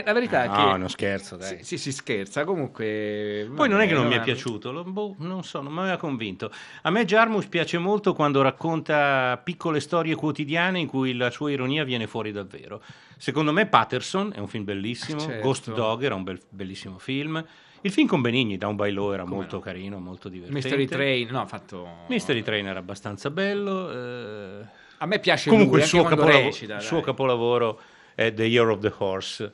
è 0.00 0.02
la 0.04 0.12
verità 0.12 0.44
è 0.44 0.46
No, 0.48 0.72
che... 0.72 0.78
non 0.78 0.88
scherzo, 0.88 1.36
dai. 1.36 1.58
Sì, 1.58 1.64
sì, 1.64 1.78
si 1.78 1.92
scherza, 1.92 2.44
comunque... 2.44 3.48
Poi 3.54 3.68
non 3.68 3.80
è 3.80 3.86
che 3.86 3.94
non 3.94 4.06
mi 4.06 4.14
è 4.14 4.20
piaciuto, 4.20 4.72
lo- 4.72 4.82
boh, 4.84 5.14
non 5.18 5.44
so, 5.44 5.60
non 5.60 5.72
mi 5.72 5.80
aveva 5.80 5.96
convinto. 5.96 6.50
A 6.82 6.90
me 6.90 7.04
Jarmusch 7.04 7.48
piace 7.48 7.78
molto 7.78 8.12
quando 8.14 8.42
racconta 8.42 9.40
piccole 9.42 9.78
storie 9.80 10.14
quotidiane 10.14 10.78
in 10.80 10.86
cui 10.88 11.14
la 11.14 11.30
sua 11.30 11.50
ironia 11.50 11.84
viene 11.84 12.06
fuori 12.06 12.32
davvero. 12.32 12.82
Secondo 13.16 13.52
me 13.52 13.66
Patterson 13.66 14.32
è 14.34 14.38
un 14.40 14.48
film 14.48 14.64
bellissimo, 14.64 15.20
Certo. 15.20 15.42
Ghost 15.46 15.72
Dog 15.72 16.02
era 16.02 16.14
un 16.14 16.24
bel- 16.24 16.42
bellissimo 16.48 16.98
film, 16.98 17.44
il 17.82 17.92
film 17.92 18.08
con 18.08 18.20
Benigni, 18.20 18.56
Down 18.56 18.76
by 18.76 18.90
Law, 18.90 19.12
era 19.12 19.24
molto 19.24 19.58
carino, 19.60 19.98
molto 20.00 20.28
divertente. 20.28 20.60
Mystery 20.68 20.86
Train, 20.86 21.28
no, 21.30 21.40
ha 21.42 21.46
fatto... 21.46 21.86
Mystery 22.08 22.42
Train 22.42 22.66
era 22.66 22.78
abbastanza 22.78 23.30
bello. 23.30 23.90
eh. 23.92 24.66
A 24.98 25.06
me 25.06 25.18
piace 25.18 25.50
Comunque 25.50 25.74
lui, 25.76 25.82
il 25.82 25.88
suo, 25.88 26.02
capolavoro, 26.02 26.44
recita, 26.44 26.80
suo 26.80 27.00
capolavoro 27.02 27.80
è 28.14 28.32
The 28.32 28.44
Year 28.44 28.68
of 28.68 28.78
the 28.80 28.92
Horse, 28.96 29.52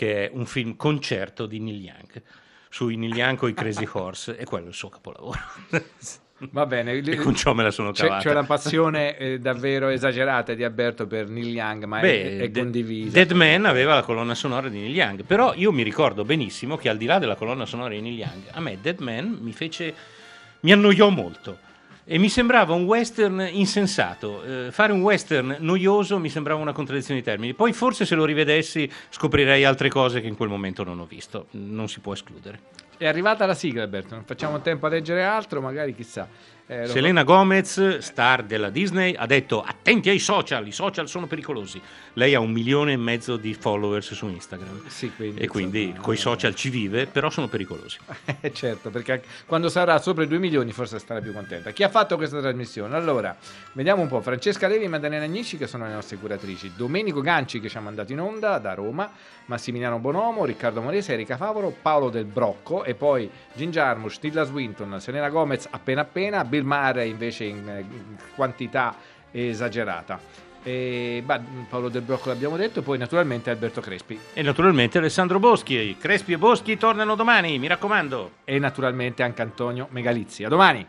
che 0.00 0.24
è 0.24 0.30
un 0.32 0.46
film 0.46 0.76
concerto 0.76 1.44
di 1.44 1.60
Neil 1.60 1.82
Young. 1.82 2.22
Sui 2.70 2.96
Neil 2.96 3.14
Young 3.14 3.36
con 3.36 3.50
i 3.50 3.52
Crazy 3.52 3.84
Horse, 3.92 4.34
e 4.38 4.46
quello 4.46 4.64
è 4.64 4.68
il 4.68 4.74
suo 4.74 4.88
capolavoro. 4.88 5.38
Va 6.52 6.64
bene, 6.64 6.92
E 6.92 7.16
con 7.16 7.34
ciò 7.34 7.52
me 7.52 7.62
la 7.64 7.70
sono 7.70 7.90
c'è, 7.92 8.04
cavata. 8.04 8.22
c'è 8.22 8.30
una 8.30 8.44
passione 8.44 9.14
eh, 9.18 9.38
davvero 9.40 9.88
esagerata 9.88 10.54
di 10.54 10.64
Alberto 10.64 11.06
per 11.06 11.28
Neil 11.28 11.48
Young, 11.48 11.84
ma 11.84 11.98
è- 11.98 12.00
Beh, 12.00 12.38
è, 12.44 12.48
De- 12.48 12.60
condivisa. 12.62 13.12
Dead 13.12 13.30
Man 13.32 13.66
aveva 13.66 13.92
la 13.92 14.02
colonna 14.02 14.34
sonora 14.34 14.70
di 14.70 14.78
Neil 14.78 14.94
Young, 14.94 15.24
però 15.24 15.52
io 15.54 15.70
mi 15.70 15.82
ricordo 15.82 16.24
benissimo 16.24 16.78
che 16.78 16.88
al 16.88 16.96
di 16.96 17.04
là 17.04 17.18
della 17.18 17.34
colonna 17.34 17.66
sonora 17.66 17.90
di 17.90 18.00
Neil 18.00 18.16
Young, 18.16 18.42
a 18.52 18.60
me 18.60 18.78
Dead 18.80 19.00
Man 19.00 19.36
mi 19.42 19.52
fece 19.52 19.94
mi 20.60 20.72
annoiò 20.72 21.10
molto 21.10 21.58
e 22.12 22.18
mi 22.18 22.28
sembrava 22.28 22.74
un 22.74 22.86
western 22.86 23.48
insensato. 23.52 24.42
Eh, 24.42 24.72
fare 24.72 24.92
un 24.92 25.00
western 25.00 25.58
noioso 25.60 26.18
mi 26.18 26.28
sembrava 26.28 26.60
una 26.60 26.72
contraddizione 26.72 27.20
di 27.20 27.24
termini. 27.24 27.54
Poi 27.54 27.72
forse 27.72 28.04
se 28.04 28.16
lo 28.16 28.24
rivedessi 28.24 28.90
scoprirei 29.10 29.64
altre 29.64 29.88
cose 29.88 30.20
che 30.20 30.26
in 30.26 30.34
quel 30.34 30.48
momento 30.48 30.82
non 30.82 30.98
ho 30.98 31.04
visto. 31.04 31.46
Non 31.52 31.88
si 31.88 32.00
può 32.00 32.12
escludere. 32.12 32.62
È 32.96 33.06
arrivata 33.06 33.46
la 33.46 33.54
sigla, 33.54 33.84
Alberto, 33.84 34.16
non 34.16 34.24
facciamo 34.24 34.60
tempo 34.60 34.86
a 34.86 34.88
leggere 34.88 35.22
altro, 35.22 35.60
magari 35.60 35.94
chissà. 35.94 36.28
Eh, 36.70 36.86
Selena 36.86 37.24
Gomez, 37.24 37.98
star 37.98 38.44
della 38.44 38.70
Disney, 38.70 39.12
ha 39.16 39.26
detto 39.26 39.60
attenti 39.60 40.08
ai 40.08 40.20
social, 40.20 40.64
i 40.68 40.70
social 40.70 41.08
sono 41.08 41.26
pericolosi. 41.26 41.82
Lei 42.12 42.36
ha 42.36 42.38
un 42.38 42.52
milione 42.52 42.92
e 42.92 42.96
mezzo 42.96 43.36
di 43.36 43.54
followers 43.54 44.12
su 44.12 44.28
Instagram 44.28 44.84
e 45.34 45.48
quindi 45.48 45.92
coi 46.00 46.16
social 46.16 46.54
ci 46.54 46.70
vive, 46.70 47.08
però 47.08 47.28
sono 47.28 47.48
pericolosi. 47.48 47.98
Eh, 48.42 48.52
certo, 48.54 48.90
perché 48.90 49.22
quando 49.44 49.68
sarà 49.68 49.98
sopra 49.98 50.22
i 50.22 50.28
2 50.28 50.38
milioni 50.38 50.72
forse 50.72 50.98
sarà 50.98 51.20
più 51.20 51.32
contenta. 51.32 51.72
Chi 51.72 51.82
ha 51.82 51.88
fatto 51.90 52.16
questa 52.16 52.38
trasmissione? 52.40 52.94
Allora, 52.94 53.36
vediamo 53.72 54.00
un 54.00 54.08
po'. 54.08 54.20
Francesca 54.22 54.66
Levi 54.66 54.84
e 54.84 54.88
Maddalena 54.88 55.24
Agnici 55.24 55.58
che 55.58 55.66
sono 55.66 55.86
le 55.86 55.92
nostre 55.92 56.16
curatrici. 56.16 56.72
Domenico 56.74 57.20
Ganci 57.20 57.60
che 57.60 57.68
ci 57.68 57.76
ha 57.76 57.80
mandato 57.80 58.12
in 58.12 58.20
onda 58.20 58.58
da 58.58 58.72
Roma. 58.72 59.10
Massimiliano 59.50 59.98
Bonomo, 59.98 60.44
Riccardo 60.44 60.80
Morese, 60.80 61.12
Erika 61.12 61.36
Favolo, 61.36 61.74
Paolo 61.82 62.08
Del 62.08 62.24
Brocco 62.24 62.84
e 62.84 62.94
poi 62.94 63.28
Gin 63.54 63.70
Jarmusch, 63.72 64.14
Stilla 64.14 64.44
Swinton, 64.44 65.00
Selena 65.00 65.28
Gomez 65.28 65.66
appena 65.68 66.02
appena, 66.02 66.44
Bill 66.44 66.59
Murray 66.64 67.10
invece 67.10 67.44
in 67.44 67.84
quantità 68.34 68.94
esagerata. 69.30 70.18
E, 70.62 71.22
bah, 71.24 71.40
Paolo 71.68 71.88
Del 71.88 72.02
Brocco 72.02 72.28
l'abbiamo 72.28 72.56
detto, 72.56 72.82
poi 72.82 72.98
naturalmente 72.98 73.50
Alberto 73.50 73.80
Crespi. 73.80 74.18
E 74.34 74.42
naturalmente 74.42 74.98
Alessandro 74.98 75.38
Boschi, 75.38 75.96
Crespi 75.98 76.32
e 76.32 76.38
Boschi 76.38 76.76
tornano 76.76 77.14
domani, 77.14 77.58
mi 77.58 77.66
raccomando. 77.66 78.32
E 78.44 78.58
naturalmente 78.58 79.22
anche 79.22 79.42
Antonio 79.42 79.88
Megalizzi. 79.90 80.44
A 80.44 80.48
domani! 80.48 80.86